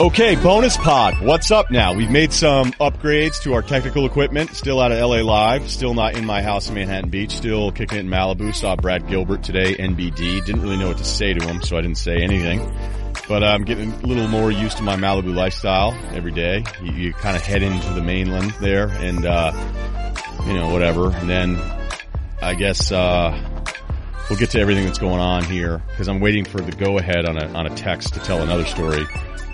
Okay, 0.00 0.34
bonus 0.34 0.78
pod. 0.78 1.20
What's 1.20 1.50
up 1.50 1.70
now? 1.70 1.92
We've 1.92 2.10
made 2.10 2.32
some 2.32 2.72
upgrades 2.72 3.42
to 3.42 3.52
our 3.52 3.60
technical 3.60 4.06
equipment. 4.06 4.56
Still 4.56 4.80
out 4.80 4.92
of 4.92 4.98
LA 4.98 5.16
Live. 5.16 5.70
Still 5.70 5.92
not 5.92 6.16
in 6.16 6.24
my 6.24 6.40
house 6.40 6.70
in 6.70 6.74
Manhattan 6.74 7.10
Beach. 7.10 7.32
Still 7.32 7.70
kicking 7.70 7.98
it 7.98 8.00
in 8.00 8.08
Malibu. 8.08 8.54
Saw 8.54 8.76
Brad 8.76 9.06
Gilbert 9.08 9.42
today, 9.42 9.74
NBD. 9.74 10.42
Didn't 10.46 10.62
really 10.62 10.78
know 10.78 10.88
what 10.88 10.96
to 10.96 11.04
say 11.04 11.34
to 11.34 11.46
him, 11.46 11.60
so 11.60 11.76
I 11.76 11.82
didn't 11.82 11.98
say 11.98 12.16
anything. 12.16 12.74
But 13.28 13.44
I'm 13.44 13.62
getting 13.64 13.92
a 13.92 14.06
little 14.06 14.26
more 14.26 14.50
used 14.50 14.78
to 14.78 14.82
my 14.82 14.96
Malibu 14.96 15.34
lifestyle 15.34 15.92
every 16.12 16.32
day. 16.32 16.64
You, 16.82 16.92
you 16.92 17.12
kind 17.12 17.36
of 17.36 17.42
head 17.42 17.62
into 17.62 17.92
the 17.92 18.02
mainland 18.02 18.52
there 18.60 18.88
and, 18.88 19.26
uh, 19.26 19.52
you 20.46 20.54
know, 20.54 20.72
whatever. 20.72 21.10
And 21.10 21.28
then 21.28 21.60
I 22.40 22.54
guess, 22.54 22.90
uh, 22.90 23.49
we'll 24.30 24.38
get 24.38 24.50
to 24.50 24.60
everything 24.60 24.84
that's 24.84 24.98
going 24.98 25.20
on 25.20 25.44
here 25.44 25.82
because 25.88 26.08
I'm 26.08 26.20
waiting 26.20 26.44
for 26.44 26.60
the 26.60 26.70
go 26.70 26.98
ahead 26.98 27.26
on 27.26 27.36
a, 27.36 27.46
on 27.52 27.66
a 27.66 27.74
text 27.74 28.14
to 28.14 28.20
tell 28.20 28.40
another 28.40 28.64
story. 28.64 29.04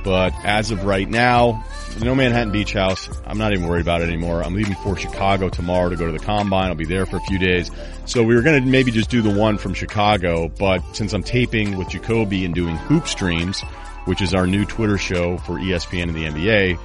But 0.04 0.32
as 0.44 0.70
of 0.70 0.84
right 0.84 1.08
now, 1.08 1.64
no 2.00 2.14
Manhattan 2.14 2.52
Beach 2.52 2.74
House. 2.74 3.08
I'm 3.26 3.38
not 3.38 3.52
even 3.52 3.66
worried 3.66 3.80
about 3.80 4.02
it 4.02 4.08
anymore. 4.08 4.44
I'm 4.44 4.54
leaving 4.54 4.76
for 4.76 4.96
Chicago 4.96 5.48
tomorrow 5.48 5.88
to 5.88 5.96
go 5.96 6.06
to 6.06 6.12
the 6.12 6.24
combine. 6.24 6.68
I'll 6.68 6.76
be 6.76 6.84
there 6.84 7.06
for 7.06 7.16
a 7.16 7.20
few 7.22 7.38
days. 7.38 7.70
So 8.04 8.22
we 8.22 8.36
were 8.36 8.42
going 8.42 8.62
to 8.62 8.70
maybe 8.70 8.92
just 8.92 9.10
do 9.10 9.22
the 9.22 9.30
one 9.34 9.56
from 9.58 9.74
Chicago, 9.74 10.48
but 10.48 10.80
since 10.94 11.12
I'm 11.12 11.24
taping 11.24 11.76
with 11.78 11.88
Jacoby 11.88 12.44
and 12.44 12.54
doing 12.54 12.76
hoop 12.76 13.08
streams, 13.08 13.62
which 14.04 14.20
is 14.20 14.34
our 14.34 14.46
new 14.46 14.64
Twitter 14.66 14.98
show 14.98 15.38
for 15.38 15.54
ESPN 15.54 16.04
and 16.04 16.14
the 16.14 16.24
NBA, 16.26 16.78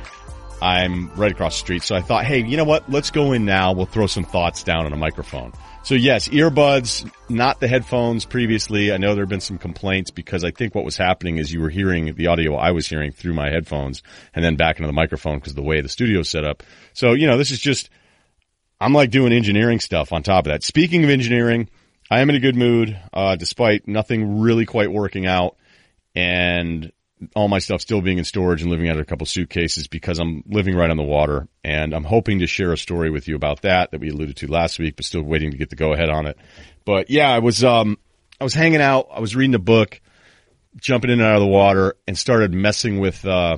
I'm 0.62 1.14
right 1.16 1.32
across 1.32 1.56
the 1.56 1.60
street. 1.60 1.84
So 1.84 1.96
I 1.96 2.02
thought, 2.02 2.26
hey, 2.26 2.44
you 2.44 2.56
know 2.56 2.64
what? 2.64 2.90
Let's 2.90 3.12
go 3.12 3.34
in 3.34 3.46
now. 3.46 3.74
We'll 3.74 3.86
throw 3.86 4.08
some 4.08 4.24
thoughts 4.24 4.64
down 4.64 4.86
on 4.86 4.94
a 4.94 4.98
microphone. 4.98 5.52
So 5.84 5.96
yes, 5.96 6.30
earbuds, 6.30 7.12
not 7.28 7.60
the 7.60 7.68
headphones 7.68 8.24
previously. 8.26 8.94
I 8.94 8.98
know 8.98 9.16
there 9.16 9.24
have 9.24 9.30
been 9.30 9.42
some 9.42 9.58
complaints 9.58 10.12
because 10.12 10.44
I 10.44 10.52
think 10.52 10.76
what 10.76 10.86
was 10.86 10.96
happening 10.96 11.38
is 11.38 11.52
you 11.52 11.60
were 11.60 11.70
hearing 11.70 12.14
the 12.14 12.28
audio 12.28 12.56
I 12.56 12.72
was 12.72 12.88
hearing 12.88 13.12
through 13.12 13.34
my 13.34 13.50
headphones 13.50 14.04
and 14.36 14.46
then 14.46 14.56
back 14.56 14.78
into 14.78 14.88
the 14.88 14.94
microphone 14.94 15.40
because 15.40 15.54
of 15.54 15.56
the 15.56 15.64
way 15.64 15.82
the 15.82 15.90
studio's 15.90 16.30
set 16.30 16.46
up. 16.46 16.62
So, 16.94 17.14
you 17.14 17.26
know, 17.26 17.38
this 17.38 17.50
is 17.50 17.60
just, 17.60 17.90
I'm 18.80 18.94
like 18.94 19.10
doing 19.10 19.34
engineering 19.34 19.80
stuff 19.80 20.14
on 20.14 20.22
top 20.22 20.46
of 20.46 20.52
that. 20.52 20.64
Speaking 20.64 21.04
of 21.04 21.10
engineering, 21.10 21.68
I 22.12 22.22
am 22.22 22.30
in 22.30 22.36
a 22.36 22.40
good 22.40 22.56
mood, 22.56 22.98
uh, 23.12 23.36
despite 23.36 23.88
nothing 23.88 24.40
really 24.40 24.68
quite 24.68 24.92
working 24.92 25.26
out 25.26 25.58
and 26.14 26.92
all 27.36 27.48
my 27.48 27.60
stuff 27.60 27.82
still 27.82 28.02
being 28.02 28.18
in 28.18 28.24
storage 28.24 28.62
and 28.62 28.72
living 28.72 28.90
out 28.90 28.96
of 28.96 29.02
a 29.02 29.06
couple 29.06 29.26
suitcases 29.26 29.88
because 29.88 30.20
I'm 30.20 30.44
living 30.48 30.76
right 30.76 30.90
on 30.90 30.98
the 30.98 31.04
water 31.04 31.48
and 31.64 31.94
I'm 31.94 32.04
hoping 32.04 32.40
to 32.40 32.48
share 32.48 32.72
a 32.74 32.78
story 32.78 33.10
with 33.10 33.28
you 33.28 33.36
about 33.36 33.62
that 33.62 33.92
that 33.92 34.02
we 34.02 34.10
alluded 34.10 34.38
to 34.38 34.48
last 34.48 34.80
week, 34.80 34.96
but 34.96 35.06
still 35.06 35.22
waiting 35.22 35.52
to 35.52 35.58
get 35.58 35.70
the 35.70 35.76
go 35.76 35.94
ahead 35.94 36.10
on 36.10 36.26
it. 36.26 36.38
But 36.86 37.10
yeah, 37.10 37.30
I 37.30 37.40
was, 37.40 37.64
um, 37.64 37.98
I 38.40 38.44
was 38.44 38.54
hanging 38.54 38.82
out. 38.82 39.10
I 39.14 39.20
was 39.20 39.36
reading 39.36 39.56
a 39.56 39.60
book, 39.60 40.02
jumping 40.78 41.12
in 41.12 41.20
and 41.20 41.28
out 41.28 41.36
of 41.36 41.42
the 41.42 41.48
water 41.48 41.96
and 42.08 42.18
started 42.18 42.54
messing 42.54 43.00
with, 43.00 43.26
uh, 43.26 43.58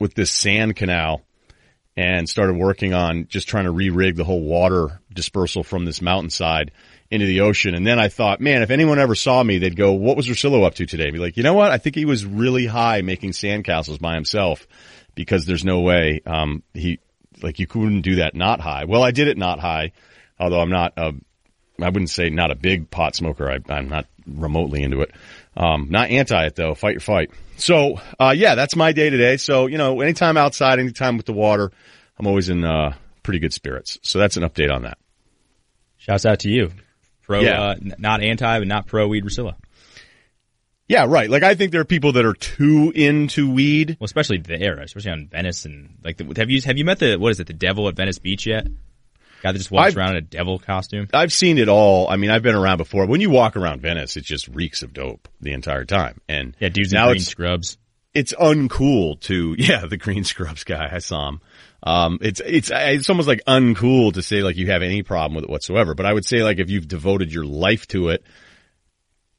with 0.00 0.14
this 0.14 0.30
sand 0.30 0.76
canal 0.76 1.22
and 1.96 2.28
started 2.28 2.56
working 2.56 2.94
on 2.94 3.26
just 3.28 3.48
trying 3.48 3.64
to 3.64 3.70
re-rig 3.70 4.16
the 4.16 4.24
whole 4.24 4.42
water 4.42 5.00
dispersal 5.12 5.62
from 5.62 5.84
this 5.84 6.02
mountainside 6.02 6.72
into 7.14 7.26
the 7.26 7.40
ocean. 7.40 7.74
And 7.74 7.86
then 7.86 7.98
I 7.98 8.08
thought, 8.08 8.40
man, 8.40 8.62
if 8.62 8.70
anyone 8.70 8.98
ever 8.98 9.14
saw 9.14 9.42
me, 9.42 9.58
they'd 9.58 9.76
go, 9.76 9.92
what 9.92 10.16
was 10.16 10.28
Russillo 10.28 10.66
up 10.66 10.74
to 10.74 10.86
today? 10.86 11.10
Be 11.10 11.18
like, 11.18 11.36
you 11.36 11.42
know 11.42 11.54
what? 11.54 11.70
I 11.70 11.78
think 11.78 11.94
he 11.94 12.04
was 12.04 12.26
really 12.26 12.66
high 12.66 13.02
making 13.02 13.30
sandcastles 13.30 14.00
by 14.00 14.14
himself 14.14 14.66
because 15.14 15.46
there's 15.46 15.64
no 15.64 15.80
way, 15.80 16.20
um, 16.26 16.62
he, 16.74 16.98
like 17.42 17.58
you 17.58 17.66
couldn't 17.66 18.02
do 18.02 18.16
that 18.16 18.34
not 18.34 18.60
high. 18.60 18.84
Well, 18.84 19.02
I 19.02 19.12
did 19.12 19.28
it 19.28 19.38
not 19.38 19.60
high, 19.60 19.92
although 20.38 20.60
I'm 20.60 20.70
not 20.70 20.94
a, 20.96 21.12
I 21.80 21.88
wouldn't 21.88 22.10
say 22.10 22.30
not 22.30 22.50
a 22.50 22.56
big 22.56 22.90
pot 22.90 23.14
smoker. 23.14 23.50
I, 23.50 23.78
am 23.78 23.88
not 23.88 24.06
remotely 24.26 24.82
into 24.82 25.00
it. 25.02 25.12
Um, 25.56 25.88
not 25.90 26.10
anti 26.10 26.46
it 26.46 26.56
though. 26.56 26.74
Fight 26.74 26.94
your 26.94 27.00
fight. 27.00 27.30
So, 27.56 28.00
uh, 28.18 28.34
yeah, 28.36 28.56
that's 28.56 28.74
my 28.74 28.92
day 28.92 29.10
today. 29.10 29.36
So, 29.36 29.66
you 29.66 29.78
know, 29.78 30.00
anytime 30.00 30.36
outside, 30.36 30.80
anytime 30.80 31.16
with 31.16 31.26
the 31.26 31.32
water, 31.32 31.70
I'm 32.18 32.26
always 32.26 32.48
in, 32.48 32.64
uh, 32.64 32.94
pretty 33.22 33.38
good 33.38 33.52
spirits. 33.52 33.98
So 34.02 34.18
that's 34.18 34.36
an 34.36 34.44
update 34.44 34.72
on 34.72 34.82
that. 34.82 34.98
Shouts 35.96 36.26
out 36.26 36.40
to 36.40 36.50
you. 36.50 36.70
Pro, 37.26 37.40
yeah. 37.40 37.60
uh, 37.60 37.76
not 37.98 38.22
anti, 38.22 38.58
but 38.58 38.68
not 38.68 38.86
pro 38.86 39.08
weed 39.08 39.24
Russillo. 39.24 39.54
Yeah, 40.86 41.06
right. 41.08 41.30
Like 41.30 41.42
I 41.42 41.54
think 41.54 41.72
there 41.72 41.80
are 41.80 41.86
people 41.86 42.12
that 42.12 42.24
are 42.24 42.34
too 42.34 42.92
into 42.94 43.50
weed. 43.50 43.96
Well, 43.98 44.04
especially 44.04 44.38
there, 44.38 44.78
especially 44.80 45.12
on 45.12 45.28
Venice 45.28 45.64
and 45.64 45.98
like, 46.04 46.18
the, 46.18 46.32
have 46.36 46.50
you 46.50 46.60
have 46.62 46.76
you 46.76 46.84
met 46.84 46.98
the 46.98 47.16
what 47.16 47.30
is 47.30 47.40
it, 47.40 47.46
the 47.46 47.54
devil 47.54 47.88
at 47.88 47.96
Venice 47.96 48.18
Beach 48.18 48.46
yet? 48.46 48.66
Guy 49.42 49.52
that 49.52 49.58
just 49.58 49.70
walks 49.70 49.88
I've, 49.88 49.96
around 49.96 50.10
in 50.10 50.16
a 50.16 50.20
devil 50.22 50.58
costume. 50.58 51.08
I've 51.12 51.32
seen 51.32 51.58
it 51.58 51.68
all. 51.68 52.08
I 52.08 52.16
mean, 52.16 52.30
I've 52.30 52.42
been 52.42 52.54
around 52.54 52.78
before. 52.78 53.06
When 53.06 53.20
you 53.20 53.30
walk 53.30 53.56
around 53.56 53.80
Venice, 53.80 54.16
it 54.16 54.24
just 54.24 54.48
reeks 54.48 54.82
of 54.82 54.92
dope 54.92 55.28
the 55.40 55.52
entire 55.52 55.84
time. 55.84 56.20
And 56.28 56.56
yeah, 56.60 56.68
dudes 56.68 56.92
now 56.92 57.08
in 57.08 57.12
green 57.12 57.22
scrubs. 57.22 57.78
It's 58.12 58.32
uncool 58.32 59.20
to 59.22 59.54
yeah, 59.58 59.86
the 59.86 59.96
green 59.96 60.24
scrubs 60.24 60.64
guy. 60.64 60.88
I 60.92 60.98
saw 60.98 61.28
him. 61.28 61.40
Um, 61.84 62.18
it's, 62.22 62.40
it's, 62.44 62.70
it's 62.72 63.10
almost 63.10 63.28
like 63.28 63.42
uncool 63.46 64.14
to 64.14 64.22
say 64.22 64.42
like 64.42 64.56
you 64.56 64.68
have 64.68 64.82
any 64.82 65.02
problem 65.02 65.36
with 65.36 65.44
it 65.44 65.50
whatsoever. 65.50 65.94
But 65.94 66.06
I 66.06 66.12
would 66.12 66.24
say 66.24 66.42
like 66.42 66.58
if 66.58 66.70
you've 66.70 66.88
devoted 66.88 67.32
your 67.32 67.44
life 67.44 67.86
to 67.88 68.08
it, 68.08 68.24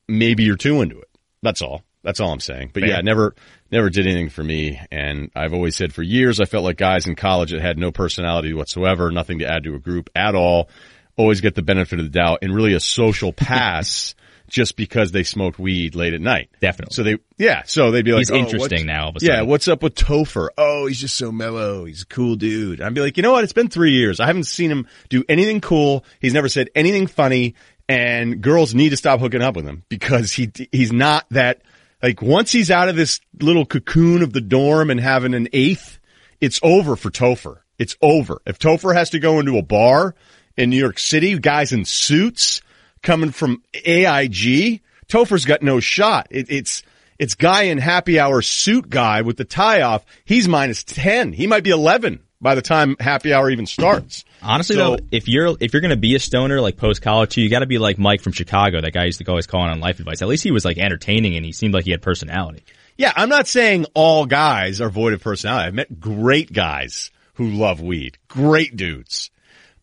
maybe 0.08 0.44
you're 0.44 0.56
too 0.56 0.82
into 0.82 1.00
it. 1.00 1.10
That's 1.42 1.64
all. 1.64 1.84
That's 2.04 2.20
all 2.20 2.32
I'm 2.32 2.40
saying. 2.40 2.70
But 2.72 2.84
yeah, 2.88 3.02
never, 3.02 3.34
never 3.72 3.90
did 3.90 4.06
anything 4.06 4.30
for 4.30 4.44
me. 4.44 4.80
And 4.92 5.32
I've 5.36 5.56
always 5.56 5.76
said 5.76 5.92
for 5.92 6.04
years, 6.04 6.40
I 6.40 6.46
felt 6.46 6.64
like 6.64 6.78
guys 6.78 7.08
in 7.08 7.16
college 7.16 7.52
that 7.52 7.62
had 7.62 7.80
no 7.80 7.92
personality 7.92 8.54
whatsoever, 8.54 9.10
nothing 9.10 9.40
to 9.40 9.50
add 9.52 9.64
to 9.64 9.74
a 9.74 9.80
group 9.80 10.12
at 10.16 10.36
all, 10.36 10.70
always 11.18 11.42
get 11.42 11.56
the 11.56 11.64
benefit 11.64 11.98
of 11.98 12.06
the 12.06 12.12
doubt 12.12 12.40
and 12.44 12.54
really 12.54 12.74
a 12.74 12.80
social 12.80 13.34
pass 13.34 14.14
just 14.48 14.76
because 14.76 15.12
they 15.12 15.24
smoked 15.24 15.60
weed 15.60 15.96
late 15.96 16.14
at 16.14 16.22
night. 16.22 16.50
Definitely. 16.60 16.94
So 16.94 17.04
they, 17.04 17.18
yeah. 17.38 17.64
So 17.66 17.92
they'd 17.92 18.06
be 18.06 18.12
like, 18.12 18.22
he's 18.22 18.32
oh, 18.32 18.36
interesting 18.36 18.86
now. 18.86 19.14
Yeah. 19.20 19.42
What's 19.42 19.68
up 19.68 19.84
with 19.84 19.96
Topher? 19.96 20.50
Oh, 20.58 20.88
he's 20.88 21.00
just 21.00 21.18
so 21.18 21.32
mellow. 21.32 21.86
He's 21.86 22.04
a 22.04 22.06
cool 22.06 22.36
dude. 22.36 22.82
I'd 22.82 22.94
be 22.94 23.02
like, 23.02 23.18
you 23.18 23.24
know 23.24 23.32
what? 23.32 23.44
It's 23.44 23.54
been 23.54 23.70
three 23.70 23.94
years. 23.94 24.20
I 24.20 24.28
haven't 24.28 24.46
seen 24.46 24.72
him 24.72 24.88
do 25.10 25.24
anything 25.28 25.62
cool. 25.62 26.06
He's 26.20 26.34
never 26.34 26.50
said 26.50 26.70
anything 26.76 27.08
funny 27.08 27.56
and 27.88 28.42
girls 28.42 28.74
need 28.74 28.90
to 28.90 28.98
stop 28.98 29.20
hooking 29.20 29.42
up 29.42 29.56
with 29.56 29.66
him 29.66 29.84
because 29.90 30.32
he, 30.32 30.52
he's 30.72 30.92
not 30.92 31.26
that, 31.32 31.62
like 32.02 32.22
once 32.22 32.52
he's 32.52 32.72
out 32.72 32.90
of 32.90 32.96
this 32.96 33.20
little 33.40 33.66
cocoon 33.66 34.24
of 34.24 34.34
the 34.34 34.42
dorm 34.42 34.90
and 34.90 35.00
having 35.00 35.34
an 35.34 35.48
eighth, 35.54 36.00
it's 36.42 36.60
over 36.64 36.96
for 36.96 37.10
Topher. 37.10 37.58
It's 37.78 37.96
over. 38.02 38.42
If 38.46 38.60
Topher 38.60 38.96
has 38.96 39.12
to 39.12 39.20
go 39.20 39.40
into 39.40 39.58
a 39.58 39.62
bar 39.62 40.16
in 40.58 40.70
New 40.70 40.78
York 40.78 41.00
City, 41.00 41.38
guys 41.38 41.74
in 41.74 41.86
suits, 41.86 42.62
coming 43.06 43.32
from 43.32 43.64
AIG, 43.74 44.82
Topher's 45.08 45.46
got 45.46 45.62
no 45.62 45.80
shot. 45.80 46.28
It, 46.32 46.48
it's, 46.50 46.84
it's 47.18 47.36
guy 47.36 47.64
in 47.64 47.78
happy 47.78 48.20
hour 48.20 48.42
suit 48.42 48.90
guy 48.90 49.22
with 49.22 49.38
the 49.38 49.46
tie 49.46 49.84
off. 49.84 50.06
He's 50.26 50.50
minus 50.50 50.84
10. 50.84 51.32
He 51.32 51.48
might 51.48 51.64
be 51.64 51.70
11 51.70 52.20
by 52.42 52.56
the 52.56 52.62
time 52.62 52.98
happy 53.00 53.32
hour 53.32 53.50
even 53.50 53.66
starts. 53.66 54.26
Honestly 54.42 54.76
so, 54.76 54.98
though, 54.98 55.04
if 55.12 55.30
you're, 55.30 55.56
if 55.60 55.72
you're 55.72 55.82
going 55.82 55.92
to 55.92 55.96
be 55.96 56.16
a 56.16 56.20
stoner 56.20 56.60
like 56.60 56.76
post 56.76 57.02
college 57.02 57.32
too, 57.32 57.42
you 57.42 57.50
got 57.50 57.60
to 57.60 57.66
be 57.66 57.78
like 57.78 57.98
Mike 57.98 58.22
from 58.22 58.34
Chicago. 58.34 58.82
That 58.82 58.92
guy 58.92 59.06
used 59.06 59.20
to 59.20 59.24
go 59.24 59.32
always 59.32 59.48
call 59.48 59.62
on 59.62 59.80
life 59.80 60.00
advice. 60.00 60.22
At 60.22 60.28
least 60.28 60.44
he 60.44 60.52
was 60.52 60.66
like 60.66 60.78
entertaining 60.78 61.36
and 61.36 61.46
he 61.46 61.54
seemed 61.54 61.74
like 61.74 61.86
he 61.86 61.92
had 61.92 62.02
personality. 62.02 62.64
Yeah. 62.98 63.14
I'm 63.16 63.30
not 63.30 63.48
saying 63.48 63.86
all 63.94 64.26
guys 64.26 64.82
are 64.82 64.90
void 64.90 65.14
of 65.14 65.22
personality. 65.22 65.68
I've 65.68 65.74
met 65.74 66.00
great 66.00 66.52
guys 66.52 67.12
who 67.36 67.50
love 67.50 67.82
weed. 67.82 68.18
Great 68.28 68.76
dudes. 68.76 69.32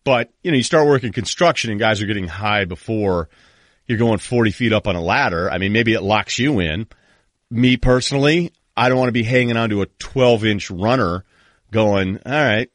But, 0.03 0.31
you 0.43 0.51
know, 0.51 0.57
you 0.57 0.63
start 0.63 0.87
working 0.87 1.13
construction 1.13 1.71
and 1.71 1.79
guys 1.79 2.01
are 2.01 2.05
getting 2.05 2.27
high 2.27 2.65
before 2.65 3.29
you're 3.87 3.97
going 3.97 4.19
40 4.19 4.51
feet 4.51 4.73
up 4.73 4.87
on 4.87 4.95
a 4.95 5.01
ladder. 5.01 5.49
I 5.49 5.57
mean, 5.57 5.71
maybe 5.71 5.93
it 5.93 6.01
locks 6.01 6.39
you 6.39 6.59
in. 6.59 6.87
Me 7.49 7.77
personally, 7.77 8.51
I 8.75 8.89
don't 8.89 8.97
want 8.97 9.09
to 9.09 9.13
be 9.13 9.23
hanging 9.23 9.57
onto 9.57 9.81
a 9.81 9.85
12 9.85 10.45
inch 10.45 10.71
runner 10.71 11.23
going, 11.71 12.19
all 12.25 12.31
right, 12.31 12.69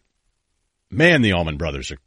man, 0.91 1.23
the 1.23 1.33
Allman 1.33 1.57
Brothers 1.57 1.91
are, 1.91 1.99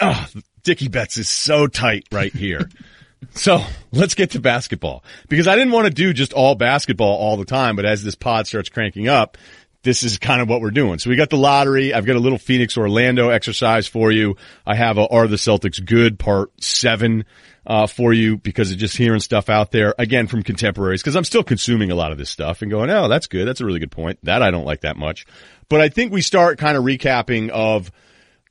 oh, 0.00 0.26
Dickie 0.62 0.88
Betts 0.88 1.16
is 1.16 1.28
so 1.28 1.66
tight 1.66 2.06
right 2.10 2.32
here. 2.32 2.68
so 3.32 3.62
let's 3.92 4.14
get 4.14 4.30
to 4.30 4.40
basketball 4.40 5.04
because 5.28 5.46
I 5.46 5.56
didn't 5.56 5.72
want 5.72 5.86
to 5.86 5.92
do 5.92 6.12
just 6.12 6.32
all 6.32 6.54
basketball 6.54 7.16
all 7.16 7.36
the 7.36 7.44
time, 7.44 7.76
but 7.76 7.84
as 7.84 8.02
this 8.02 8.14
pod 8.14 8.46
starts 8.46 8.68
cranking 8.68 9.08
up, 9.08 9.38
this 9.84 10.02
is 10.02 10.18
kind 10.18 10.40
of 10.40 10.48
what 10.48 10.60
we're 10.60 10.70
doing. 10.70 10.98
So 10.98 11.10
we 11.10 11.16
got 11.16 11.30
the 11.30 11.36
lottery. 11.36 11.94
I've 11.94 12.06
got 12.06 12.16
a 12.16 12.20
little 12.20 12.38
Phoenix 12.38 12.76
Orlando 12.76 13.28
exercise 13.28 13.86
for 13.86 14.10
you. 14.10 14.36
I 14.66 14.74
have 14.74 14.98
a 14.98 15.06
Are 15.06 15.28
the 15.28 15.36
Celtics 15.36 15.84
Good 15.84 16.18
part 16.18 16.50
seven, 16.62 17.24
uh, 17.66 17.86
for 17.86 18.12
you 18.12 18.36
because 18.36 18.70
of 18.70 18.78
just 18.78 18.96
hearing 18.96 19.20
stuff 19.20 19.48
out 19.48 19.70
there 19.70 19.94
again 19.98 20.26
from 20.26 20.42
contemporaries 20.42 21.02
because 21.02 21.16
I'm 21.16 21.24
still 21.24 21.42
consuming 21.42 21.90
a 21.90 21.94
lot 21.94 22.12
of 22.12 22.18
this 22.18 22.30
stuff 22.30 22.62
and 22.62 22.70
going, 22.70 22.90
Oh, 22.90 23.08
that's 23.08 23.26
good. 23.26 23.46
That's 23.46 23.60
a 23.60 23.64
really 23.64 23.80
good 23.80 23.90
point. 23.90 24.18
That 24.24 24.42
I 24.42 24.50
don't 24.50 24.66
like 24.66 24.82
that 24.82 24.96
much, 24.96 25.26
but 25.68 25.80
I 25.80 25.88
think 25.88 26.12
we 26.12 26.22
start 26.22 26.58
kind 26.58 26.76
of 26.76 26.84
recapping 26.84 27.48
of, 27.50 27.90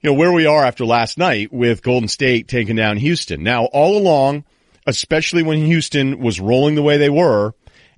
you 0.01 0.09
know, 0.09 0.15
where 0.15 0.31
we 0.31 0.45
are 0.45 0.63
after 0.63 0.85
last 0.85 1.17
night 1.17 1.53
with 1.53 1.83
Golden 1.83 2.07
State 2.07 2.47
taking 2.47 2.75
down 2.75 2.97
Houston. 2.97 3.43
Now 3.43 3.65
all 3.65 3.97
along, 3.97 4.45
especially 4.87 5.43
when 5.43 5.65
Houston 5.65 6.19
was 6.19 6.39
rolling 6.39 6.75
the 6.75 6.83
way 6.83 6.97
they 6.97 7.09
were, 7.09 7.53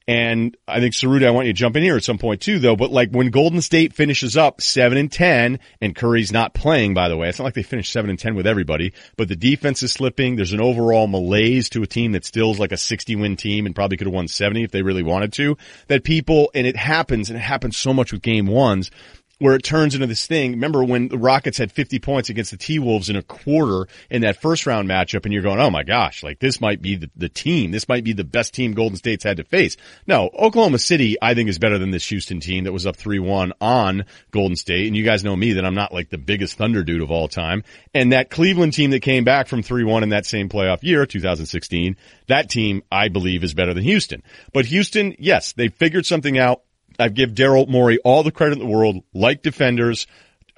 And 0.08 0.56
I 0.68 0.80
think 0.80 0.94
Cerruti, 0.94 1.26
I 1.26 1.32
want 1.32 1.48
you 1.48 1.54
to 1.54 1.58
jump 1.58 1.76
in 1.76 1.82
here 1.82 1.96
at 1.96 2.04
some 2.04 2.20
point 2.20 2.42
too, 2.42 2.60
though. 2.60 2.76
But 2.76 2.92
like 2.92 3.10
when 3.10 3.32
Golden 3.32 3.62
State 3.62 3.94
finishes 3.94 4.38
up 4.38 4.62
seven 4.62 5.00
and 5.00 5.12
ten, 5.12 5.60
and 5.82 5.96
Curry's 5.96 6.32
not 6.32 6.54
playing, 6.54 6.94
by 6.94 7.10
the 7.10 7.18
way, 7.18 7.28
it's 7.28 7.40
not 7.40 7.46
like 7.46 7.56
they 7.56 7.64
finished 7.64 7.92
seven 7.92 8.12
and 8.12 8.20
ten 8.20 8.36
with 8.36 8.46
everybody. 8.46 8.94
But 9.18 9.30
the 9.30 9.36
defense 9.36 9.82
is 9.82 9.94
slipping. 9.94 10.36
There's 10.36 10.54
an 10.54 10.62
overall 10.62 11.08
malaise 11.08 11.70
to 11.70 11.82
a 11.82 11.88
team 11.88 12.12
that 12.12 12.24
still 12.24 12.52
is 12.52 12.60
like 12.60 12.72
a 12.72 12.78
60 12.78 13.16
win 13.16 13.36
team 13.36 13.66
and 13.66 13.74
probably 13.74 13.98
could 13.98 14.08
have 14.08 14.14
won 14.14 14.28
70 14.28 14.64
if 14.64 14.72
they 14.72 14.84
really 14.84 15.04
wanted 15.04 15.34
to. 15.34 15.58
That 15.88 16.04
people, 16.04 16.52
and 16.54 16.68
it 16.68 16.76
happens, 16.76 17.32
and 17.32 17.38
it 17.38 17.42
happens 17.42 17.76
so 17.76 17.92
much 17.92 18.12
with 18.12 18.22
game 18.22 18.46
ones 18.46 18.92
where 19.40 19.56
it 19.56 19.64
turns 19.64 19.96
into 19.96 20.08
this 20.08 20.28
thing. 20.28 20.52
Remember 20.52 20.84
when 20.84 21.10
the 21.10 21.18
Rockets 21.18 21.58
had 21.58 21.72
50 21.72 22.00
points 22.00 22.30
against 22.30 22.52
the 22.52 22.58
T-Wolves 22.58 23.10
in 23.10 23.16
a 23.16 23.22
quarter 23.22 23.88
in 24.10 24.22
that 24.22 24.42
first 24.42 24.66
round 24.66 24.88
matchup 24.88 25.26
and 25.26 25.34
you're 25.34 25.44
going, 25.44 25.60
oh 25.60 25.70
my 25.70 25.84
gosh, 25.84 26.24
like 26.24 26.40
this 26.40 26.62
might 26.62 26.82
be 26.82 26.96
the, 26.96 27.10
the 27.16 27.30
team. 27.30 27.72
This 27.72 27.90
might 27.90 28.04
be 28.04 28.14
the 28.14 28.24
best 28.24 28.54
team 28.54 28.74
Golden 28.74 28.98
State's 28.98 29.24
had 29.24 29.38
to 29.38 29.44
face. 29.44 29.76
No, 30.08 30.30
Oklahoma 30.38 30.80
City, 30.80 31.18
I 31.22 31.34
think 31.34 31.50
is 31.50 31.60
better 31.60 31.78
than 31.78 31.92
this 31.92 32.08
Houston 32.10 32.40
team 32.40 32.64
that 32.64 32.72
was 32.72 32.86
up 32.86 32.96
3-1 32.96 33.52
on 33.60 34.06
Golden 34.32 34.56
State. 34.56 34.88
And 34.88 34.96
you 34.96 35.04
guys 35.04 35.24
know 35.24 35.36
me 35.36 35.54
that 35.54 35.66
I'm 35.66 35.76
not 35.76 35.94
like 35.94 36.10
the 36.10 36.18
biggest 36.18 36.58
Thunder 36.58 36.84
dude 36.84 37.02
of 37.02 37.12
all 37.12 37.28
time. 37.28 37.64
And 37.94 38.14
that 38.14 38.30
Cleveland 38.30 38.74
team 38.74 38.92
that 38.92 39.02
came 39.02 39.26
back 39.26 39.48
from 39.48 39.64
3-1 39.64 40.04
in 40.04 40.10
that 40.10 40.26
same 40.26 40.48
playoff 40.48 40.84
year, 40.84 41.06
2016, 41.06 41.98
that 42.28 42.50
team 42.50 42.84
I 42.92 43.10
believe 43.10 43.44
is 43.44 43.54
better 43.54 43.74
than 43.74 43.84
Houston. 43.84 44.24
But 44.54 44.66
Houston, 44.66 45.16
yes, 45.20 45.54
they 45.54 45.68
figured 45.68 46.06
something 46.06 46.38
out 46.38 46.62
I 47.00 47.10
give 47.10 47.32
Daryl 47.32 47.68
Morey 47.68 48.00
all 48.00 48.24
the 48.24 48.32
credit 48.32 48.54
in 48.54 48.60
the 48.60 48.74
world, 48.74 49.04
like 49.14 49.42
defenders, 49.42 50.08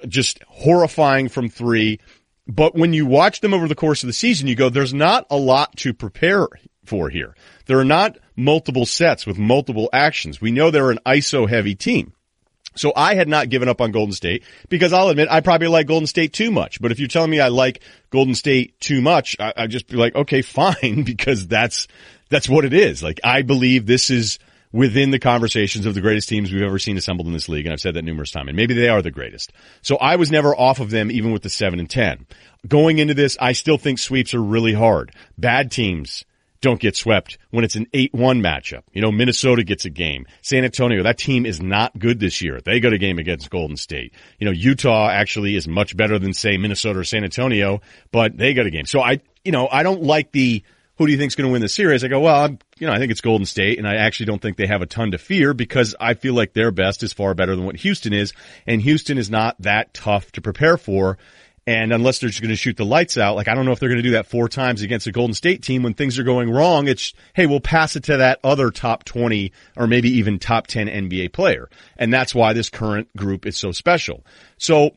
just 0.06 0.42
horrifying 0.46 1.28
from 1.28 1.48
three. 1.48 2.00
But 2.46 2.74
when 2.74 2.92
you 2.92 3.06
watch 3.06 3.40
them 3.40 3.52
over 3.52 3.68
the 3.68 3.74
course 3.74 4.02
of 4.02 4.06
the 4.06 4.12
season, 4.12 4.48
you 4.48 4.54
go, 4.54 4.70
there's 4.70 4.94
not 4.94 5.26
a 5.30 5.36
lot 5.36 5.76
to 5.78 5.92
prepare 5.92 6.46
for 6.84 7.10
here. 7.10 7.34
There 7.66 7.78
are 7.78 7.84
not 7.84 8.18
multiple 8.36 8.86
sets 8.86 9.26
with 9.26 9.38
multiple 9.38 9.90
actions. 9.92 10.40
We 10.40 10.50
know 10.50 10.70
they're 10.70 10.90
an 10.90 11.00
ISO 11.04 11.48
heavy 11.48 11.74
team. 11.74 12.14
So 12.74 12.92
I 12.94 13.14
had 13.14 13.28
not 13.28 13.48
given 13.48 13.68
up 13.68 13.80
on 13.80 13.90
Golden 13.90 14.12
State 14.12 14.44
because 14.68 14.92
I'll 14.92 15.08
admit 15.08 15.28
I 15.30 15.40
probably 15.40 15.66
like 15.66 15.88
Golden 15.88 16.06
State 16.06 16.32
too 16.32 16.50
much. 16.50 16.80
But 16.80 16.92
if 16.92 17.00
you're 17.00 17.08
telling 17.08 17.30
me 17.30 17.40
I 17.40 17.48
like 17.48 17.82
Golden 18.10 18.36
State 18.36 18.78
too 18.80 19.00
much, 19.02 19.36
I, 19.40 19.52
I 19.56 19.66
just 19.66 19.88
be 19.88 19.96
like, 19.96 20.14
okay, 20.14 20.42
fine, 20.42 21.02
because 21.02 21.46
that's, 21.46 21.88
that's 22.30 22.48
what 22.48 22.64
it 22.64 22.72
is. 22.72 23.02
Like 23.02 23.20
I 23.24 23.42
believe 23.42 23.84
this 23.84 24.10
is, 24.10 24.38
within 24.72 25.10
the 25.10 25.18
conversations 25.18 25.86
of 25.86 25.94
the 25.94 26.00
greatest 26.00 26.28
teams 26.28 26.52
we've 26.52 26.62
ever 26.62 26.78
seen 26.78 26.96
assembled 26.96 27.26
in 27.26 27.32
this 27.32 27.48
league. 27.48 27.66
And 27.66 27.72
I've 27.72 27.80
said 27.80 27.94
that 27.94 28.04
numerous 28.04 28.30
times. 28.30 28.48
And 28.48 28.56
maybe 28.56 28.74
they 28.74 28.88
are 28.88 29.02
the 29.02 29.10
greatest. 29.10 29.52
So 29.82 29.96
I 29.96 30.16
was 30.16 30.30
never 30.30 30.54
off 30.54 30.80
of 30.80 30.90
them 30.90 31.10
even 31.10 31.32
with 31.32 31.42
the 31.42 31.50
seven 31.50 31.78
and 31.78 31.88
10. 31.88 32.26
Going 32.66 32.98
into 32.98 33.14
this, 33.14 33.36
I 33.40 33.52
still 33.52 33.78
think 33.78 33.98
sweeps 33.98 34.34
are 34.34 34.42
really 34.42 34.74
hard. 34.74 35.12
Bad 35.36 35.70
teams 35.70 36.24
don't 36.60 36.80
get 36.80 36.96
swept 36.96 37.38
when 37.50 37.64
it's 37.64 37.76
an 37.76 37.86
8-1 37.94 38.10
matchup. 38.40 38.82
You 38.92 39.00
know, 39.00 39.12
Minnesota 39.12 39.62
gets 39.62 39.84
a 39.84 39.90
game. 39.90 40.26
San 40.42 40.64
Antonio, 40.64 41.02
that 41.04 41.18
team 41.18 41.46
is 41.46 41.62
not 41.62 41.96
good 41.98 42.18
this 42.18 42.42
year. 42.42 42.60
They 42.60 42.80
got 42.80 42.92
a 42.92 42.98
game 42.98 43.18
against 43.18 43.50
Golden 43.50 43.76
State. 43.76 44.12
You 44.38 44.46
know, 44.46 44.50
Utah 44.50 45.08
actually 45.08 45.54
is 45.54 45.68
much 45.68 45.96
better 45.96 46.18
than 46.18 46.34
say 46.34 46.56
Minnesota 46.56 47.00
or 47.00 47.04
San 47.04 47.24
Antonio, 47.24 47.80
but 48.10 48.36
they 48.36 48.54
got 48.54 48.66
a 48.66 48.70
game. 48.70 48.86
So 48.86 49.00
I, 49.00 49.20
you 49.44 49.52
know, 49.52 49.68
I 49.70 49.82
don't 49.82 50.02
like 50.02 50.32
the, 50.32 50.64
who 50.98 51.06
do 51.06 51.12
you 51.12 51.18
think's 51.18 51.36
going 51.36 51.48
to 51.48 51.52
win 51.52 51.62
the 51.62 51.68
series? 51.68 52.02
I 52.02 52.08
go, 52.08 52.20
well, 52.20 52.44
I'm, 52.44 52.58
you 52.78 52.88
know, 52.88 52.92
I 52.92 52.98
think 52.98 53.12
it's 53.12 53.20
Golden 53.20 53.46
State, 53.46 53.78
and 53.78 53.86
I 53.86 53.94
actually 53.94 54.26
don't 54.26 54.42
think 54.42 54.56
they 54.56 54.66
have 54.66 54.82
a 54.82 54.86
ton 54.86 55.12
to 55.12 55.18
fear 55.18 55.54
because 55.54 55.94
I 55.98 56.14
feel 56.14 56.34
like 56.34 56.52
their 56.52 56.72
best 56.72 57.04
is 57.04 57.12
far 57.12 57.34
better 57.34 57.54
than 57.54 57.64
what 57.64 57.76
Houston 57.76 58.12
is, 58.12 58.32
and 58.66 58.82
Houston 58.82 59.16
is 59.16 59.30
not 59.30 59.56
that 59.62 59.94
tough 59.94 60.32
to 60.32 60.40
prepare 60.40 60.76
for. 60.76 61.16
And 61.68 61.92
unless 61.92 62.18
they're 62.18 62.30
just 62.30 62.40
going 62.40 62.48
to 62.48 62.56
shoot 62.56 62.78
the 62.78 62.84
lights 62.84 63.18
out, 63.18 63.36
like 63.36 63.46
I 63.46 63.54
don't 63.54 63.66
know 63.66 63.72
if 63.72 63.78
they're 63.78 63.90
going 63.90 64.02
to 64.02 64.08
do 64.08 64.12
that 64.12 64.26
four 64.26 64.48
times 64.48 64.80
against 64.80 65.06
a 65.06 65.12
Golden 65.12 65.34
State 65.34 65.62
team 65.62 65.82
when 65.82 65.92
things 65.92 66.18
are 66.18 66.24
going 66.24 66.50
wrong. 66.50 66.88
It's, 66.88 67.12
hey, 67.34 67.44
we'll 67.44 67.60
pass 67.60 67.94
it 67.94 68.04
to 68.04 68.16
that 68.16 68.40
other 68.42 68.70
top 68.70 69.04
20 69.04 69.52
or 69.76 69.86
maybe 69.86 70.08
even 70.16 70.38
top 70.38 70.66
10 70.66 70.86
NBA 70.86 71.34
player. 71.34 71.68
And 71.98 72.10
that's 72.10 72.34
why 72.34 72.54
this 72.54 72.70
current 72.70 73.14
group 73.14 73.44
is 73.44 73.58
so 73.58 73.70
special. 73.70 74.24
So 74.56 74.92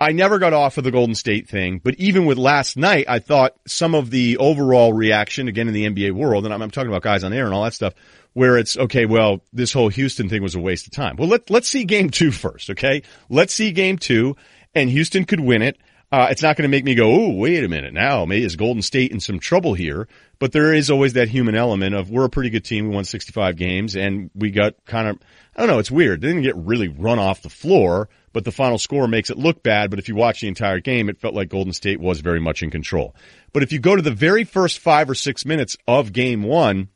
I 0.00 0.12
never 0.12 0.38
got 0.38 0.54
off 0.54 0.78
of 0.78 0.84
the 0.84 0.90
Golden 0.90 1.14
State 1.14 1.46
thing, 1.46 1.78
but 1.78 1.94
even 1.96 2.24
with 2.24 2.38
last 2.38 2.78
night, 2.78 3.04
I 3.06 3.18
thought 3.18 3.54
some 3.66 3.94
of 3.94 4.08
the 4.08 4.38
overall 4.38 4.94
reaction, 4.94 5.46
again 5.46 5.68
in 5.68 5.74
the 5.74 5.86
NBA 5.86 6.12
world, 6.12 6.46
and 6.46 6.54
I'm, 6.54 6.62
I'm, 6.62 6.70
talking 6.70 6.88
about 6.88 7.02
guys 7.02 7.22
on 7.22 7.34
air 7.34 7.44
and 7.44 7.52
all 7.52 7.64
that 7.64 7.74
stuff, 7.74 7.92
where 8.32 8.56
it's, 8.56 8.78
okay, 8.78 9.04
well, 9.04 9.42
this 9.52 9.74
whole 9.74 9.90
Houston 9.90 10.30
thing 10.30 10.42
was 10.42 10.54
a 10.54 10.60
waste 10.60 10.86
of 10.86 10.94
time. 10.94 11.16
Well, 11.16 11.28
let, 11.28 11.50
let's 11.50 11.68
see 11.68 11.84
game 11.84 12.08
two 12.08 12.32
first, 12.32 12.70
okay? 12.70 13.02
Let's 13.28 13.52
see 13.52 13.72
game 13.72 13.98
two, 13.98 14.36
and 14.74 14.88
Houston 14.88 15.26
could 15.26 15.40
win 15.40 15.60
it. 15.60 15.76
Uh, 16.12 16.26
it's 16.30 16.42
not 16.42 16.56
going 16.56 16.68
to 16.68 16.76
make 16.76 16.84
me 16.84 16.96
go, 16.96 17.08
oh, 17.08 17.30
wait 17.30 17.62
a 17.62 17.68
minute. 17.68 17.92
Now, 17.92 18.24
maybe 18.24 18.44
is 18.44 18.56
Golden 18.56 18.82
State 18.82 19.12
in 19.12 19.20
some 19.20 19.38
trouble 19.38 19.74
here? 19.74 20.08
But 20.40 20.50
there 20.50 20.74
is 20.74 20.90
always 20.90 21.12
that 21.12 21.28
human 21.28 21.54
element 21.54 21.94
of 21.94 22.10
we're 22.10 22.24
a 22.24 22.30
pretty 22.30 22.50
good 22.50 22.64
team. 22.64 22.88
We 22.88 22.94
won 22.94 23.04
65 23.04 23.56
games 23.56 23.94
and 23.94 24.30
we 24.34 24.50
got 24.50 24.74
kind 24.86 25.06
of, 25.06 25.18
I 25.54 25.60
don't 25.60 25.68
know, 25.68 25.78
it's 25.78 25.90
weird. 25.90 26.20
They 26.20 26.28
didn't 26.28 26.42
get 26.42 26.56
really 26.56 26.88
run 26.88 27.20
off 27.20 27.42
the 27.42 27.48
floor 27.48 28.08
but 28.32 28.44
the 28.44 28.52
final 28.52 28.78
score 28.78 29.08
makes 29.08 29.30
it 29.30 29.38
look 29.38 29.62
bad. 29.62 29.90
But 29.90 29.98
if 29.98 30.08
you 30.08 30.14
watch 30.14 30.40
the 30.40 30.48
entire 30.48 30.80
game, 30.80 31.08
it 31.08 31.20
felt 31.20 31.34
like 31.34 31.48
Golden 31.48 31.72
State 31.72 32.00
was 32.00 32.20
very 32.20 32.40
much 32.40 32.62
in 32.62 32.70
control. 32.70 33.14
But 33.52 33.62
if 33.62 33.72
you 33.72 33.78
go 33.78 33.96
to 33.96 34.02
the 34.02 34.10
very 34.10 34.44
first 34.44 34.78
five 34.78 35.10
or 35.10 35.14
six 35.14 35.44
minutes 35.44 35.76
of 35.86 36.12
game 36.12 36.42
one, 36.42 36.88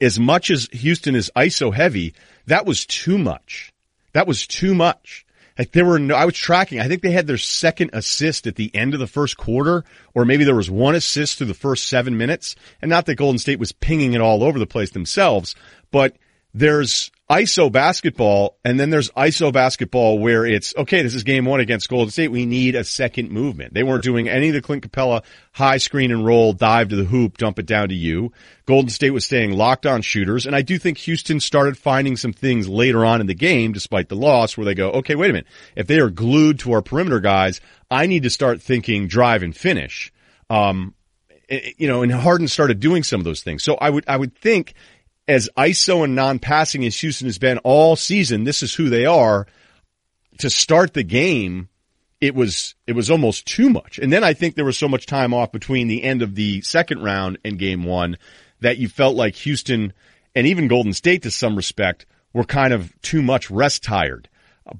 as 0.00 0.18
much 0.18 0.50
as 0.50 0.68
Houston 0.72 1.14
is 1.14 1.30
ISO 1.36 1.72
heavy, 1.72 2.14
that 2.46 2.66
was 2.66 2.86
too 2.86 3.18
much. 3.18 3.72
That 4.12 4.26
was 4.26 4.46
too 4.46 4.74
much. 4.74 5.26
Like 5.58 5.72
there 5.72 5.84
were 5.84 5.98
no, 5.98 6.14
I 6.14 6.24
was 6.24 6.34
tracking. 6.34 6.80
I 6.80 6.88
think 6.88 7.02
they 7.02 7.10
had 7.10 7.26
their 7.26 7.38
second 7.38 7.90
assist 7.92 8.46
at 8.46 8.56
the 8.56 8.74
end 8.74 8.94
of 8.94 9.00
the 9.00 9.06
first 9.06 9.36
quarter, 9.36 9.84
or 10.14 10.24
maybe 10.24 10.44
there 10.44 10.54
was 10.54 10.70
one 10.70 10.94
assist 10.94 11.38
through 11.38 11.48
the 11.48 11.54
first 11.54 11.88
seven 11.88 12.16
minutes. 12.16 12.56
And 12.80 12.88
not 12.88 13.06
that 13.06 13.16
Golden 13.16 13.38
State 13.38 13.58
was 13.58 13.72
pinging 13.72 14.14
it 14.14 14.20
all 14.20 14.42
over 14.42 14.58
the 14.58 14.66
place 14.66 14.90
themselves, 14.90 15.54
but 15.90 16.16
there's 16.54 17.10
ISO 17.32 17.72
basketball, 17.72 18.58
and 18.62 18.78
then 18.78 18.90
there's 18.90 19.08
ISO 19.12 19.50
basketball 19.50 20.18
where 20.18 20.44
it's, 20.44 20.74
okay, 20.76 21.00
this 21.00 21.14
is 21.14 21.24
game 21.24 21.46
one 21.46 21.60
against 21.60 21.88
Golden 21.88 22.10
State. 22.10 22.28
We 22.28 22.44
need 22.44 22.74
a 22.74 22.84
second 22.84 23.30
movement. 23.30 23.72
They 23.72 23.82
weren't 23.82 24.02
doing 24.02 24.28
any 24.28 24.48
of 24.48 24.54
the 24.54 24.60
Clint 24.60 24.86
Capela 24.86 25.24
high 25.52 25.78
screen 25.78 26.12
and 26.12 26.26
roll, 26.26 26.52
dive 26.52 26.90
to 26.90 26.96
the 26.96 27.04
hoop, 27.04 27.38
dump 27.38 27.58
it 27.58 27.64
down 27.64 27.88
to 27.88 27.94
you. 27.94 28.32
Golden 28.66 28.90
State 28.90 29.12
was 29.12 29.24
staying 29.24 29.52
locked 29.52 29.86
on 29.86 30.02
shooters, 30.02 30.44
and 30.44 30.54
I 30.54 30.60
do 30.60 30.78
think 30.78 30.98
Houston 30.98 31.40
started 31.40 31.78
finding 31.78 32.18
some 32.18 32.34
things 32.34 32.68
later 32.68 33.02
on 33.02 33.22
in 33.22 33.26
the 33.26 33.34
game, 33.34 33.72
despite 33.72 34.10
the 34.10 34.16
loss, 34.16 34.58
where 34.58 34.66
they 34.66 34.74
go, 34.74 34.90
okay, 34.90 35.14
wait 35.14 35.30
a 35.30 35.32
minute. 35.32 35.48
If 35.74 35.86
they 35.86 36.00
are 36.00 36.10
glued 36.10 36.58
to 36.60 36.72
our 36.72 36.82
perimeter 36.82 37.20
guys, 37.20 37.62
I 37.90 38.08
need 38.08 38.24
to 38.24 38.30
start 38.30 38.60
thinking 38.60 39.08
drive 39.08 39.42
and 39.42 39.56
finish. 39.56 40.12
Um, 40.50 40.94
you 41.76 41.88
know, 41.88 42.02
and 42.02 42.12
Harden 42.12 42.48
started 42.48 42.80
doing 42.80 43.02
some 43.02 43.20
of 43.20 43.24
those 43.24 43.42
things. 43.42 43.62
So 43.62 43.74
I 43.74 43.90
would, 43.90 44.04
I 44.06 44.16
would 44.16 44.34
think 44.36 44.74
as 45.28 45.48
ISO 45.56 46.04
and 46.04 46.14
non-passing 46.14 46.84
as 46.84 47.00
Houston 47.00 47.26
has 47.26 47.38
been 47.38 47.58
all 47.58 47.96
season, 47.96 48.44
this 48.44 48.62
is 48.62 48.74
who 48.74 48.88
they 48.88 49.06
are. 49.06 49.46
To 50.38 50.50
start 50.50 50.94
the 50.94 51.02
game, 51.02 51.68
it 52.20 52.34
was 52.34 52.74
it 52.86 52.92
was 52.92 53.10
almost 53.10 53.46
too 53.46 53.68
much. 53.68 53.98
And 53.98 54.12
then 54.12 54.24
I 54.24 54.32
think 54.32 54.54
there 54.54 54.64
was 54.64 54.78
so 54.78 54.88
much 54.88 55.06
time 55.06 55.34
off 55.34 55.52
between 55.52 55.88
the 55.88 56.02
end 56.02 56.22
of 56.22 56.34
the 56.34 56.62
second 56.62 57.02
round 57.02 57.38
and 57.44 57.58
game 57.58 57.84
one 57.84 58.16
that 58.60 58.78
you 58.78 58.88
felt 58.88 59.16
like 59.16 59.34
Houston 59.36 59.92
and 60.34 60.46
even 60.46 60.68
Golden 60.68 60.92
State 60.92 61.22
to 61.22 61.30
some 61.30 61.56
respect 61.56 62.06
were 62.32 62.44
kind 62.44 62.72
of 62.72 62.92
too 63.02 63.22
much 63.22 63.50
rest 63.50 63.82
tired. 63.82 64.28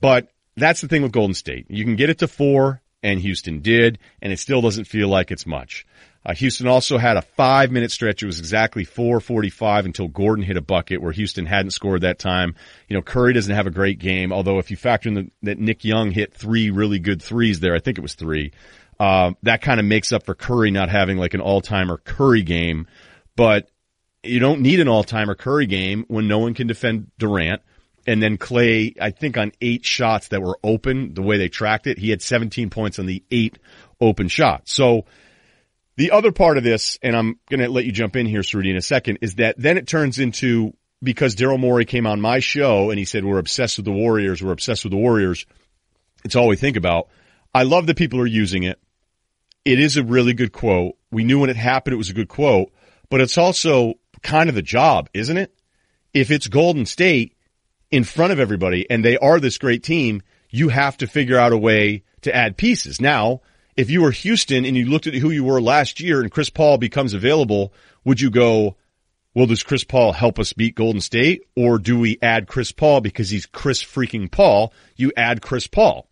But 0.01 0.31
that's 0.57 0.81
the 0.81 0.89
thing 0.89 1.03
with 1.03 1.13
Golden 1.13 1.35
State. 1.35 1.67
You 1.69 1.85
can 1.85 1.97
get 1.97 2.11
it 2.11 2.19
to 2.19 2.29
four, 2.29 2.81
and 3.03 3.21
Houston 3.21 3.61
did, 3.61 3.99
and 4.21 4.33
it 4.33 4.39
still 4.39 4.63
doesn't 4.63 4.85
feel 4.85 5.09
like 5.09 5.31
it's 5.31 5.47
much. 5.47 5.87
Uh, 6.25 6.35
Houston 6.35 6.69
also 6.69 6.99
had 6.99 7.17
a 7.17 7.23
five 7.23 7.71
minute 7.71 7.91
stretch. 7.91 8.23
It 8.23 8.27
was 8.27 8.39
exactly 8.39 8.85
445 8.85 9.87
until 9.87 10.09
Gordon 10.09 10.45
hit 10.45 10.57
a 10.57 10.63
bucket 10.63 11.03
where 11.03 11.13
Houston 11.13 11.47
hadn't 11.47 11.73
scored 11.73 12.03
that 12.03 12.19
time. 12.19 12.55
You 12.89 12.97
know, 12.97 13.03
Curry 13.03 13.33
doesn't 13.33 13.55
have 13.55 13.67
a 13.67 13.73
great 13.73 13.99
game, 13.99 14.33
although 14.33 14.59
if 14.59 14.71
you 14.71 14.77
factor 14.77 15.09
in 15.09 15.15
the, 15.15 15.31
that 15.43 15.59
Nick 15.59 15.85
Young 15.85 16.11
hit 16.11 16.33
three 16.33 16.71
really 16.71 16.99
good 16.99 17.21
threes 17.21 17.61
there, 17.61 17.75
I 17.75 17.81
think 17.81 17.99
it 17.99 18.03
was 18.03 18.15
three, 18.15 18.53
uh, 19.01 19.33
that 19.43 19.63
kind 19.63 19.81
of 19.81 19.87
makes 19.87 20.13
up 20.13 20.25
for 20.25 20.35
Curry 20.35 20.71
not 20.71 20.89
having 20.89 21.19
like 21.19 21.35
an 21.35 21.41
all-timer 21.41 21.97
Curry 21.99 22.43
game. 22.43 22.87
But 23.35 23.69
you 24.23 24.39
don't 24.39 24.61
need 24.61 24.79
an 24.79 24.89
all-timer 24.89 25.35
Curry 25.35 25.67
game 25.67 26.05
when 26.07 26.29
no 26.29 26.39
one 26.39 26.55
can 26.55 26.67
defend 26.67 27.11
Durant. 27.19 27.63
And 28.07 28.23
then 28.23 28.37
Clay, 28.37 28.95
I 29.01 29.11
think 29.11 29.37
on 29.37 29.53
eight 29.61 29.85
shots 29.85 30.29
that 30.29 30.43
were 30.43 30.59
open, 30.63 31.15
the 31.15 31.23
way 31.23 31.39
they 31.39 31.49
tracked 31.49 31.87
it, 31.87 31.99
he 31.99 32.11
had 32.11 32.21
17 32.21 32.69
points 32.69 32.99
on 32.99 33.07
the 33.07 33.23
eight 33.31 33.59
open 34.01 34.29
shots. 34.29 34.73
So, 34.73 35.05
the 35.97 36.11
other 36.13 36.33
part 36.33 36.57
of 36.57 36.65
this, 36.65 36.99
and 37.03 37.15
I'm 37.17 37.39
going 37.51 37.61
to 37.61 37.69
let 37.69 37.85
you 37.85 37.93
jump 37.93 38.17
in 38.17 38.27
here, 38.27 38.41
Cerruti, 38.41 38.71
in 38.71 38.77
a 38.77 38.83
second, 38.83 39.19
is 39.21 39.37
that 39.37 39.57
then 39.59 39.77
it 39.77 39.87
turns 39.87 40.19
into 40.19 40.75
because 41.03 41.35
Daryl 41.35 41.59
Morey 41.59 41.85
came 41.85 42.07
on 42.07 42.21
my 42.21 42.39
show 42.39 42.91
and 42.91 42.99
he 42.99 43.05
said, 43.05 43.25
we're 43.25 43.39
obsessed 43.39 43.77
with 43.77 43.85
the 43.85 43.93
Warriors. 43.93 44.43
We're 44.43 44.53
obsessed 44.53 44.85
with 44.85 44.93
the 44.93 44.99
Warriors. 44.99 45.47
It's 46.25 46.37
all 46.37 46.47
we 46.47 46.57
think 46.57 46.77
about. 46.77 47.09
I 47.55 47.65
love 47.65 47.87
that 47.87 47.97
people 47.97 48.21
are 48.21 48.27
using 48.27 48.63
it. 48.63 48.81
It 49.65 49.79
is 49.79 49.97
a 49.97 50.05
really 50.05 50.33
good 50.33 50.53
quote. 50.53 50.97
We 51.11 51.25
knew 51.25 51.41
when 51.41 51.51
it 51.51 51.57
happened 51.57 51.95
it 51.95 51.99
was 51.99 52.11
a 52.11 52.15
good 52.15 52.29
quote, 52.29 52.73
but 53.11 53.21
it's 53.21 53.37
also 53.37 53.95
kind 54.23 54.49
of 54.49 54.55
the 54.55 54.63
job, 54.63 55.09
isn't 55.13 55.37
it? 55.37 55.53
If 56.15 56.31
it's 56.31 56.47
Golden 56.47 56.87
State 56.87 57.37
in 57.91 58.05
front 58.05 58.33
of 58.33 58.41
everybody 58.41 58.89
and 58.89 59.05
they 59.05 59.19
are 59.19 59.41
this 59.41 59.59
great 59.59 59.83
team, 59.83 60.23
you 60.51 60.69
have 60.69 60.97
to 60.99 61.07
figure 61.07 61.39
out 61.39 61.53
a 61.53 61.59
way 61.59 62.05
to 62.23 62.35
add 62.35 62.57
pieces. 62.57 63.01
Now, 63.01 63.41
if 63.77 63.91
you 63.91 64.03
were 64.03 64.11
Houston 64.11 64.65
and 64.65 64.77
you 64.77 64.87
looked 64.87 65.07
at 65.07 65.15
who 65.15 65.31
you 65.31 65.45
were 65.45 65.61
last 65.61 66.01
year 66.01 66.21
and 66.21 66.31
Chris 66.31 66.51
Paul 66.51 66.79
becomes 66.79 67.15
available, 67.15 67.73
would 68.05 68.21
you 68.21 68.31
go, 68.31 68.77
well, 69.35 69.47
does 69.47 69.63
Chris 69.63 69.85
Paul 69.85 70.13
help 70.13 70.39
us 70.39 70.53
beat 70.53 70.75
Golden 70.75 71.01
State 71.01 71.43
or 71.57 71.79
do 71.79 71.99
we 71.99 72.19
add 72.21 72.47
Chris 72.47 72.73
Paul 72.73 73.01
because 73.01 73.31
he's 73.31 73.47
Chris 73.47 73.83
freaking 73.83 74.31
Paul? 74.31 74.73
You 74.97 75.13
add 75.17 75.41
Chris 75.41 75.67
Paul. 75.67 76.09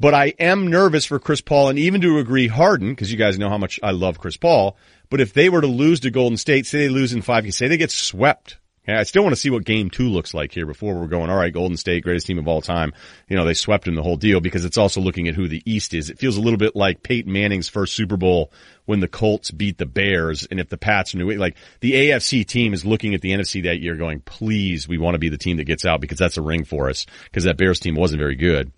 But 0.00 0.14
I 0.14 0.32
am 0.38 0.68
nervous 0.68 1.04
for 1.04 1.18
Chris 1.18 1.42
Paul 1.42 1.68
and 1.68 1.78
even 1.78 2.00
to 2.00 2.18
agree 2.18 2.48
Harden, 2.48 2.88
because 2.90 3.12
you 3.12 3.18
guys 3.18 3.38
know 3.38 3.50
how 3.50 3.58
much 3.58 3.78
I 3.82 3.90
love 3.90 4.18
Chris 4.18 4.38
Paul. 4.38 4.78
But 5.10 5.20
if 5.20 5.34
they 5.34 5.50
were 5.50 5.60
to 5.60 5.66
lose 5.66 6.00
to 6.00 6.10
Golden 6.10 6.38
State, 6.38 6.64
say 6.64 6.78
they 6.78 6.88
lose 6.88 7.12
in 7.12 7.20
five, 7.20 7.52
say 7.52 7.68
they 7.68 7.76
get 7.76 7.90
swept. 7.90 8.56
Okay, 8.90 8.98
I 8.98 9.04
still 9.04 9.22
want 9.22 9.34
to 9.34 9.40
see 9.40 9.50
what 9.50 9.64
game 9.64 9.88
two 9.88 10.08
looks 10.08 10.34
like 10.34 10.50
here 10.50 10.66
before 10.66 10.94
we're 10.94 11.06
going, 11.06 11.30
all 11.30 11.36
right, 11.36 11.52
Golden 11.52 11.76
State, 11.76 12.02
greatest 12.02 12.26
team 12.26 12.40
of 12.40 12.48
all 12.48 12.60
time. 12.60 12.92
You 13.28 13.36
know, 13.36 13.44
they 13.44 13.54
swept 13.54 13.86
in 13.86 13.94
the 13.94 14.02
whole 14.02 14.16
deal 14.16 14.40
because 14.40 14.64
it's 14.64 14.78
also 14.78 15.00
looking 15.00 15.28
at 15.28 15.36
who 15.36 15.46
the 15.46 15.62
East 15.64 15.94
is. 15.94 16.10
It 16.10 16.18
feels 16.18 16.36
a 16.36 16.40
little 16.40 16.58
bit 16.58 16.74
like 16.74 17.04
Peyton 17.04 17.32
Manning's 17.32 17.68
first 17.68 17.94
Super 17.94 18.16
Bowl 18.16 18.52
when 18.86 18.98
the 18.98 19.06
Colts 19.06 19.52
beat 19.52 19.78
the 19.78 19.86
Bears. 19.86 20.44
And 20.50 20.58
if 20.58 20.68
the 20.68 20.76
Pats 20.76 21.14
knew 21.14 21.30
it, 21.30 21.38
like 21.38 21.56
the 21.78 21.92
AFC 21.92 22.44
team 22.44 22.72
is 22.72 22.84
looking 22.84 23.14
at 23.14 23.20
the 23.20 23.30
NFC 23.30 23.62
that 23.64 23.80
year 23.80 23.94
going, 23.94 24.20
please, 24.22 24.88
we 24.88 24.98
want 24.98 25.14
to 25.14 25.20
be 25.20 25.28
the 25.28 25.38
team 25.38 25.58
that 25.58 25.64
gets 25.64 25.84
out 25.84 26.00
because 26.00 26.18
that's 26.18 26.38
a 26.38 26.42
ring 26.42 26.64
for 26.64 26.90
us 26.90 27.06
because 27.24 27.44
that 27.44 27.56
Bears 27.56 27.78
team 27.78 27.94
wasn't 27.94 28.18
very 28.18 28.34
good. 28.34 28.72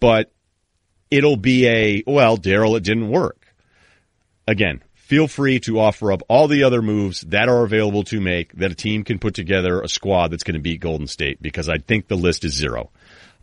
But 0.00 0.30
it'll 1.10 1.38
be 1.38 1.66
a, 1.66 2.02
well, 2.06 2.36
Daryl, 2.36 2.76
it 2.76 2.84
didn't 2.84 3.08
work. 3.08 3.46
Again, 4.46 4.82
feel 5.10 5.26
free 5.26 5.58
to 5.58 5.80
offer 5.80 6.12
up 6.12 6.22
all 6.28 6.46
the 6.46 6.62
other 6.62 6.80
moves 6.80 7.22
that 7.22 7.48
are 7.48 7.64
available 7.64 8.04
to 8.04 8.20
make 8.20 8.52
that 8.52 8.70
a 8.70 8.76
team 8.76 9.02
can 9.02 9.18
put 9.18 9.34
together 9.34 9.80
a 9.80 9.88
squad 9.88 10.28
that's 10.28 10.44
going 10.44 10.54
to 10.54 10.60
beat 10.60 10.80
Golden 10.80 11.08
State 11.08 11.42
because 11.42 11.68
I 11.68 11.78
think 11.78 12.06
the 12.06 12.14
list 12.14 12.44
is 12.44 12.54
zero. 12.54 12.90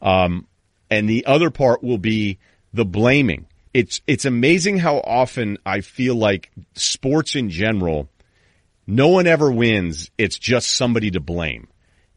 Um, 0.01 0.47
and 0.89 1.09
the 1.09 1.25
other 1.25 1.49
part 1.49 1.83
will 1.83 1.97
be 1.97 2.39
the 2.71 2.85
blaming. 2.85 3.47
It's, 3.73 3.99
it's 4.07 4.23
amazing 4.23 4.77
how 4.77 4.99
often 4.99 5.57
I 5.65 5.81
feel 5.81 6.15
like 6.15 6.51
sports 6.75 7.35
in 7.35 7.49
general, 7.49 8.07
no 8.87 9.09
one 9.09 9.27
ever 9.27 9.51
wins. 9.51 10.09
It's 10.17 10.39
just 10.39 10.69
somebody 10.69 11.11
to 11.11 11.19
blame. 11.19 11.67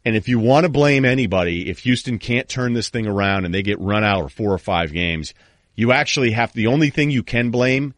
And 0.04 0.14
if 0.14 0.28
you 0.28 0.38
want 0.38 0.62
to 0.62 0.70
blame 0.70 1.04
anybody, 1.04 1.68
if 1.68 1.80
Houston 1.80 2.20
can't 2.20 2.48
turn 2.48 2.72
this 2.72 2.88
thing 2.88 3.08
around 3.08 3.46
and 3.46 3.52
they 3.52 3.62
get 3.62 3.80
run 3.80 4.04
out 4.04 4.22
of 4.22 4.32
four 4.32 4.52
or 4.52 4.58
five 4.58 4.92
games, 4.92 5.34
you 5.74 5.90
actually 5.90 6.30
have 6.30 6.52
the 6.52 6.68
only 6.68 6.90
thing 6.90 7.10
you 7.10 7.24
can 7.24 7.50
blame 7.50 7.94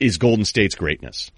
is 0.00 0.16
Golden 0.18 0.44
State's 0.44 0.74
greatness. 0.74 1.30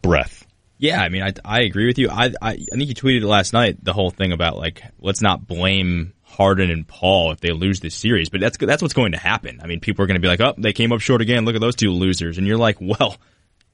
Breath. 0.00 0.46
Yeah, 0.78 1.00
I 1.00 1.08
mean, 1.08 1.22
I, 1.22 1.32
I 1.44 1.60
agree 1.62 1.86
with 1.86 1.98
you. 1.98 2.08
I, 2.10 2.32
I, 2.40 2.52
I 2.52 2.56
think 2.56 2.88
you 2.88 2.94
tweeted 2.94 3.22
last 3.22 3.52
night, 3.52 3.82
the 3.82 3.92
whole 3.92 4.10
thing 4.10 4.32
about 4.32 4.56
like, 4.56 4.82
let's 5.00 5.20
not 5.20 5.46
blame 5.46 6.14
Harden 6.22 6.70
and 6.70 6.86
Paul 6.86 7.32
if 7.32 7.40
they 7.40 7.52
lose 7.52 7.80
this 7.80 7.94
series, 7.94 8.28
but 8.28 8.40
that's, 8.40 8.58
that's 8.58 8.82
what's 8.82 8.94
going 8.94 9.12
to 9.12 9.18
happen. 9.18 9.60
I 9.62 9.66
mean, 9.66 9.80
people 9.80 10.02
are 10.02 10.06
going 10.06 10.16
to 10.16 10.20
be 10.20 10.28
like, 10.28 10.40
oh, 10.40 10.54
they 10.58 10.72
came 10.72 10.92
up 10.92 11.00
short 11.00 11.22
again. 11.22 11.44
Look 11.44 11.54
at 11.54 11.60
those 11.60 11.76
two 11.76 11.90
losers. 11.90 12.38
And 12.38 12.46
you're 12.46 12.58
like, 12.58 12.78
well, 12.80 13.16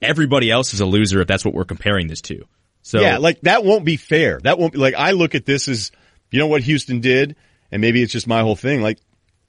everybody 0.00 0.50
else 0.50 0.74
is 0.74 0.80
a 0.80 0.86
loser 0.86 1.20
if 1.20 1.26
that's 1.26 1.44
what 1.44 1.54
we're 1.54 1.64
comparing 1.64 2.06
this 2.06 2.20
to. 2.22 2.44
So 2.82 3.00
yeah, 3.00 3.18
like 3.18 3.40
that 3.42 3.64
won't 3.64 3.84
be 3.84 3.96
fair. 3.96 4.40
That 4.42 4.58
won't 4.58 4.72
be 4.72 4.78
like, 4.78 4.94
I 4.94 5.10
look 5.12 5.34
at 5.34 5.44
this 5.44 5.68
as, 5.68 5.90
you 6.30 6.38
know 6.38 6.46
what 6.46 6.62
Houston 6.62 7.00
did? 7.00 7.36
And 7.72 7.80
maybe 7.80 8.02
it's 8.02 8.12
just 8.12 8.26
my 8.26 8.40
whole 8.40 8.56
thing. 8.56 8.82
Like 8.82 8.98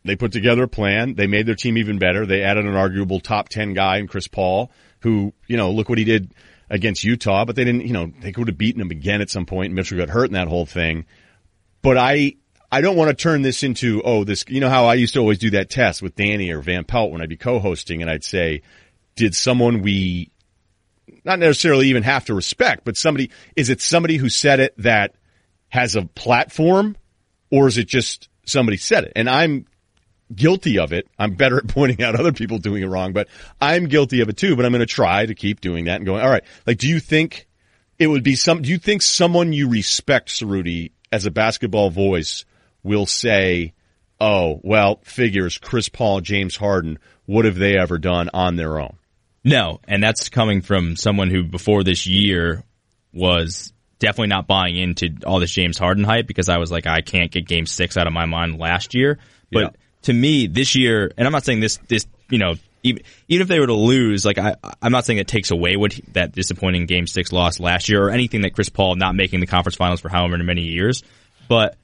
they 0.03 0.15
put 0.15 0.31
together 0.31 0.63
a 0.63 0.67
plan. 0.67 1.15
They 1.15 1.27
made 1.27 1.45
their 1.45 1.55
team 1.55 1.77
even 1.77 1.99
better. 1.99 2.25
They 2.25 2.43
added 2.43 2.65
an 2.65 2.75
arguable 2.75 3.19
top 3.19 3.49
10 3.49 3.73
guy 3.73 3.97
in 3.97 4.07
Chris 4.07 4.27
Paul, 4.27 4.71
who, 5.01 5.33
you 5.47 5.57
know, 5.57 5.71
look 5.71 5.89
what 5.89 5.97
he 5.97 6.03
did 6.03 6.33
against 6.69 7.03
Utah, 7.03 7.45
but 7.45 7.55
they 7.55 7.63
didn't, 7.63 7.85
you 7.85 7.93
know, 7.93 8.11
they 8.21 8.31
could 8.31 8.47
have 8.47 8.57
beaten 8.57 8.81
him 8.81 8.91
again 8.91 9.21
at 9.21 9.29
some 9.29 9.45
point. 9.45 9.73
Mitchell 9.73 9.97
got 9.97 10.09
hurt 10.09 10.25
in 10.25 10.33
that 10.33 10.47
whole 10.47 10.65
thing. 10.65 11.05
But 11.81 11.97
I, 11.97 12.35
I 12.71 12.81
don't 12.81 12.95
want 12.95 13.09
to 13.09 13.15
turn 13.15 13.41
this 13.41 13.63
into, 13.63 14.01
oh, 14.03 14.23
this, 14.23 14.45
you 14.47 14.59
know 14.59 14.69
how 14.69 14.85
I 14.85 14.95
used 14.95 15.13
to 15.13 15.19
always 15.19 15.39
do 15.39 15.51
that 15.51 15.69
test 15.69 16.01
with 16.01 16.15
Danny 16.15 16.49
or 16.51 16.61
Van 16.61 16.83
Pelt 16.83 17.11
when 17.11 17.21
I'd 17.21 17.29
be 17.29 17.37
co-hosting 17.37 18.01
and 18.01 18.09
I'd 18.09 18.23
say, 18.23 18.61
did 19.15 19.35
someone 19.35 19.81
we 19.81 20.31
not 21.23 21.39
necessarily 21.39 21.89
even 21.89 22.03
have 22.03 22.25
to 22.25 22.33
respect, 22.33 22.85
but 22.85 22.97
somebody, 22.97 23.29
is 23.55 23.69
it 23.69 23.81
somebody 23.81 24.17
who 24.17 24.29
said 24.29 24.59
it 24.59 24.73
that 24.77 25.15
has 25.69 25.95
a 25.95 26.03
platform 26.03 26.95
or 27.51 27.67
is 27.67 27.77
it 27.77 27.87
just 27.87 28.29
somebody 28.45 28.77
said 28.77 29.03
it? 29.03 29.11
And 29.15 29.29
I'm 29.29 29.65
guilty 30.35 30.79
of 30.79 30.93
it. 30.93 31.07
I'm 31.17 31.33
better 31.33 31.57
at 31.57 31.67
pointing 31.67 32.03
out 32.03 32.19
other 32.19 32.31
people 32.31 32.57
doing 32.57 32.83
it 32.83 32.87
wrong, 32.87 33.13
but 33.13 33.27
I'm 33.59 33.87
guilty 33.87 34.21
of 34.21 34.29
it 34.29 34.37
too. 34.37 34.55
But 34.55 34.65
I'm 34.65 34.71
going 34.71 34.79
to 34.79 34.85
try 34.85 35.25
to 35.25 35.35
keep 35.35 35.61
doing 35.61 35.85
that 35.85 35.97
and 35.97 36.05
going, 36.05 36.23
all 36.23 36.29
right, 36.29 36.43
like, 36.65 36.77
do 36.77 36.87
you 36.87 36.99
think 36.99 37.47
it 37.99 38.07
would 38.07 38.23
be 38.23 38.35
some, 38.35 38.61
do 38.61 38.69
you 38.69 38.77
think 38.77 39.01
someone 39.01 39.53
you 39.53 39.69
respect, 39.69 40.29
Cerruti, 40.29 40.91
as 41.11 41.25
a 41.25 41.31
basketball 41.31 41.89
voice 41.89 42.45
will 42.83 43.05
say, 43.05 43.73
oh, 44.19 44.59
well, 44.63 44.99
figures 45.03 45.57
Chris 45.57 45.89
Paul, 45.89 46.21
James 46.21 46.55
Harden, 46.55 46.99
what 47.25 47.45
have 47.45 47.55
they 47.55 47.77
ever 47.77 47.97
done 47.97 48.29
on 48.33 48.55
their 48.55 48.79
own? 48.79 48.97
No. 49.43 49.79
And 49.87 50.01
that's 50.01 50.29
coming 50.29 50.61
from 50.61 50.95
someone 50.95 51.29
who 51.29 51.43
before 51.43 51.83
this 51.83 52.07
year 52.07 52.63
was 53.13 53.73
definitely 53.99 54.27
not 54.27 54.47
buying 54.47 54.77
into 54.77 55.15
all 55.25 55.39
this 55.39 55.51
James 55.51 55.77
Harden 55.77 56.03
hype 56.03 56.27
because 56.27 56.49
I 56.49 56.57
was 56.57 56.71
like, 56.71 56.87
I 56.87 57.01
can't 57.01 57.31
get 57.31 57.47
game 57.47 57.65
six 57.65 57.97
out 57.97 58.07
of 58.07 58.13
my 58.13 58.25
mind 58.25 58.57
last 58.57 58.95
year. 58.95 59.19
But 59.51 59.59
yeah 59.59 59.69
to 60.03 60.13
me 60.13 60.47
this 60.47 60.75
year, 60.75 61.11
and 61.17 61.27
I'm 61.27 61.31
not 61.31 61.45
saying 61.45 61.59
this, 61.59 61.77
this, 61.87 62.05
you 62.29 62.37
know, 62.37 62.55
even, 62.83 63.03
even 63.27 63.41
if 63.43 63.47
they 63.47 63.59
were 63.59 63.67
to 63.67 63.73
lose, 63.73 64.25
like 64.25 64.37
I, 64.37 64.55
I'm 64.81 64.91
not 64.91 65.05
saying 65.05 65.19
it 65.19 65.27
takes 65.27 65.51
away 65.51 65.75
what 65.75 65.93
he, 65.93 66.03
that 66.13 66.31
disappointing 66.31 66.85
game 66.85 67.07
six 67.07 67.31
loss 67.31 67.59
last 67.59 67.89
year 67.89 68.03
or 68.03 68.09
anything 68.09 68.41
that 68.41 68.55
Chris 68.55 68.69
Paul 68.69 68.95
not 68.95 69.15
making 69.15 69.39
the 69.39 69.47
conference 69.47 69.75
finals 69.75 69.99
for 69.99 70.09
however 70.09 70.37
many 70.37 70.63
years, 70.63 71.03
but 71.47 71.77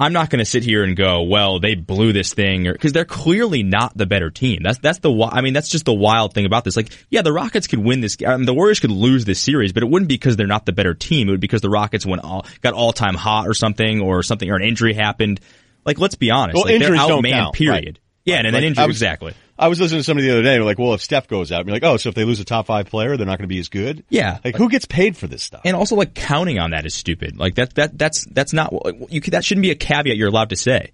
I'm 0.00 0.14
not 0.14 0.30
going 0.30 0.38
to 0.38 0.46
sit 0.46 0.64
here 0.64 0.82
and 0.82 0.96
go, 0.96 1.24
well, 1.24 1.60
they 1.60 1.74
blew 1.74 2.14
this 2.14 2.32
thing, 2.32 2.66
or 2.66 2.72
because 2.72 2.94
they're 2.94 3.04
clearly 3.04 3.62
not 3.62 3.94
the 3.94 4.06
better 4.06 4.30
team. 4.30 4.60
That's 4.62 4.78
that's 4.78 4.98
the 5.00 5.12
I 5.30 5.42
mean, 5.42 5.52
that's 5.52 5.68
just 5.68 5.84
the 5.84 5.92
wild 5.92 6.32
thing 6.32 6.46
about 6.46 6.64
this. 6.64 6.74
Like, 6.74 6.90
yeah, 7.10 7.20
the 7.20 7.32
Rockets 7.32 7.66
could 7.66 7.80
win 7.80 8.00
this, 8.00 8.16
I 8.26 8.36
mean, 8.38 8.46
the 8.46 8.54
Warriors 8.54 8.80
could 8.80 8.90
lose 8.90 9.26
this 9.26 9.40
series, 9.40 9.74
but 9.74 9.82
it 9.82 9.90
wouldn't 9.90 10.08
be 10.08 10.14
because 10.14 10.36
they're 10.36 10.46
not 10.46 10.64
the 10.64 10.72
better 10.72 10.94
team. 10.94 11.28
It 11.28 11.32
would 11.32 11.40
be 11.40 11.46
because 11.46 11.60
the 11.60 11.68
Rockets 11.68 12.06
went 12.06 12.24
all 12.24 12.46
got 12.62 12.72
all 12.72 12.94
time 12.94 13.14
hot 13.14 13.46
or 13.46 13.52
something, 13.52 14.00
or 14.00 14.22
something, 14.22 14.50
or 14.50 14.56
an 14.56 14.62
injury 14.62 14.94
happened. 14.94 15.38
Like, 15.84 15.98
let's 15.98 16.14
be 16.14 16.30
honest. 16.30 16.54
Well, 16.56 16.64
like, 16.64 16.74
injuries 16.74 17.00
don't 17.00 17.24
count. 17.24 17.54
period. 17.54 17.84
Right. 17.84 17.98
Yeah, 18.24 18.36
and 18.36 18.46
then 18.46 18.54
Like, 18.54 18.62
injury, 18.64 18.82
I 18.84 18.86
was- 18.86 18.96
exactly. 18.96 19.34
I 19.58 19.68
was 19.68 19.78
listening 19.78 20.00
to 20.00 20.04
somebody 20.04 20.26
the 20.26 20.32
other 20.32 20.42
day. 20.42 20.52
They're 20.54 20.64
Like, 20.64 20.78
well, 20.78 20.94
if 20.94 21.02
Steph 21.02 21.28
goes 21.28 21.52
out, 21.52 21.66
be 21.66 21.72
like, 21.72 21.84
oh, 21.84 21.98
so 21.98 22.08
if 22.08 22.14
they 22.14 22.24
lose 22.24 22.40
a 22.40 22.44
top 22.44 22.66
five 22.66 22.86
player, 22.86 23.18
they're 23.18 23.26
not 23.26 23.36
going 23.36 23.46
to 23.48 23.54
be 23.54 23.58
as 23.58 23.68
good. 23.68 24.04
Yeah. 24.08 24.38
Like, 24.42 24.56
who 24.56 24.70
gets 24.70 24.86
paid 24.86 25.18
for 25.18 25.26
this 25.26 25.42
stuff? 25.42 25.60
And 25.66 25.76
also, 25.76 25.96
like 25.96 26.14
counting 26.14 26.58
on 26.58 26.70
that 26.70 26.86
is 26.86 26.94
stupid. 26.94 27.36
Like 27.38 27.56
that, 27.56 27.74
that, 27.74 27.98
that's 27.98 28.24
that's 28.30 28.54
not 28.54 28.72
you. 29.10 29.20
That 29.20 29.44
shouldn't 29.44 29.62
be 29.62 29.70
a 29.70 29.74
caveat 29.74 30.16
you're 30.16 30.28
allowed 30.28 30.48
to 30.50 30.56
say. 30.56 30.92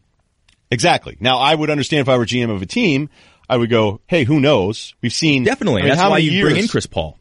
Exactly. 0.70 1.16
Now, 1.20 1.38
I 1.38 1.54
would 1.54 1.70
understand 1.70 2.00
if 2.00 2.08
I 2.08 2.16
were 2.16 2.26
GM 2.26 2.50
of 2.50 2.60
a 2.60 2.66
team, 2.66 3.08
I 3.48 3.56
would 3.56 3.70
go, 3.70 4.00
hey, 4.08 4.24
who 4.24 4.40
knows? 4.40 4.94
We've 5.00 5.12
seen 5.12 5.44
Definitely, 5.44 5.82
I 5.82 5.84
mean, 5.84 5.88
that's 5.90 6.00
how 6.00 6.10
why 6.10 6.18
you 6.18 6.42
bring 6.42 6.56
in 6.56 6.66
Chris 6.66 6.86
Paul. 6.86 7.18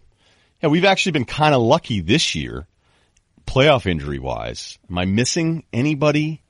Yeah, 0.64 0.70
we've 0.70 0.86
actually 0.86 1.12
been 1.12 1.26
kind 1.26 1.54
of 1.54 1.62
lucky 1.62 2.00
this 2.02 2.34
year, 2.34 2.66
playoff 3.46 3.86
injury 3.86 4.18
wise. 4.18 4.80
Am 4.90 4.98
I 4.98 5.06
missing 5.06 5.64
anybody 5.72 6.42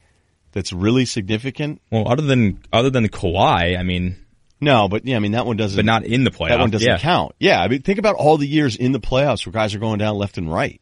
that's 0.55 0.73
really 0.73 1.05
significant? 1.05 1.81
Well, 1.91 2.07
other 2.07 2.23
than 2.23 2.61
other 2.73 2.89
than 2.89 3.07
Kawhi, 3.09 3.77
I 3.77 3.83
mean, 3.83 4.15
No, 4.59 4.87
but 4.87 5.05
yeah, 5.05 5.17
I 5.17 5.19
mean 5.19 5.33
that 5.33 5.45
one 5.45 5.57
doesn't. 5.57 5.77
but 5.77 5.85
not 5.85 6.03
in 6.03 6.23
the 6.23 6.31
playoffs. 6.31 6.49
that 6.49 6.59
one 6.59 6.71
doesn't 6.71 6.87
yeah. 6.87 6.97
count. 6.97 7.35
Yeah, 7.39 7.61
I 7.61 7.67
mean 7.67 7.83
think 7.83 7.99
about 7.99 8.15
all 8.15 8.37
the 8.37 8.47
years 8.47 8.75
in 8.75 8.91
the 8.91 8.99
playoffs 8.99 9.45
where 9.45 9.53
guys 9.53 9.75
are 9.75 9.79
going 9.79 9.99
down 9.99 10.17
left 10.17 10.39
and 10.39 10.51
right, 10.51 10.81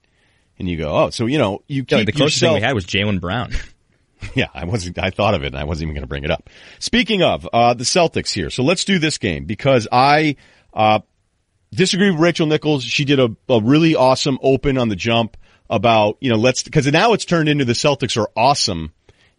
and 0.57 0.69
you 0.69 0.77
go, 0.77 0.95
oh, 0.95 1.09
so 1.09 1.25
you 1.25 1.39
know 1.39 1.63
you 1.67 1.81
keep 1.81 1.91
Yeah, 1.91 1.97
like 1.97 2.05
the 2.05 2.11
closest 2.13 2.39
thing 2.39 2.53
we 2.53 2.61
had 2.61 2.73
was 2.73 2.85
Jaylen 2.85 3.19
Brown. 3.19 3.51
Yeah, 4.35 4.47
I 4.53 4.63
wasn't. 4.63 4.97
I 4.99 5.09
thought 5.09 5.33
of 5.33 5.43
it, 5.43 5.47
and 5.47 5.57
I 5.57 5.65
wasn't 5.65 5.87
even 5.87 5.95
going 5.95 6.03
to 6.03 6.07
bring 6.07 6.23
it 6.23 6.31
up. 6.31 6.49
Speaking 6.79 7.21
of 7.21 7.45
uh, 7.51 7.73
the 7.73 7.83
Celtics 7.83 8.31
here, 8.33 8.49
so 8.49 8.63
let's 8.63 8.85
do 8.85 8.97
this 8.97 9.17
game 9.17 9.43
because 9.43 9.85
I 9.91 10.37
uh, 10.73 10.99
disagree 11.73 12.09
with 12.09 12.21
Rachel 12.21 12.47
Nichols. 12.47 12.85
She 12.85 13.03
did 13.03 13.19
a, 13.19 13.35
a 13.49 13.59
really 13.59 13.97
awesome 13.97 14.39
open 14.41 14.77
on 14.77 14.87
the 14.87 14.95
jump 14.95 15.35
about 15.69 16.17
you 16.21 16.29
know 16.29 16.37
let's 16.37 16.63
because 16.63 16.89
now 16.89 17.11
it's 17.11 17.25
turned 17.25 17.49
into 17.49 17.65
the 17.65 17.73
Celtics 17.73 18.15
are 18.15 18.29
awesome, 18.35 18.93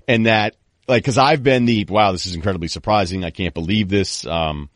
and 0.09 0.27
that 0.27 0.57
like 0.89 1.03
because 1.03 1.19
I've 1.19 1.43
been 1.43 1.65
the 1.67 1.87
wow 1.89 2.13
this 2.13 2.27
is 2.27 2.35
incredibly 2.35 2.69
surprising. 2.69 3.25
I 3.25 3.31
can't 3.31 3.55
believe 3.55 3.89
this. 3.89 4.27
Um, 4.27 4.71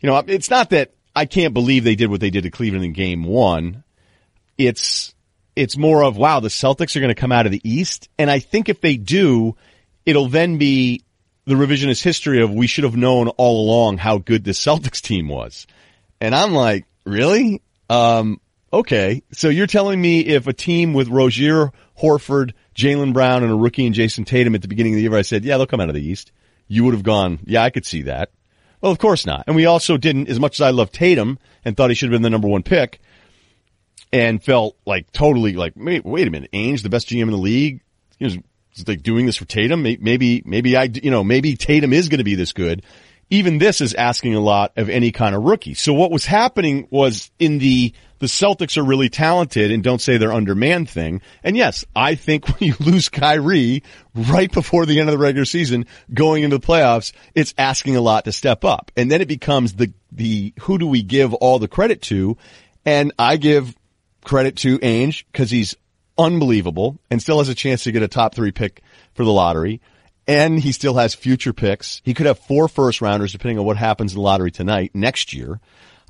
you 0.00 0.08
know, 0.08 0.22
it's 0.26 0.50
not 0.50 0.70
that 0.70 0.92
I 1.14 1.26
can't 1.26 1.54
believe 1.54 1.84
they 1.84 1.96
did 1.96 2.10
what 2.10 2.20
they 2.20 2.30
did 2.30 2.44
to 2.44 2.50
Cleveland 2.50 2.84
in 2.84 2.92
Game 2.92 3.24
One. 3.24 3.84
It's 4.56 5.14
it's 5.56 5.76
more 5.76 6.04
of 6.04 6.16
wow, 6.16 6.40
the 6.40 6.48
Celtics 6.48 6.96
are 6.96 7.00
going 7.00 7.14
to 7.14 7.20
come 7.20 7.32
out 7.32 7.46
of 7.46 7.52
the 7.52 7.68
East, 7.68 8.08
and 8.18 8.30
I 8.30 8.38
think 8.38 8.68
if 8.68 8.80
they 8.80 8.96
do, 8.96 9.56
it'll 10.06 10.28
then 10.28 10.58
be 10.58 11.02
the 11.44 11.54
revisionist 11.54 12.02
history 12.02 12.42
of 12.42 12.52
we 12.52 12.66
should 12.66 12.84
have 12.84 12.96
known 12.96 13.28
all 13.28 13.64
along 13.64 13.98
how 13.98 14.18
good 14.18 14.44
this 14.44 14.62
Celtics 14.64 15.00
team 15.00 15.28
was. 15.28 15.66
And 16.20 16.34
I'm 16.34 16.52
like, 16.52 16.84
really? 17.06 17.62
Um, 17.88 18.40
okay. 18.72 19.22
So 19.32 19.48
you're 19.48 19.66
telling 19.66 20.00
me 20.00 20.20
if 20.20 20.46
a 20.46 20.52
team 20.52 20.92
with 20.92 21.08
Rozier, 21.08 21.72
Horford, 22.00 22.52
Jaylen 22.74 23.12
Brown, 23.12 23.42
and 23.42 23.52
a 23.52 23.56
rookie 23.56 23.86
and 23.86 23.94
Jayson 23.94 24.24
Tatum 24.24 24.54
at 24.54 24.62
the 24.62 24.68
beginning 24.68 24.94
of 24.94 24.96
the 24.96 25.02
year, 25.02 25.14
I 25.14 25.22
said, 25.22 25.44
yeah, 25.44 25.56
they'll 25.56 25.66
come 25.66 25.80
out 25.80 25.88
of 25.88 25.94
the 25.94 26.06
East. 26.06 26.32
You 26.66 26.84
would 26.84 26.94
have 26.94 27.02
gone, 27.02 27.40
yeah, 27.44 27.62
I 27.62 27.70
could 27.70 27.86
see 27.86 28.02
that. 28.02 28.30
Well, 28.80 28.92
of 28.92 28.98
course 28.98 29.26
not. 29.26 29.44
And 29.46 29.56
we 29.56 29.66
also 29.66 29.96
didn't, 29.96 30.28
as 30.28 30.38
much 30.38 30.60
as 30.60 30.60
I 30.60 30.70
love 30.70 30.92
Tatum 30.92 31.38
and 31.64 31.76
thought 31.76 31.90
he 31.90 31.94
should 31.94 32.10
have 32.10 32.14
been 32.14 32.22
the 32.22 32.30
number 32.30 32.48
one 32.48 32.62
pick, 32.62 33.00
and 34.12 34.42
felt 34.42 34.76
like 34.86 35.10
totally 35.12 35.52
like, 35.52 35.74
wait, 35.76 36.04
wait 36.04 36.28
a 36.28 36.30
minute, 36.30 36.50
Ainge, 36.52 36.82
the 36.82 36.88
best 36.88 37.08
GM 37.08 37.22
in 37.22 37.30
the 37.30 37.36
league, 37.36 37.80
is 38.20 38.38
like 38.86 39.02
doing 39.02 39.26
this 39.26 39.36
for 39.36 39.44
Tatum. 39.44 39.82
Maybe, 39.82 40.42
maybe 40.46 40.76
I, 40.76 40.84
you 40.84 41.10
know, 41.10 41.24
maybe 41.24 41.56
Tatum 41.56 41.92
is 41.92 42.08
going 42.08 42.18
to 42.18 42.24
be 42.24 42.36
this 42.36 42.52
good. 42.52 42.82
Even 43.30 43.58
this 43.58 43.80
is 43.80 43.94
asking 43.94 44.34
a 44.34 44.40
lot 44.40 44.72
of 44.76 44.88
any 44.88 45.12
kind 45.12 45.34
of 45.34 45.42
rookie. 45.42 45.74
So 45.74 45.92
what 45.92 46.10
was 46.10 46.24
happening 46.24 46.88
was 46.90 47.30
in 47.38 47.58
the 47.58 47.92
the 48.18 48.26
Celtics 48.26 48.76
are 48.76 48.84
really 48.84 49.08
talented 49.08 49.70
and 49.70 49.82
don't 49.82 50.00
say 50.00 50.16
they're 50.16 50.32
undermanned 50.32 50.90
thing. 50.90 51.20
And 51.44 51.56
yes, 51.56 51.84
I 51.94 52.14
think 52.14 52.46
when 52.48 52.68
you 52.68 52.74
lose 52.80 53.08
Kyrie 53.08 53.82
right 54.14 54.50
before 54.50 54.86
the 54.86 54.98
end 54.98 55.08
of 55.08 55.12
the 55.12 55.22
regular 55.22 55.44
season 55.44 55.86
going 56.12 56.42
into 56.42 56.58
the 56.58 56.66
playoffs, 56.66 57.12
it's 57.34 57.54
asking 57.56 57.96
a 57.96 58.00
lot 58.00 58.24
to 58.24 58.32
step 58.32 58.64
up. 58.64 58.90
And 58.96 59.10
then 59.10 59.20
it 59.20 59.28
becomes 59.28 59.74
the, 59.74 59.92
the, 60.10 60.52
who 60.60 60.78
do 60.78 60.86
we 60.86 61.02
give 61.02 61.34
all 61.34 61.58
the 61.58 61.68
credit 61.68 62.02
to? 62.02 62.36
And 62.84 63.12
I 63.18 63.36
give 63.36 63.76
credit 64.24 64.56
to 64.56 64.78
Ainge 64.80 65.24
because 65.30 65.50
he's 65.50 65.74
unbelievable 66.16 66.98
and 67.10 67.22
still 67.22 67.38
has 67.38 67.48
a 67.48 67.54
chance 67.54 67.84
to 67.84 67.92
get 67.92 68.02
a 68.02 68.08
top 68.08 68.34
three 68.34 68.50
pick 68.50 68.82
for 69.14 69.24
the 69.24 69.32
lottery. 69.32 69.80
And 70.28 70.60
he 70.60 70.72
still 70.72 70.94
has 70.94 71.14
future 71.14 71.54
picks. 71.54 72.02
He 72.04 72.12
could 72.12 72.26
have 72.26 72.38
four 72.38 72.68
first 72.68 73.00
rounders 73.00 73.32
depending 73.32 73.58
on 73.58 73.64
what 73.64 73.78
happens 73.78 74.12
in 74.12 74.16
the 74.16 74.22
lottery 74.22 74.50
tonight 74.50 74.90
next 74.94 75.32
year. 75.32 75.58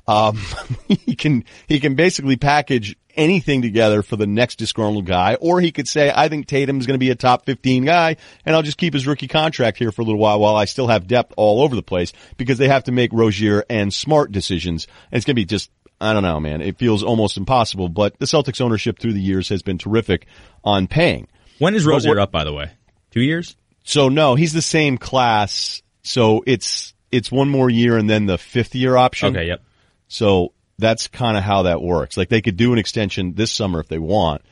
Um, 0.07 0.37
he 0.87 1.15
can, 1.15 1.45
he 1.67 1.79
can 1.79 1.95
basically 1.95 2.35
package 2.35 2.97
anything 3.15 3.61
together 3.61 4.01
for 4.01 4.15
the 4.15 4.27
next 4.27 4.57
disgruntled 4.57 5.05
guy, 5.05 5.35
or 5.35 5.59
he 5.61 5.71
could 5.71 5.87
say, 5.87 6.11
I 6.13 6.29
think 6.29 6.47
Tatum 6.47 6.79
is 6.79 6.85
going 6.85 6.95
to 6.95 6.99
be 6.99 7.09
a 7.11 7.15
top 7.15 7.45
15 7.45 7.85
guy 7.85 8.17
and 8.45 8.55
I'll 8.55 8.61
just 8.61 8.77
keep 8.77 8.93
his 8.93 9.07
rookie 9.07 9.27
contract 9.27 9.77
here 9.77 9.91
for 9.91 10.01
a 10.01 10.05
little 10.05 10.19
while 10.19 10.39
while 10.39 10.55
I 10.55 10.65
still 10.65 10.87
have 10.87 11.07
depth 11.07 11.33
all 11.37 11.61
over 11.61 11.75
the 11.75 11.83
place 11.83 12.11
because 12.37 12.57
they 12.57 12.67
have 12.67 12.85
to 12.85 12.91
make 12.91 13.13
Rozier 13.13 13.63
and 13.69 13.93
smart 13.93 14.31
decisions. 14.31 14.87
And 15.11 15.17
it's 15.17 15.25
going 15.25 15.35
to 15.35 15.41
be 15.41 15.45
just, 15.45 15.69
I 16.01 16.13
don't 16.13 16.23
know, 16.23 16.39
man. 16.39 16.61
It 16.61 16.77
feels 16.77 17.03
almost 17.03 17.37
impossible, 17.37 17.89
but 17.89 18.17
the 18.19 18.25
Celtics 18.25 18.61
ownership 18.61 18.99
through 18.99 19.13
the 19.13 19.21
years 19.21 19.49
has 19.49 19.61
been 19.61 19.77
terrific 19.77 20.27
on 20.63 20.87
paying. 20.87 21.27
When 21.59 21.75
is 21.75 21.85
Rozier 21.85 22.19
up, 22.19 22.31
by 22.31 22.45
the 22.45 22.53
way? 22.53 22.71
Two 23.11 23.21
years? 23.21 23.55
So 23.89 24.07
no, 24.07 24.35
he's 24.35 24.53
the 24.53 24.61
same 24.61 24.99
class. 24.99 25.81
So 26.03 26.43
it's, 26.45 26.93
it's 27.11 27.31
one 27.31 27.49
more 27.49 27.71
year 27.71 27.97
and 27.97 28.07
then 28.07 28.27
the 28.27 28.37
fifth 28.37 28.75
year 28.75 28.95
option. 28.95 29.35
Okay, 29.35 29.47
yep. 29.47 29.63
So 30.07 30.53
that's 30.77 31.07
kind 31.07 31.35
of 31.35 31.43
how 31.43 31.63
that 31.63 31.81
works. 31.81 32.15
Like 32.15 32.29
they 32.29 32.43
could 32.43 32.55
do 32.55 32.71
an 32.71 32.77
extension 32.77 33.33
this 33.33 33.51
summer 33.51 33.79
if 33.79 33.87
they 33.87 33.97
want, 33.97 34.43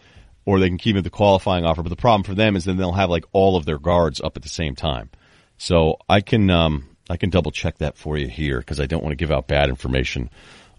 or 0.43 0.59
they 0.59 0.69
can 0.69 0.79
keep 0.79 0.95
it 0.95 1.03
the 1.03 1.11
qualifying 1.11 1.65
offer. 1.65 1.83
But 1.83 1.89
the 1.89 1.95
problem 1.95 2.23
for 2.23 2.33
them 2.33 2.55
is 2.55 2.65
then 2.65 2.77
they'll 2.77 2.91
have 2.93 3.11
like 3.11 3.25
all 3.31 3.55
of 3.55 3.65
their 3.65 3.77
guards 3.77 4.19
up 4.19 4.37
at 4.37 4.41
the 4.41 4.49
same 4.49 4.73
time. 4.73 5.11
So 5.59 5.97
I 6.09 6.21
can, 6.21 6.49
um, 6.49 6.89
I 7.07 7.17
can 7.17 7.29
double 7.29 7.51
check 7.51 7.77
that 7.77 7.95
for 7.95 8.17
you 8.17 8.27
here 8.27 8.57
because 8.57 8.79
I 8.79 8.87
don't 8.87 9.03
want 9.03 9.11
to 9.11 9.23
give 9.23 9.31
out 9.31 9.47
bad 9.47 9.69
information 9.69 10.31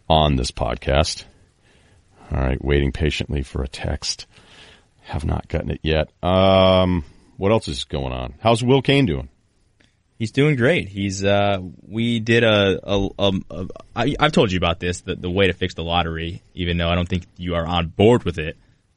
on 0.09 0.35
this 0.35 0.51
podcast. 0.51 1.27
All 2.33 2.41
right. 2.41 2.63
Waiting 2.65 2.91
patiently 2.91 3.45
for 3.45 3.63
a 3.63 3.69
text. 3.69 4.27
Have 5.03 5.25
not 5.25 5.47
gotten 5.47 5.71
it 5.71 5.81
yet. 5.85 6.09
Um, 6.25 7.05
what 7.39 7.53
else 7.53 7.69
is 7.69 7.85
going 7.85 8.13
on? 8.13 8.35
How's 8.41 8.63
Will 8.63 8.83
Kane 8.83 9.07
doing? 9.07 9.31
He's 10.19 10.33
doing 10.33 10.57
great. 10.57 10.89
He's 10.89 11.25
uh, 11.25 11.61
we 11.87 12.19
did 12.19 12.43
a, 12.43 12.81
a, 12.83 13.09
a, 13.19 13.33
a 13.51 13.67
I, 13.95 14.17
I've 14.19 14.33
told 14.33 14.51
you 14.51 14.59
about 14.59 14.81
this 14.81 15.01
the, 15.01 15.15
the 15.15 15.31
way 15.31 15.47
to 15.47 15.53
fix 15.53 15.75
the 15.75 15.85
lottery, 15.85 16.43
even 16.55 16.77
though 16.77 16.89
I 16.89 16.97
don't 16.97 17.09
think 17.09 17.25
you 17.37 17.55
are 17.55 17.65
on 17.65 17.87
board 17.87 18.25
with 18.25 18.39
it. 18.39 18.57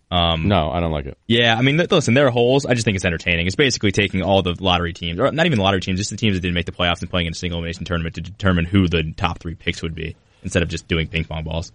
Um, 0.09 0.47
no, 0.47 0.71
I 0.71 0.79
don't 0.79 0.91
like 0.91 1.05
it. 1.05 1.17
Yeah, 1.27 1.55
I 1.55 1.61
mean, 1.61 1.77
listen, 1.77 2.15
there 2.15 2.27
are 2.27 2.31
holes. 2.31 2.65
I 2.65 2.73
just 2.73 2.83
think 2.83 2.95
it's 2.95 3.05
entertaining. 3.05 3.45
It's 3.45 3.55
basically 3.55 3.91
taking 3.91 4.23
all 4.23 4.41
the 4.41 4.55
lottery 4.59 4.93
teams, 4.93 5.19
or 5.19 5.31
not 5.31 5.45
even 5.45 5.59
the 5.59 5.63
lottery 5.63 5.79
teams, 5.79 5.99
just 5.99 6.09
the 6.09 6.17
teams 6.17 6.35
that 6.35 6.41
didn't 6.41 6.55
make 6.55 6.65
the 6.65 6.73
playoffs 6.73 7.01
and 7.01 7.09
playing 7.09 7.27
in 7.27 7.33
a 7.33 7.35
single 7.35 7.59
elimination 7.59 7.85
tournament 7.85 8.15
to 8.15 8.21
determine 8.21 8.65
who 8.65 8.89
the 8.89 9.13
top 9.15 9.39
three 9.39 9.55
picks 9.55 9.83
would 9.83 9.93
be, 9.95 10.15
instead 10.43 10.63
of 10.63 10.69
just 10.69 10.87
doing 10.87 11.07
ping 11.07 11.23
pong 11.23 11.43
balls. 11.43 11.71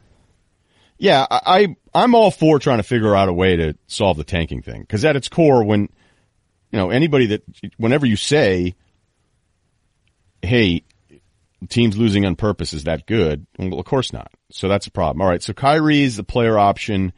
Yeah, 0.98 1.24
I 1.30 1.76
I'm 1.94 2.14
all 2.14 2.30
for 2.30 2.58
trying 2.58 2.78
to 2.78 2.82
figure 2.82 3.14
out 3.14 3.28
a 3.28 3.32
way 3.32 3.56
to 3.56 3.74
solve 3.86 4.16
the 4.16 4.24
tanking 4.24 4.62
thing 4.62 4.80
because 4.80 5.04
at 5.04 5.14
its 5.14 5.28
core, 5.28 5.62
when 5.62 5.88
you 6.76 6.82
know 6.82 6.90
anybody 6.90 7.26
that 7.28 7.42
whenever 7.78 8.04
you 8.04 8.16
say 8.16 8.74
hey, 10.42 10.84
teams 11.70 11.96
losing 11.96 12.26
on 12.26 12.36
purpose 12.36 12.74
is 12.74 12.84
that 12.84 13.06
good? 13.06 13.46
Well, 13.58 13.80
of 13.80 13.86
course 13.86 14.12
not. 14.12 14.30
So 14.50 14.68
that's 14.68 14.86
a 14.86 14.90
problem. 14.90 15.22
All 15.22 15.28
right. 15.28 15.42
So 15.42 15.54
Kyrie's 15.54 16.16
the 16.16 16.22
player 16.22 16.58
option 16.58 17.14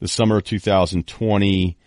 the 0.00 0.08
summer 0.08 0.36
of 0.36 0.44
2020 0.44 1.78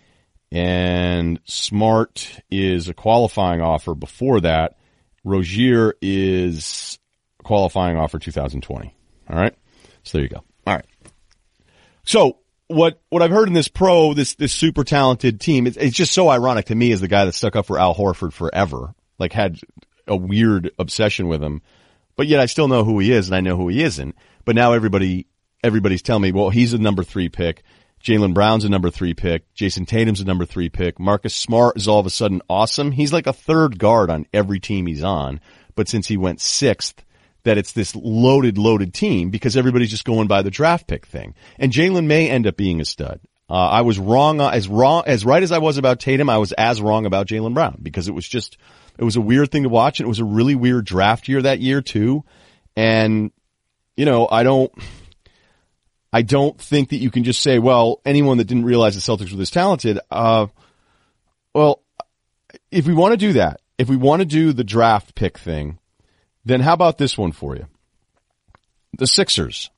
and 0.52 1.40
Smart 1.46 2.42
is 2.50 2.90
a 2.90 2.94
qualifying 2.96 3.62
offer 3.62 3.94
before 3.94 4.42
that. 4.42 4.78
Rozier 5.24 5.94
is 6.02 6.98
qualifying 7.44 7.98
offer 7.98 8.18
2020. 8.18 8.96
All 9.30 9.38
right. 9.38 9.56
So 10.04 10.18
there 10.18 10.24
you 10.24 10.30
go. 10.30 10.44
All 10.66 10.74
right. 10.74 10.86
So 12.04 12.40
what, 12.72 13.02
what 13.10 13.22
I've 13.22 13.32
heard 13.32 13.48
in 13.48 13.54
this 13.54 13.68
pro, 13.68 14.14
this, 14.14 14.36
this 14.36 14.54
super 14.54 14.84
talented 14.84 15.40
team, 15.40 15.68
it's, 15.68 15.78
it's 15.78 15.96
just 15.96 16.14
so 16.14 16.30
ironic 16.30 16.66
to 16.68 16.76
me 16.76 16.92
as 16.92 17.02
the 17.02 17.08
guy 17.08 17.26
that 17.26 17.34
stuck 17.34 17.56
up 17.56 17.66
for 17.66 17.80
Al 17.80 17.96
Horford 17.96 18.34
forever, 18.34 18.94
like 19.20 19.34
had 19.34 19.60
a 20.08 20.16
weird 20.16 20.72
obsession 20.80 21.28
with 21.28 21.42
him, 21.42 21.62
but 22.16 22.28
yet 22.28 22.40
I 22.40 22.46
still 22.46 22.68
know 22.68 22.84
who 22.84 23.00
he 23.00 23.12
is 23.12 23.28
and 23.28 23.36
I 23.36 23.42
know 23.42 23.56
who 23.56 23.68
he 23.68 23.82
isn't. 23.84 24.16
But 24.46 24.56
now 24.56 24.74
everybody, 24.74 25.28
everybody's 25.64 26.02
telling 26.02 26.24
me, 26.24 26.32
well, 26.32 26.50
he's 26.50 26.74
a 26.74 26.78
number 26.78 27.04
three 27.04 27.30
pick. 27.30 27.64
Jaylen 28.04 28.34
Brown's 28.34 28.66
a 28.66 28.70
number 28.70 28.90
three 28.90 29.14
pick. 29.14 29.54
Jayson 29.54 29.86
Tatum's 29.86 30.22
a 30.22 30.26
number 30.26 30.46
three 30.46 30.70
pick. 30.70 31.00
Marcus 31.00 31.36
Smart 31.36 31.78
is 31.78 31.88
all 31.88 32.00
of 32.00 32.06
a 32.06 32.10
sudden 32.10 32.42
awesome. 32.50 32.92
He's 32.92 33.14
like 33.14 33.28
a 33.28 33.34
third 33.34 33.78
guard 33.78 34.10
on 34.10 34.26
every 34.34 34.60
team 34.60 34.88
he's 34.88 35.04
on. 35.04 35.40
But 35.76 35.88
since 35.88 36.08
he 36.08 36.18
went 36.18 36.42
sixth, 36.42 37.04
that 37.44 37.58
it's 37.58 37.72
this 37.72 37.96
loaded, 37.96 38.58
loaded 38.58 38.94
team 38.94 39.30
because 39.30 39.58
everybody's 39.58 39.90
just 39.90 40.06
going 40.06 40.28
by 40.28 40.42
the 40.42 40.52
draft 40.52 40.88
pick 40.88 41.06
thing. 41.06 41.34
And 41.58 41.72
Jaylen 41.72 42.06
may 42.06 42.30
end 42.30 42.48
up 42.48 42.58
being 42.58 42.82
a 42.82 42.86
stud. 42.86 43.20
Uh, 43.50 43.68
I 43.68 43.82
was 43.82 44.00
wrong, 44.00 44.40
uh, 44.40 44.50
as 44.50 44.68
wrong, 44.68 45.04
as 45.06 45.26
right 45.26 45.44
as 45.44 45.52
I 45.52 45.58
was 45.58 45.78
about 45.78 46.00
Tatum, 46.00 46.30
I 46.30 46.38
was 46.38 46.54
as 46.54 46.82
wrong 46.82 47.06
about 47.06 47.28
Jaylen 47.28 47.54
Brown 47.54 47.80
because 47.82 48.08
it 48.08 48.14
was 48.14 48.28
just 48.28 48.58
it 48.98 49.04
was 49.04 49.16
a 49.16 49.22
weird 49.22 49.52
thing 49.52 49.64
to 49.64 49.70
watch 49.70 50.00
and 50.00 50.06
it 50.06 50.10
was 50.10 50.20
a 50.20 50.26
really 50.26 50.56
weird 50.56 50.86
draft 50.86 51.28
year 51.28 51.42
that 51.42 51.60
year 51.60 51.82
too. 51.82 52.24
And, 52.76 53.32
you 53.98 54.06
know, 54.06 54.28
I 54.30 54.44
don't, 54.44 54.72
I 56.14 56.22
don't 56.22 56.60
think 56.60 56.90
that 56.90 56.98
you 56.98 57.12
can 57.12 57.24
just 57.24 57.42
say, 57.42 57.60
well, 57.60 58.00
anyone 58.06 58.38
that 58.38 58.46
didn't 58.46 58.66
realize 58.66 58.96
the 58.96 59.02
Celtics 59.02 59.32
were 59.32 59.38
this 59.38 59.50
talented, 59.50 60.00
uh, 60.10 60.48
well, 61.54 61.84
if 62.70 62.88
we 62.88 62.94
want 62.94 63.14
to 63.14 63.18
do 63.18 63.34
that, 63.34 63.62
if 63.78 63.90
we 63.90 63.98
want 63.98 64.22
to 64.22 64.26
do 64.26 64.54
the 64.54 64.64
draft 64.64 65.16
pick 65.16 65.38
thing, 65.38 65.80
then 66.46 66.62
how 66.62 66.74
about 66.74 66.98
this 66.98 67.18
one 67.18 67.32
for 67.32 67.56
you? 67.56 67.68
The 68.98 69.08
Sixers. 69.08 69.70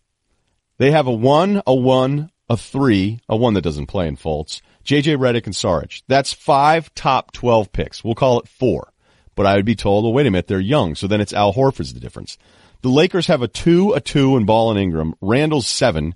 They 0.78 0.91
have 0.91 1.08
a 1.08 1.12
one, 1.12 1.62
a 1.67 1.76
one, 1.76 2.32
a 2.49 2.58
three, 2.58 3.19
a 3.30 3.36
one 3.36 3.54
that 3.54 3.62
doesn't 3.62 3.88
play 3.88 4.08
in 4.08 4.17
Fultz, 4.17 4.62
JJ 4.84 5.17
Redick 5.17 5.45
and 5.45 5.56
Saric. 5.56 6.02
That's 6.08 6.34
five 6.34 6.93
top 6.93 7.32
12 7.32 7.71
picks. 7.71 8.04
We'll 8.04 8.15
call 8.15 8.39
it 8.39 8.47
four. 8.47 8.91
But 9.36 9.45
I 9.45 9.56
would 9.56 9.65
be 9.65 9.76
told, 9.76 10.04
well, 10.04 10.13
wait 10.13 10.28
a 10.28 10.32
minute, 10.32 10.47
they're 10.47 10.60
young. 10.60 10.95
So 10.95 11.08
then 11.08 11.21
it's 11.21 11.34
Al 11.34 11.54
Horford's 11.54 11.93
the 11.93 11.99
difference. 11.99 12.38
The 12.82 12.89
Lakers 12.89 13.28
have 13.28 13.41
a 13.41 13.47
two, 13.47 13.93
a 13.93 14.02
two, 14.02 14.36
and 14.36 14.45
Ball 14.45 14.71
and 14.71 14.80
Ingram. 14.80 15.15
Randle's 15.21 15.67
seven. 15.67 16.15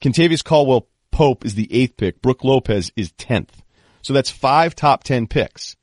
Kentavious 0.00 0.44
Caldwell 0.44 0.88
Pope 1.10 1.44
is 1.44 1.54
the 1.54 1.72
eighth 1.72 1.96
pick. 1.96 2.20
Brook 2.20 2.42
Lopez 2.42 2.90
is 2.96 3.12
tenth. 3.12 3.62
So 4.02 4.12
that's 4.12 4.30
five 4.30 4.74
top 4.74 5.04
ten 5.04 5.26
picks. 5.26 5.76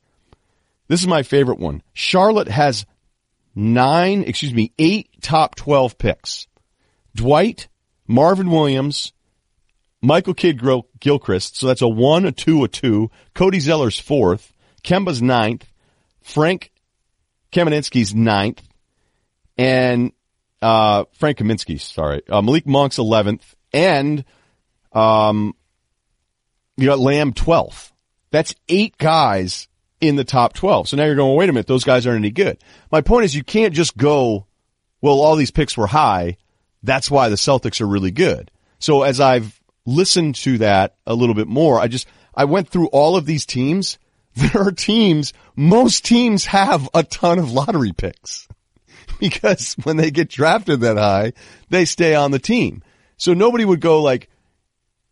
This 0.88 1.00
is 1.00 1.06
my 1.06 1.22
favorite 1.22 1.58
one. 1.58 1.82
Charlotte 1.94 2.48
has 2.48 2.84
nine, 3.54 4.22
excuse 4.22 4.54
me, 4.54 4.72
eight 4.78 5.08
top 5.20 5.54
12 5.54 5.98
picks. 5.98 6.46
Dwight, 7.14 7.68
Marvin 8.06 8.50
Williams, 8.50 9.12
Michael 10.00 10.34
Kidd 10.34 10.62
Gilchrist. 11.00 11.56
So 11.56 11.66
that's 11.66 11.82
a 11.82 11.88
one, 11.88 12.24
a 12.24 12.32
two, 12.32 12.64
a 12.64 12.68
two. 12.68 13.10
Cody 13.34 13.60
Zeller's 13.60 13.98
fourth. 13.98 14.52
Kemba's 14.82 15.20
ninth. 15.20 15.66
Frank 16.22 16.70
Kaminsky's 17.52 18.14
ninth, 18.14 18.62
and 19.58 20.12
uh, 20.62 21.04
Frank 21.14 21.38
Kaminsky, 21.38 21.80
sorry, 21.80 22.22
uh, 22.28 22.42
Malik 22.42 22.66
Monk's 22.66 22.98
eleventh, 22.98 23.54
and 23.72 24.24
um, 24.92 25.54
you 26.76 26.86
got 26.86 26.98
Lamb 26.98 27.32
twelfth. 27.32 27.92
That's 28.30 28.54
eight 28.68 28.96
guys 28.96 29.68
in 30.00 30.16
the 30.16 30.24
top 30.24 30.54
twelve. 30.54 30.88
So 30.88 30.96
now 30.96 31.04
you're 31.04 31.14
going, 31.14 31.36
wait 31.36 31.48
a 31.48 31.52
minute, 31.52 31.66
those 31.66 31.84
guys 31.84 32.06
aren't 32.06 32.18
any 32.18 32.30
good. 32.30 32.58
My 32.90 33.00
point 33.00 33.24
is, 33.24 33.34
you 33.34 33.44
can't 33.44 33.74
just 33.74 33.96
go, 33.96 34.46
well, 35.00 35.20
all 35.20 35.36
these 35.36 35.50
picks 35.50 35.76
were 35.76 35.86
high. 35.86 36.36
That's 36.82 37.10
why 37.10 37.28
the 37.28 37.36
Celtics 37.36 37.80
are 37.80 37.86
really 37.86 38.10
good. 38.10 38.50
So 38.78 39.02
as 39.02 39.20
I've 39.20 39.60
listened 39.84 40.36
to 40.36 40.58
that 40.58 40.96
a 41.06 41.14
little 41.14 41.34
bit 41.34 41.48
more, 41.48 41.78
I 41.78 41.88
just 41.88 42.06
I 42.34 42.44
went 42.44 42.68
through 42.68 42.88
all 42.88 43.16
of 43.16 43.26
these 43.26 43.44
teams 43.44 43.98
there 44.34 44.62
are 44.62 44.72
teams, 44.72 45.32
most 45.56 46.04
teams 46.04 46.46
have 46.46 46.88
a 46.94 47.02
ton 47.02 47.38
of 47.38 47.52
lottery 47.52 47.92
picks 47.92 48.48
because 49.20 49.74
when 49.82 49.96
they 49.96 50.10
get 50.10 50.28
drafted 50.30 50.80
that 50.80 50.96
high, 50.96 51.32
they 51.68 51.84
stay 51.84 52.14
on 52.14 52.30
the 52.30 52.38
team. 52.38 52.82
So 53.16 53.34
nobody 53.34 53.64
would 53.64 53.80
go 53.80 54.02
like, 54.02 54.29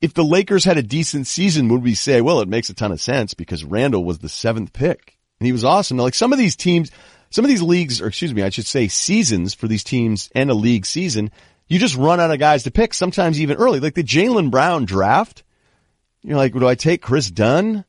if 0.00 0.14
the 0.14 0.24
Lakers 0.24 0.64
had 0.64 0.78
a 0.78 0.82
decent 0.82 1.26
season, 1.26 1.68
would 1.68 1.82
we 1.82 1.94
say, 1.94 2.20
well, 2.20 2.40
it 2.40 2.48
makes 2.48 2.68
a 2.68 2.74
ton 2.74 2.92
of 2.92 3.00
sense 3.00 3.34
because 3.34 3.64
Randle 3.64 4.04
was 4.04 4.18
the 4.18 4.28
seventh 4.28 4.72
pick 4.72 5.18
and 5.40 5.46
he 5.46 5.52
was 5.52 5.64
awesome. 5.64 5.96
Now, 5.96 6.04
like 6.04 6.14
some 6.14 6.32
of 6.32 6.38
these 6.38 6.56
teams, 6.56 6.90
some 7.30 7.44
of 7.44 7.48
these 7.48 7.62
leagues, 7.62 8.00
or 8.00 8.06
excuse 8.06 8.32
me, 8.32 8.42
I 8.42 8.50
should 8.50 8.66
say 8.66 8.88
seasons 8.88 9.54
for 9.54 9.66
these 9.68 9.84
teams 9.84 10.30
and 10.34 10.50
a 10.50 10.54
league 10.54 10.86
season, 10.86 11.30
you 11.66 11.78
just 11.78 11.96
run 11.96 12.20
out 12.20 12.30
of 12.30 12.38
guys 12.38 12.62
to 12.62 12.70
pick 12.70 12.94
sometimes 12.94 13.40
even 13.40 13.56
early. 13.56 13.80
Like 13.80 13.94
the 13.94 14.04
Jaylen 14.04 14.50
Brown 14.50 14.84
draft, 14.84 15.42
you're 16.22 16.36
like, 16.36 16.52
do 16.52 16.66
I 16.66 16.74
take 16.74 17.02
Chris 17.02 17.30
Dunn? 17.30 17.84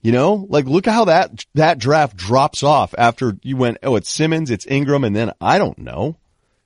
You 0.00 0.12
know, 0.12 0.46
like 0.48 0.64
look 0.66 0.86
how 0.86 1.06
that, 1.06 1.44
that 1.54 1.78
draft 1.78 2.16
drops 2.16 2.62
off 2.62 2.94
after 2.96 3.36
you 3.42 3.56
went, 3.56 3.78
oh, 3.82 3.96
it's 3.96 4.08
Simmons, 4.08 4.50
it's 4.50 4.66
Ingram, 4.66 5.02
and 5.02 5.14
then 5.14 5.32
I 5.40 5.58
don't 5.58 5.78
know. 5.78 6.16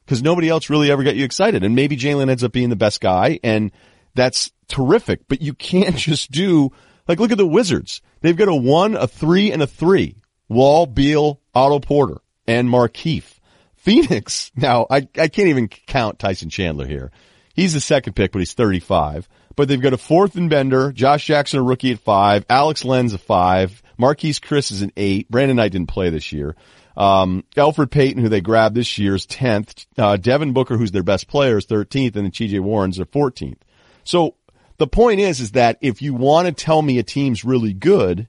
because 0.05 0.23
nobody 0.23 0.49
else 0.49 0.69
really 0.69 0.91
ever 0.91 1.03
got 1.03 1.17
you 1.17 1.25
excited. 1.25 1.65
And 1.65 1.75
maybe 1.75 1.97
Jaylen 1.97 2.29
ends 2.29 2.45
up 2.45 2.53
being 2.53 2.69
the 2.69 2.77
best 2.77 3.01
guy 3.01 3.41
and 3.43 3.73
that's 4.15 4.51
terrific, 4.69 5.29
but 5.29 5.43
you 5.43 5.55
can't 5.55 5.97
just 6.09 6.31
do, 6.31 6.71
like, 7.09 7.21
look 7.21 7.33
at 7.33 7.39
the 7.39 7.47
Wizards. 7.47 8.03
They've 8.21 8.37
got 8.37 8.49
a 8.49 8.55
one, 8.55 8.97
a 8.97 9.07
three, 9.07 9.53
and 9.53 9.63
a 9.63 9.67
three. 9.67 10.17
Wall, 10.49 10.87
Beal, 10.87 11.41
Otto 11.55 11.81
Porter, 11.81 12.21
and 12.47 12.69
Markieff. 12.69 13.39
Phoenix, 13.77 14.53
now, 14.57 14.87
I, 14.89 15.09
I 15.19 15.29
can't 15.29 15.49
even 15.49 15.69
count 15.69 16.19
Tyson 16.19 16.51
Chandler 16.51 16.87
here. 16.87 17.11
He's 17.55 17.75
the 17.75 17.81
second 17.81 18.15
pick, 18.15 18.33
but 18.33 18.39
he's 18.39 18.55
35. 18.55 19.29
But 19.57 19.69
they've 19.69 19.81
got 19.81 19.93
a 19.93 19.99
fourth 19.99 20.37
in 20.37 20.49
Bender, 20.49 20.93
Josh 20.93 21.27
Jackson 21.27 21.61
a 21.61 21.63
rookie 21.63 21.93
at 21.93 21.99
five, 21.99 22.47
Alex 22.49 22.85
Len's 22.85 23.13
a 23.13 23.19
five, 23.19 23.83
Marquese 23.99 24.41
Chriss 24.41 24.73
is 24.73 24.83
an 24.83 24.93
eight, 24.97 25.31
Brandon 25.31 25.57
Knight 25.57 25.73
didn't 25.73 25.89
play 25.89 26.09
this 26.09 26.33
year. 26.33 26.57
Um, 26.97 27.45
Elfrid 27.57 27.91
Payton, 27.91 28.23
who 28.23 28.29
they 28.29 28.41
grabbed 28.41 28.75
this 28.75 28.99
year, 28.99 29.15
is 29.15 29.27
10th. 29.27 29.87
Uh, 29.97 30.17
Devin 30.17 30.53
Booker, 30.53 30.77
who's 30.77 30.93
their 30.93 31.03
best 31.03 31.27
player, 31.29 31.59
is 31.59 31.67
13th, 31.67 32.17
and 32.17 32.25
then 32.25 32.31
TJ 32.31 32.61
Warren's 32.61 32.97
their 32.97 33.07
14th. 33.07 33.59
So 34.05 34.37
the 34.79 34.87
point 34.87 35.21
is, 35.21 35.41
is 35.41 35.53
that 35.53 35.79
if 35.81 36.03
you 36.03 36.15
want 36.15 36.47
to 36.47 36.53
tell 36.53 36.83
me 36.83 36.99
a 36.99 37.03
team's 37.03 37.45
really 37.45 37.73
good, 37.73 38.29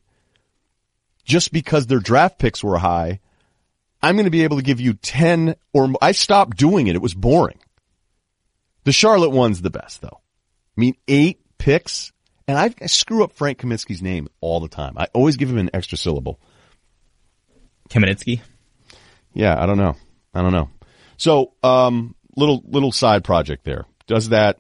just 1.23 1.51
because 1.51 1.87
their 1.87 1.99
draft 1.99 2.37
picks 2.37 2.63
were 2.63 2.77
high, 2.77 3.19
I'm 4.01 4.15
going 4.15 4.25
to 4.25 4.31
be 4.31 4.43
able 4.43 4.57
to 4.57 4.63
give 4.63 4.81
you 4.81 4.93
10 4.93 5.55
or 5.71 5.93
I 6.01 6.11
stopped 6.11 6.57
doing 6.57 6.87
it. 6.87 6.95
It 6.95 7.01
was 7.01 7.13
boring. 7.13 7.59
The 8.83 8.91
Charlotte 8.91 9.29
one's 9.29 9.61
the 9.61 9.69
best 9.69 10.01
though. 10.01 10.19
I 10.77 10.81
mean, 10.81 10.95
eight 11.07 11.39
picks 11.57 12.11
and 12.47 12.57
I, 12.57 12.73
I 12.81 12.87
screw 12.87 13.23
up 13.23 13.31
Frank 13.31 13.59
Kaminsky's 13.59 14.01
name 14.01 14.27
all 14.41 14.59
the 14.59 14.67
time. 14.67 14.95
I 14.97 15.07
always 15.13 15.37
give 15.37 15.49
him 15.49 15.57
an 15.57 15.69
extra 15.73 15.97
syllable. 15.97 16.39
Kaminsky? 17.89 18.41
Yeah, 19.33 19.61
I 19.61 19.65
don't 19.65 19.77
know. 19.77 19.95
I 20.33 20.41
don't 20.41 20.51
know. 20.51 20.69
So, 21.17 21.53
um, 21.63 22.15
little, 22.35 22.61
little 22.67 22.91
side 22.91 23.23
project 23.23 23.63
there. 23.63 23.85
Does 24.07 24.29
that, 24.29 24.59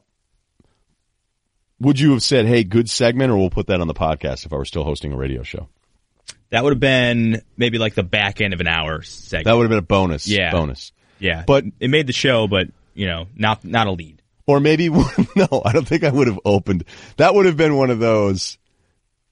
would 1.79 1.99
you 1.99 2.11
have 2.11 2.23
said, 2.23 2.45
hey, 2.45 2.63
good 2.63 2.89
segment, 2.89 3.31
or 3.31 3.37
we'll 3.37 3.49
put 3.49 3.67
that 3.67 3.81
on 3.81 3.87
the 3.87 3.93
podcast 3.93 4.45
if 4.45 4.53
I 4.53 4.57
were 4.57 4.65
still 4.65 4.83
hosting 4.83 5.11
a 5.13 5.17
radio 5.17 5.43
show? 5.43 5.67
That 6.49 6.63
would 6.63 6.73
have 6.73 6.79
been 6.79 7.41
maybe 7.57 7.79
like 7.79 7.95
the 7.95 8.03
back 8.03 8.39
end 8.39 8.53
of 8.53 8.59
an 8.61 8.67
hour 8.67 9.01
segment. 9.01 9.45
That 9.45 9.53
would 9.55 9.63
have 9.63 9.69
been 9.69 9.79
a 9.79 9.81
bonus. 9.81 10.27
Yeah. 10.27 10.51
Bonus. 10.51 10.91
yeah. 11.19 11.43
But 11.47 11.65
it 11.79 11.89
made 11.89 12.07
the 12.07 12.13
show, 12.13 12.47
but 12.47 12.67
you 12.93 13.07
know, 13.07 13.27
not 13.35 13.65
not 13.65 13.87
a 13.87 13.91
lead. 13.91 14.21
Or 14.45 14.59
maybe, 14.59 14.89
no, 15.35 15.61
I 15.65 15.71
don't 15.71 15.87
think 15.87 16.03
I 16.03 16.11
would 16.11 16.27
have 16.27 16.39
opened. 16.45 16.83
That 17.17 17.33
would 17.33 17.45
have 17.45 17.57
been 17.57 17.75
one 17.75 17.89
of 17.89 17.99
those. 17.99 18.57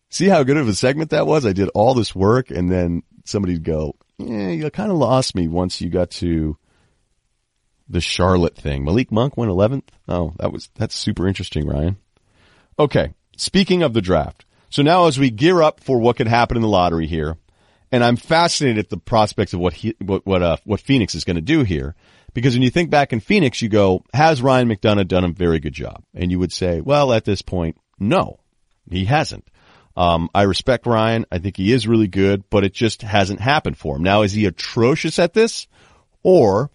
See 0.09 0.27
how 0.27 0.43
good 0.43 0.57
of 0.57 0.67
a 0.67 0.73
segment 0.73 1.11
that 1.11 1.27
was? 1.27 1.45
I 1.45 1.53
did 1.53 1.69
all 1.69 1.93
this 1.93 2.15
work 2.15 2.49
and 2.49 2.71
then 2.71 3.03
somebody'd 3.25 3.63
go, 3.63 3.95
yeah, 4.17 4.49
you 4.49 4.69
kind 4.69 4.91
of 4.91 4.97
lost 4.97 5.35
me 5.35 5.47
once 5.47 5.79
you 5.79 5.89
got 5.89 6.11
to 6.11 6.57
the 7.87 8.01
Charlotte 8.01 8.55
thing. 8.55 8.83
Malik 8.83 9.11
Monk 9.11 9.37
went 9.37 9.51
11th. 9.51 9.83
Oh, 10.07 10.33
that 10.37 10.51
was, 10.51 10.69
that's 10.75 10.95
super 10.95 11.27
interesting, 11.27 11.67
Ryen. 11.67 11.97
Okay. 12.77 13.13
Speaking 13.37 13.83
of 13.83 13.93
the 13.93 14.01
draft. 14.01 14.45
So 14.69 14.81
now 14.81 15.07
as 15.07 15.19
we 15.19 15.29
gear 15.29 15.61
up 15.61 15.81
for 15.81 15.99
what 15.99 16.15
could 16.15 16.27
happen 16.27 16.57
in 16.57 16.61
the 16.61 16.67
lottery 16.67 17.07
here, 17.07 17.37
and 17.91 18.03
I'm 18.03 18.15
fascinated 18.15 18.85
at 18.85 18.89
the 18.89 18.97
prospects 18.97 19.53
of 19.53 19.59
what 19.59 19.73
he, 19.73 19.95
what, 19.99 20.25
what, 20.25 20.41
uh, 20.41 20.57
what 20.63 20.79
Phoenix 20.79 21.13
is 21.13 21.25
going 21.25 21.35
to 21.35 21.41
do 21.41 21.63
here. 21.63 21.95
Because 22.33 22.53
when 22.53 22.61
you 22.61 22.69
think 22.69 22.89
back 22.89 23.11
in 23.11 23.19
Phoenix, 23.19 23.61
you 23.61 23.67
go, 23.67 24.05
has 24.13 24.41
Ryan 24.41 24.69
McDonough 24.69 25.07
done 25.07 25.25
a 25.25 25.29
very 25.29 25.59
good 25.59 25.73
job? 25.73 26.03
And 26.13 26.31
you 26.31 26.39
would 26.39 26.53
say, 26.53 26.79
well, 26.79 27.11
at 27.11 27.25
this 27.25 27.41
point, 27.41 27.77
no, 27.99 28.39
he 28.89 29.03
hasn't. 29.03 29.45
Um, 29.97 30.29
I 30.33 30.43
respect 30.43 30.85
Ryan. 30.85 31.25
I 31.29 31.39
think 31.39 31.57
he 31.57 31.73
is 31.73 31.87
really 31.87 32.07
good, 32.07 32.49
but 32.49 32.63
it 32.63 32.73
just 32.73 33.01
hasn't 33.01 33.41
happened 33.41 33.77
for 33.77 33.97
him. 33.97 34.03
Now, 34.03 34.21
is 34.21 34.31
he 34.31 34.45
atrocious 34.45 35.19
at 35.19 35.33
this? 35.33 35.67
Or 36.23 36.71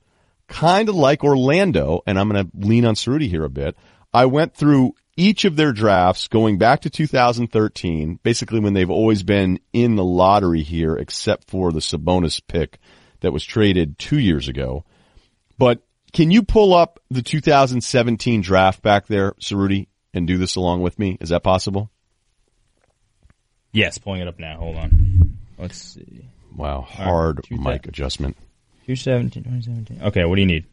kind 0.49 0.91
of 0.91 0.95
like 0.95 1.25
Orlando, 1.25 2.03
and 2.07 2.19
I'm 2.19 2.29
going 2.29 2.45
to 2.45 2.67
lean 2.67 2.85
on 2.85 2.95
Cerruti 2.95 3.29
here 3.29 3.45
a 3.45 3.51
bit. 3.51 3.77
I 4.13 4.27
went 4.27 4.55
through 4.55 4.95
each 5.17 5.45
of 5.45 5.57
their 5.57 5.73
drafts 5.73 6.29
going 6.29 6.59
back 6.59 6.83
to 6.83 6.91
2013, 6.91 8.21
basically 8.23 8.61
when 8.61 8.75
they've 8.75 8.91
always 8.91 9.23
been 9.23 9.59
in 9.73 9.97
the 9.97 10.05
lottery 10.05 10.63
here, 10.63 10.97
except 10.97 11.51
for 11.51 11.73
the 11.73 11.81
Sabonis 11.81 12.41
pick 12.47 12.79
that 13.21 13.33
was 13.33 13.45
traded 13.45 13.99
two 13.99 14.19
years 14.19 14.49
ago. 14.49 14.85
But 15.59 15.83
can 16.13 16.31
you 16.31 16.43
pull 16.43 16.75
up 16.75 17.01
the 17.11 17.23
2017 17.23 18.43
draft 18.43 18.83
back 18.83 19.07
there, 19.07 19.33
Cerruti, 19.41 19.89
and 20.13 20.27
do 20.27 20.39
this 20.39 20.57
along 20.57 20.83
with 20.83 20.99
me? 20.99 21.17
Is 21.21 21.31
that 21.31 21.43
possible? 21.43 21.91
Yes, 23.73 23.99
pulling 23.99 24.23
it 24.23 24.29
up 24.29 24.39
now. 24.39 24.59
Hold 24.59 24.77
on. 24.77 25.39
Let's 25.59 25.77
see. 25.77 26.27
Wow, 26.55 26.83
hard 26.83 27.45
two 27.45 27.57
mic 27.57 27.87
adjustment. 27.87 28.37
2017, 28.87 29.43
2017. 29.43 30.09
Okay, 30.09 30.25
what 30.25 30.37
do 30.37 30.41
you 30.41 30.47
need? 30.47 30.65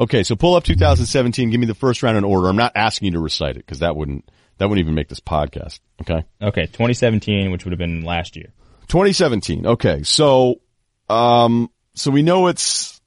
Okay, 0.00 0.22
so 0.22 0.34
pull 0.34 0.54
up 0.54 0.64
2017. 0.64 1.50
Give 1.50 1.60
me 1.60 1.66
the 1.66 1.74
first 1.74 2.02
round 2.02 2.16
in 2.16 2.24
order. 2.24 2.48
I'm 2.48 2.56
not 2.56 2.72
asking 2.74 3.06
you 3.06 3.12
to 3.12 3.20
recite 3.20 3.50
it 3.56 3.58
because 3.66 3.80
that 3.80 3.94
wouldn't 3.96 4.28
that 4.58 4.68
wouldn't 4.68 4.82
even 4.84 4.94
make 4.94 5.08
this 5.08 5.20
podcast. 5.20 5.80
Okay, 6.00 6.24
Okay, 6.40 6.62
2017, 6.66 7.50
which 7.50 7.64
would 7.64 7.72
have 7.72 7.78
been 7.78 8.02
last 8.02 8.34
year. 8.36 8.52
2017. 8.88 9.66
Okay, 9.66 10.02
so 10.02 10.60
um, 11.10 11.70
so 11.94 12.10
we 12.10 12.22
know 12.22 12.46
it's 12.46 13.00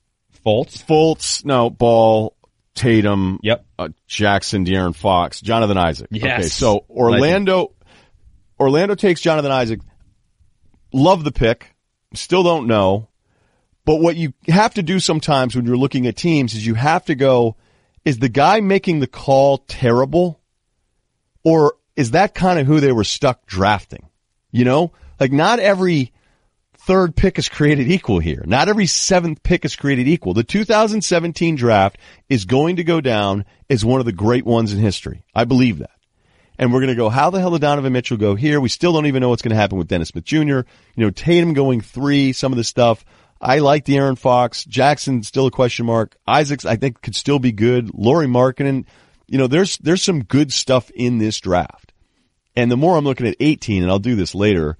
Fultz. 0.46 0.84
Fultz, 0.86 1.44
no 1.44 1.70
Ball, 1.72 2.36
Tatum, 2.76 3.40
Yep. 3.42 3.66
uh, 3.80 3.90
Jackson, 4.08 4.64
De'Aaron 4.66 4.96
Fox, 4.96 5.42
Jonathan 5.42 5.78
Isaac. 5.78 6.10
Yes. 6.12 6.26
Okay, 6.40 6.48
so 6.48 6.86
Orlando, 6.90 7.72
Orlando 8.60 8.94
takes 8.96 9.20
Jonathan 9.22 9.52
Isaac. 9.52 9.80
Love 10.94 11.24
the 11.24 11.32
pick. 11.32 11.74
Still 12.14 12.44
don't 12.44 12.68
know. 12.68 13.10
But 13.86 13.96
what 13.96 14.16
you 14.16 14.34
have 14.48 14.74
to 14.76 14.84
do 14.84 15.00
sometimes 15.00 15.56
when 15.56 15.66
you're 15.66 15.78
looking 15.78 16.08
at 16.08 16.16
teams 16.16 16.54
is 16.54 16.66
you 16.66 16.76
have 16.76 17.06
to 17.06 17.16
go, 17.16 17.58
is 18.06 18.20
the 18.20 18.30
guy 18.30 18.62
making 18.62 19.00
the 19.00 19.08
call 19.08 19.60
terrible? 19.60 20.40
Or 21.44 21.76
is 21.96 22.12
that 22.12 22.34
kind 22.34 22.60
of 22.60 22.68
who 22.68 22.80
they 22.80 22.92
were 22.92 23.04
stuck 23.04 23.46
drafting? 23.46 24.08
You 24.52 24.66
know, 24.66 24.94
like 25.20 25.32
not 25.32 25.60
every 25.60 26.14
third 26.86 27.16
pick 27.16 27.40
is 27.40 27.50
created 27.50 27.90
equal 27.90 28.20
here. 28.20 28.44
Not 28.46 28.70
every 28.70 28.86
seventh 28.86 29.42
pick 29.44 29.66
is 29.66 29.76
created 29.76 30.08
equal. 30.08 30.34
The 30.34 30.44
2017 30.44 31.56
draft 31.56 31.98
is 32.30 32.46
going 32.46 32.78
to 32.78 32.84
go 32.84 33.02
down 33.02 33.46
as 33.70 33.86
one 33.86 34.00
of 34.00 34.06
the 34.06 34.12
great 34.12 34.46
ones 34.46 34.74
in 34.74 34.80
history. 34.80 35.24
I 35.34 35.46
believe 35.46 35.80
that. 35.80 35.92
And 36.60 36.72
we're 36.72 36.82
going 36.82 36.90
to 36.90 36.96
go, 36.96 37.10
how 37.10 37.30
the 37.30 37.40
hell 37.40 37.52
did 37.52 37.62
Donovan 37.62 37.94
Mitchell 37.94 38.18
go 38.18 38.36
here? 38.36 38.62
We 38.62 38.70
still 38.70 38.94
don't 38.94 39.08
even 39.08 39.22
know 39.22 39.30
what's 39.30 39.42
going 39.42 39.52
to 39.52 39.56
happen 39.56 39.78
with 39.78 39.88
Dennis 39.88 40.10
Smith 40.10 40.26
Jr. 40.26 40.38
You 40.38 40.64
know, 40.98 41.10
Tatum 41.10 41.54
going 41.54 41.82
three, 41.82 42.32
some 42.32 42.54
of 42.54 42.58
the 42.58 42.64
stuff. 42.64 43.04
I 43.44 43.60
like 43.60 43.86
De'Aaron 43.86 44.18
Fox. 44.18 44.64
Jackson 44.66 45.22
still 45.24 45.48
a 45.48 45.52
question 45.52 45.86
mark. 45.86 46.16
Isaacs, 46.28 46.66
I 46.66 46.78
think 46.78 47.02
could 47.02 47.16
still 47.16 47.40
be 47.40 47.52
good. 47.52 47.92
Lauri 47.94 48.28
Markkanen, 48.28 48.86
you 49.28 49.38
know, 49.38 49.48
there's, 49.48 49.78
there's 49.80 50.02
some 50.02 50.24
good 50.24 50.54
stuff 50.54 50.90
in 50.92 51.18
this 51.18 51.40
draft. 51.40 51.92
And 52.56 52.72
the 52.72 52.78
more 52.78 52.98
I'm 52.98 53.04
looking 53.04 53.28
at 53.28 53.36
18, 53.40 53.84
and 53.84 53.92
I'll 53.92 54.00
do 54.00 54.16
this 54.16 54.34
later, 54.34 54.78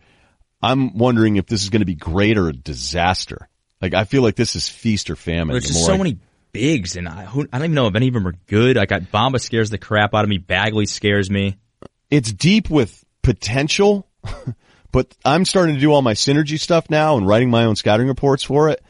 I'm 0.62 0.98
wondering 0.98 1.36
if 1.36 1.46
this 1.46 1.64
is 1.64 1.70
going 1.70 1.82
to 1.82 1.86
be 1.86 1.96
great 1.96 2.38
or 2.38 2.48
a 2.48 2.54
disaster. 2.54 3.50
Like 3.82 3.94
I 3.94 4.06
feel 4.06 4.22
like 4.22 4.36
this 4.36 4.56
is 4.56 4.70
feast 4.70 5.10
or 5.10 5.18
famine. 5.18 5.50
There's 5.50 5.64
the 5.68 5.74
just 5.74 5.86
so 5.86 5.94
I- 5.94 5.98
many 5.98 6.18
bigs, 6.54 6.96
and 6.96 7.10
I, 7.10 7.26
who, 7.26 7.42
I 7.52 7.58
don't 7.58 7.66
even 7.66 7.76
know 7.76 7.88
if 7.88 7.96
any 7.96 8.08
of 8.08 8.14
them 8.14 8.28
are 8.28 8.36
good. 8.48 8.78
I 8.78 8.86
got 8.86 9.02
Bamba 9.12 9.42
scares 9.42 9.72
the 9.72 9.78
crap 9.78 10.14
out 10.14 10.24
of 10.24 10.30
me. 10.30 10.38
Bagley 10.38 10.86
scares 10.86 11.30
me. 11.30 11.58
it's 12.10 12.32
deep 12.32 12.70
with 12.70 13.04
potential, 13.24 14.08
but 14.94 15.14
I'm 15.26 15.44
starting 15.44 15.76
to 15.76 15.82
do 15.82 15.92
all 15.92 16.02
my 16.02 16.14
synergy 16.14 16.58
stuff 16.58 16.90
now 16.90 17.18
and 17.18 17.28
writing 17.28 17.50
my 17.50 17.66
own 17.66 17.76
scouting 17.76 18.08
reports 18.08 18.44
for 18.44 18.70
it. 18.70 18.82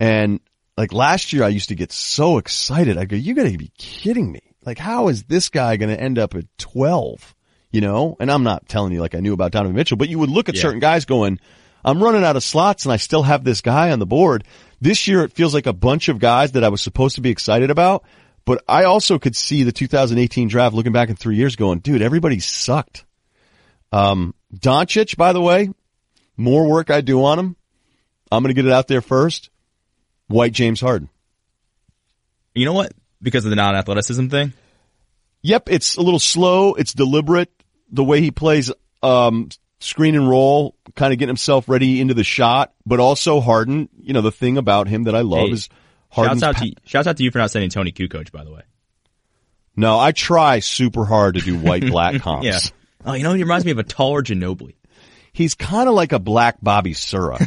And 0.00 0.40
like 0.76 0.92
last 0.92 1.32
year, 1.32 1.44
I 1.44 1.48
used 1.48 1.68
to 1.68 1.74
get 1.76 1.92
so 1.92 2.38
excited. 2.38 2.98
I 2.98 3.04
go, 3.04 3.14
you 3.14 3.34
gotta 3.34 3.56
be 3.56 3.70
kidding 3.78 4.32
me. 4.32 4.40
Like, 4.64 4.78
how 4.78 5.06
is 5.08 5.22
this 5.22 5.48
guy 5.48 5.76
going 5.76 5.90
to 5.96 6.00
end 6.02 6.18
up 6.18 6.34
at 6.34 6.44
12? 6.58 7.34
You 7.70 7.80
know, 7.82 8.16
and 8.18 8.30
I'm 8.32 8.42
not 8.42 8.68
telling 8.68 8.92
you 8.92 9.00
like 9.00 9.14
I 9.14 9.20
knew 9.20 9.32
about 9.32 9.52
Donovan 9.52 9.76
Mitchell, 9.76 9.96
but 9.96 10.08
you 10.08 10.18
would 10.18 10.30
look 10.30 10.48
at 10.48 10.56
Yeah. 10.56 10.62
certain 10.62 10.80
guys 10.80 11.04
going, 11.04 11.38
I'm 11.84 12.02
running 12.02 12.24
out 12.24 12.34
of 12.36 12.42
slots 12.42 12.84
and 12.84 12.92
I 12.92 12.96
still 12.96 13.22
have 13.22 13.44
this 13.44 13.60
guy 13.60 13.92
on 13.92 14.00
the 14.00 14.06
board. 14.06 14.42
This 14.80 15.06
year 15.06 15.22
it 15.22 15.32
feels 15.32 15.54
like 15.54 15.66
a 15.66 15.72
bunch 15.72 16.08
of 16.08 16.18
guys 16.18 16.52
that 16.52 16.64
I 16.64 16.68
was 16.68 16.80
supposed 16.80 17.14
to 17.14 17.20
be 17.20 17.30
excited 17.30 17.70
about, 17.70 18.04
but 18.44 18.64
I 18.66 18.84
also 18.84 19.18
could 19.20 19.36
see 19.36 19.62
the 19.62 19.72
2018 19.72 20.48
draft 20.48 20.74
looking 20.74 20.92
back 20.92 21.10
in 21.10 21.16
three 21.16 21.36
years 21.36 21.54
going, 21.54 21.78
dude, 21.78 22.02
everybody 22.02 22.40
sucked. 22.40 23.04
Um, 23.96 24.34
Doncic, 24.54 25.16
by 25.16 25.32
the 25.32 25.40
way, 25.40 25.70
more 26.36 26.68
work 26.68 26.90
I 26.90 27.00
do 27.00 27.24
on 27.24 27.38
him. 27.38 27.56
I'm 28.30 28.42
going 28.42 28.54
to 28.54 28.60
get 28.60 28.66
it 28.66 28.72
out 28.72 28.88
there 28.88 29.00
first. 29.00 29.50
White 30.28 30.52
James 30.52 30.80
Harden. 30.80 31.08
You 32.54 32.64
know 32.66 32.72
what? 32.72 32.92
Because 33.22 33.44
of 33.44 33.50
the 33.50 33.56
non-athleticism 33.56 34.28
thing. 34.28 34.52
Yep, 35.42 35.68
it's 35.70 35.96
a 35.96 36.02
little 36.02 36.18
slow. 36.18 36.74
It's 36.74 36.92
deliberate. 36.92 37.50
The 37.90 38.04
way 38.04 38.20
he 38.20 38.30
plays, 38.30 38.72
um, 39.02 39.48
screen 39.78 40.14
and 40.14 40.28
roll, 40.28 40.74
kind 40.94 41.12
of 41.12 41.18
getting 41.18 41.30
himself 41.30 41.68
ready 41.68 42.00
into 42.00 42.14
the 42.14 42.24
shot, 42.24 42.74
but 42.84 42.98
also 42.98 43.40
Harden. 43.40 43.88
You 44.00 44.12
know, 44.12 44.22
the 44.22 44.32
thing 44.32 44.58
about 44.58 44.88
him 44.88 45.04
that 45.04 45.14
I 45.14 45.20
love 45.20 45.48
Hey, 45.48 45.52
is 45.52 45.68
Harden's 46.10 46.40
Shouts 46.40 46.58
out 46.58 46.62
to 46.64 46.72
shouts 46.84 47.06
out 47.06 47.16
to 47.18 47.22
you 47.22 47.30
for 47.30 47.38
not 47.38 47.50
sending 47.50 47.70
Toni 47.70 47.92
Kukoc, 47.92 48.32
by 48.32 48.42
the 48.42 48.52
way. 48.52 48.62
No, 49.76 49.98
I 49.98 50.12
try 50.12 50.58
super 50.58 51.04
hard 51.04 51.34
to 51.34 51.40
do 51.40 51.58
white 51.58 51.86
black 51.86 52.20
comps. 52.22 52.46
Yeah. 52.46 52.58
Oh, 53.06 53.14
you 53.14 53.22
know, 53.22 53.32
he 53.32 53.42
reminds 53.42 53.64
me 53.64 53.70
of 53.70 53.78
a 53.78 53.82
taller 53.84 54.22
Ginobili. 54.22 54.74
He's 55.32 55.54
kind 55.54 55.88
of 55.88 55.94
like 55.94 56.12
a 56.12 56.18
black 56.18 56.56
Bobby 56.62 56.94
Sura. 56.94 57.38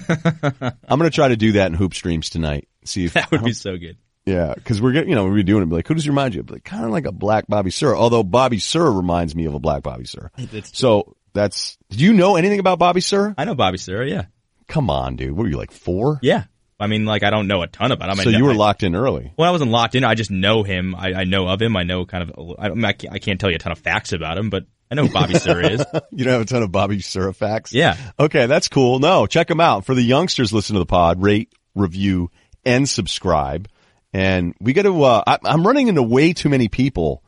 I'm 0.88 1.00
going 1.00 1.10
to 1.10 1.16
try 1.16 1.28
to 1.30 1.36
do 1.36 1.54
that 1.54 1.68
in 1.68 1.74
hoop 1.74 1.94
streams 1.94 2.30
tonight. 2.30 2.68
See 2.86 3.06
if 3.06 3.14
That 3.14 3.32
would 3.32 3.44
be 3.44 3.54
so 3.54 3.78
good. 3.78 3.98
Yeah, 4.26 4.54
because 4.54 4.80
we're 4.82 4.92
getting, 4.92 5.10
you 5.10 5.16
know, 5.16 5.26
we're 5.26 5.42
doing 5.42 5.64
it. 5.64 5.70
Like, 5.70 5.88
who 5.88 5.96
does 5.96 6.04
he 6.04 6.10
remind 6.10 6.36
you 6.36 6.42
of? 6.42 6.52
Like, 6.52 6.64
kind 6.64 6.86
of 6.86 6.92
like 6.92 7.06
a 7.06 7.12
black 7.12 7.48
Bobby 7.48 7.72
Sir. 7.72 7.96
Although 7.96 8.24
Bobby 8.24 8.60
Sir 8.60 8.92
reminds 8.92 9.36
me 9.36 9.46
of 9.46 9.56
a 9.56 9.60
black 9.60 9.82
Bobby 9.82 10.06
Sir. 10.06 10.30
so 10.66 11.16
that's. 11.34 11.78
Do 11.90 11.98
you 12.04 12.14
know 12.14 12.36
anything 12.36 12.60
about 12.60 12.78
Bobby 12.78 13.02
Sir? 13.02 13.34
I 13.38 13.46
know 13.46 13.56
Bobby 13.56 13.80
Sir. 13.80 14.04
Yeah. 14.04 14.26
Come 14.68 14.90
on, 14.92 15.16
dude. 15.16 15.32
What 15.32 15.44
were 15.44 15.50
you 15.50 15.58
like 15.58 15.72
four? 15.72 16.20
Yeah. 16.22 16.44
I 16.80 16.86
mean, 16.88 17.06
like 17.06 17.24
I 17.24 17.32
don't 17.32 17.48
know 17.48 17.64
a 17.64 17.68
ton 17.68 17.92
about 17.92 18.10
him. 18.10 18.20
I 18.20 18.24
So 18.24 18.30
you 18.30 18.46
were 18.46 18.52
I- 18.52 18.56
locked 18.56 18.84
in 18.84 18.96
early. 18.96 19.34
Well, 19.36 19.50
I 19.50 19.52
wasn't 19.52 19.72
locked 19.72 19.96
in. 19.96 20.04
I 20.04 20.14
just 20.14 20.30
know 20.32 20.62
him. 20.62 20.94
I, 20.96 21.14
I 21.14 21.24
know 21.24 21.48
of 21.48 21.60
him. 21.62 21.76
I 21.76 21.84
know 21.84 22.06
kind 22.06 22.30
of. 22.30 22.56
I, 22.60 22.70
mean, 22.70 22.86
I, 22.86 22.94
can't, 22.94 23.14
I 23.16 23.18
can't 23.20 23.40
tell 23.40 23.50
you 23.50 23.56
a 23.56 23.60
ton 23.60 23.72
of 23.72 23.80
facts 23.80 24.14
about 24.14 24.38
him, 24.38 24.50
but 24.52 24.66
I 24.92 24.96
know 24.96 25.06
who 25.06 25.14
Bobby 25.14 25.36
Sir 25.36 25.62
is. 25.62 25.84
You 26.12 26.26
don't 26.26 26.34
have 26.34 26.42
a 26.42 26.46
ton 26.46 26.64
of 26.64 26.72
Bobby 26.72 27.00
Sir 27.00 27.32
facts? 27.34 27.74
Yeah. 27.74 27.96
Okay, 28.20 28.48
that's 28.48 28.68
cool. 28.68 29.00
No, 29.00 29.28
check 29.28 29.48
them 29.48 29.62
out. 29.62 29.86
For 29.86 29.94
the 29.94 30.02
youngsters, 30.02 30.52
listen 30.52 30.74
to 30.74 30.80
the 30.80 30.86
pod, 30.86 31.22
rate, 31.22 31.54
review, 31.76 32.32
and 32.66 32.90
subscribe. 32.90 33.70
And 34.14 34.56
we 34.60 34.74
got 34.74 34.84
to, 34.84 35.04
uh, 35.04 35.24
I, 35.26 35.38
I'm 35.46 35.66
running 35.66 35.88
into 35.88 36.02
way 36.02 36.34
too 36.34 36.50
many 36.50 36.68
people 36.68 37.24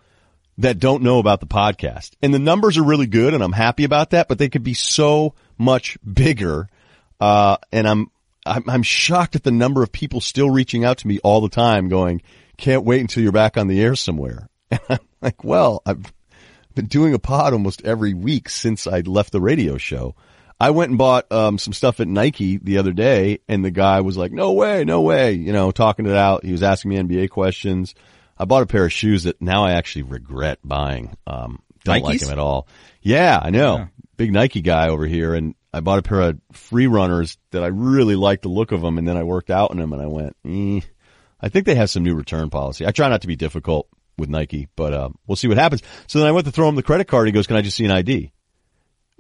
that 0.58 0.80
don't 0.80 1.04
know 1.04 1.20
about 1.20 1.40
the 1.40 1.48
podcast. 1.48 2.12
And 2.22 2.34
the 2.34 2.40
numbers 2.40 2.78
are 2.78 2.84
really 2.84 3.08
good 3.08 3.34
and 3.34 3.44
I'm 3.44 3.52
happy 3.52 3.84
about 3.84 4.12
that, 4.12 4.28
but 4.28 4.38
they 4.38 4.50
could 4.50 4.64
be 4.64 4.74
so 4.74 5.36
much 5.58 5.98
bigger. 6.04 6.68
Uh, 7.20 7.58
and 7.72 7.88
I'm, 7.88 8.12
I'm, 8.46 8.64
I'm 8.68 8.84
shocked 8.84 9.36
at 9.36 9.44
the 9.44 9.52
number 9.52 9.84
of 9.84 9.92
people 9.92 10.22
still 10.22 10.50
reaching 10.50 10.84
out 10.84 11.00
to 11.00 11.08
me 11.08 11.20
all 11.24 11.42
the 11.42 11.50
time 11.50 11.90
going, 11.90 12.22
can't 12.58 12.84
wait 12.84 13.02
until 13.02 13.24
you're 13.24 13.32
back 13.32 13.58
on 13.58 13.68
the 13.68 13.82
air 13.82 13.96
somewhere. 13.96 14.50
And 14.72 14.80
I'm 14.90 15.00
like, 15.22 15.44
well, 15.44 15.82
I've 15.86 16.12
been 16.76 16.88
doing 16.88 17.14
a 17.14 17.20
pod 17.20 17.54
almost 17.54 17.84
every 17.84 18.14
week 18.14 18.50
since 18.50 18.88
I 18.88 19.02
left 19.02 19.32
the 19.32 19.42
radio 19.42 19.78
show. 19.78 20.16
I 20.60 20.70
went 20.70 20.90
and 20.90 20.98
bought 20.98 21.32
um, 21.32 21.58
some 21.58 21.74
stuff 21.74 22.00
at 22.00 22.08
Nike 22.08 22.58
the 22.58 22.78
other 22.78 22.94
day, 22.94 23.40
and 23.48 23.66
the 23.66 23.72
guy 23.72 24.02
was 24.02 24.16
like, 24.16 24.32
"No 24.32 24.52
way, 24.54 24.84
no 24.84 25.02
way!" 25.02 25.34
You 25.34 25.54
know, 25.54 25.72
talking 25.72 26.06
it 26.06 26.16
out. 26.16 26.46
He 26.46 26.52
was 26.52 26.62
asking 26.62 26.90
me 26.90 26.98
NBA 26.98 27.32
questions. 27.32 27.96
I 28.38 28.46
bought 28.46 28.64
a 28.64 28.68
pair 28.68 28.86
of 28.86 28.94
shoes 28.94 29.24
that 29.24 29.42
now 29.42 29.66
I 29.66 29.72
actually 29.72 30.04
regret 30.04 30.60
buying. 30.64 31.18
Um, 31.26 31.62
don't 31.84 32.04
like 32.04 32.18
Nikes? 32.18 32.22
them 32.22 32.32
at 32.32 32.40
all. 32.40 32.68
Yeah, 33.02 33.40
I 33.42 33.50
know. 33.50 33.88
Big 34.18 34.32
Nike 34.32 34.62
guy 34.62 34.90
over 34.90 35.06
here, 35.08 35.34
and 35.34 35.56
I 35.74 35.80
bought 35.80 36.00
a 36.00 36.04
pair 36.04 36.22
of 36.22 36.40
free 36.52 36.88
runners 36.88 37.38
that 37.52 37.64
I 37.64 37.68
really 37.68 38.16
liked 38.16 38.44
the 38.44 38.50
look 38.50 38.72
of 38.72 38.82
them, 38.82 38.98
and 38.98 39.08
then 39.08 39.18
I 39.18 39.24
worked 39.24 39.50
out 39.50 39.72
in 39.72 39.78
them, 39.78 39.94
and 39.94 40.02
I 40.02 40.08
went, 40.08 40.36
eh. 40.46 40.82
I 41.40 41.50
think 41.50 41.66
they 41.66 41.76
have 41.76 41.90
some 41.90 42.04
new 42.04 42.14
return 42.14 42.52
policy. 42.52 42.86
I 42.86 42.92
try 42.92 43.10
not 43.10 43.22
to 43.22 43.28
be 43.28 43.36
difficult 43.36 43.88
with 44.22 44.30
Nike, 44.30 44.70
but 44.78 44.94
uh, 44.94 45.10
we'll 45.28 45.36
see 45.36 45.50
what 45.50 45.58
happens. 45.58 45.84
So 46.08 46.20
then 46.20 46.28
I 46.30 46.32
went 46.32 46.46
to 46.46 46.52
throw 46.52 46.70
him 46.70 46.76
the 46.76 46.84
credit 46.84 47.10
card. 47.10 47.28
He 47.28 47.34
goes, 47.34 47.48
"Can 47.48 47.58
I 47.58 47.62
just 47.62 47.76
see 47.76 47.86
an 47.86 47.92
ID?" 47.92 48.32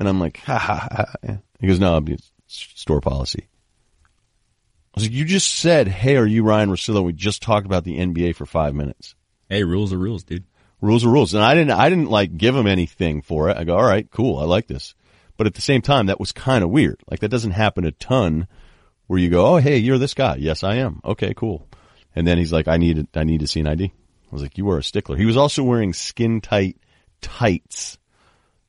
And 0.02 0.10
I'm 0.10 0.20
like, 0.20 0.38
ha 0.38 0.58
ha 0.58 0.88
ha. 0.92 1.38
He 1.60 1.68
goes, 1.68 1.80
no, 1.80 2.04
it's 2.08 2.32
store 2.48 3.02
policy. 3.02 3.48
I 4.04 4.08
was 4.96 5.04
like, 5.04 5.12
you 5.12 5.26
just 5.26 5.54
said, 5.54 5.88
hey, 5.88 6.18
are 6.18 6.26
you 6.26 6.44
Ryen 6.44 6.72
Russillo? 6.72 7.04
We 7.04 7.14
just 7.14 7.44
talked 7.44 7.68
about 7.68 7.84
the 7.84 8.00
NBA 8.00 8.36
for 8.36 8.48
five 8.48 8.74
minutes. 8.74 9.14
hey, 9.48 9.64
rules 9.64 9.94
are 9.94 10.00
rules, 10.00 10.24
dude. 10.24 10.46
Rules 10.82 11.06
are 11.06 11.10
rules. 11.10 11.36
And 11.36 11.44
I 11.44 11.54
didn't, 11.54 11.70
I 11.70 11.88
didn't 11.88 12.10
like 12.10 12.36
give 12.36 12.56
him 12.56 12.66
anything 12.66 13.22
for 13.22 13.52
it. 13.52 13.58
I 13.58 13.64
go, 13.64 13.78
all 13.78 13.86
right, 13.86 14.10
cool. 14.10 14.40
I 14.40 14.46
like 14.46 14.66
this. 14.66 14.96
But 15.38 15.46
at 15.46 15.54
the 15.54 15.62
same 15.62 15.84
time, 15.84 16.08
that 16.08 16.20
was 16.20 16.32
kind 16.32 16.64
of 16.64 16.72
weird. 16.72 17.00
Like 17.08 17.20
that 17.20 17.30
doesn't 17.30 17.52
happen 17.52 17.86
a 17.86 17.92
ton 17.92 18.48
where 19.06 19.20
you 19.20 19.30
go, 19.30 19.46
oh, 19.46 19.58
hey, 19.58 19.78
you're 19.78 20.00
this 20.00 20.16
guy. 20.16 20.38
Yes, 20.38 20.64
I 20.64 20.78
am. 20.78 21.00
Okay, 21.06 21.36
cool. 21.36 21.68
And 22.16 22.26
then 22.26 22.40
he's 22.40 22.52
like, 22.52 22.68
I 22.68 22.78
need, 22.78 23.08
I 23.14 23.24
need 23.24 23.42
to 23.42 23.48
see 23.48 23.60
an 23.60 23.68
ID. 23.68 23.94
I 24.32 24.36
was 24.36 24.42
like, 24.42 24.58
you 24.58 24.70
are 24.70 24.78
a 24.78 24.84
stickler. 24.84 25.18
He 25.18 25.26
was 25.26 25.36
also 25.38 25.64
wearing 25.64 25.94
skin 25.94 26.40
tight 26.42 26.78
tights. 27.22 27.98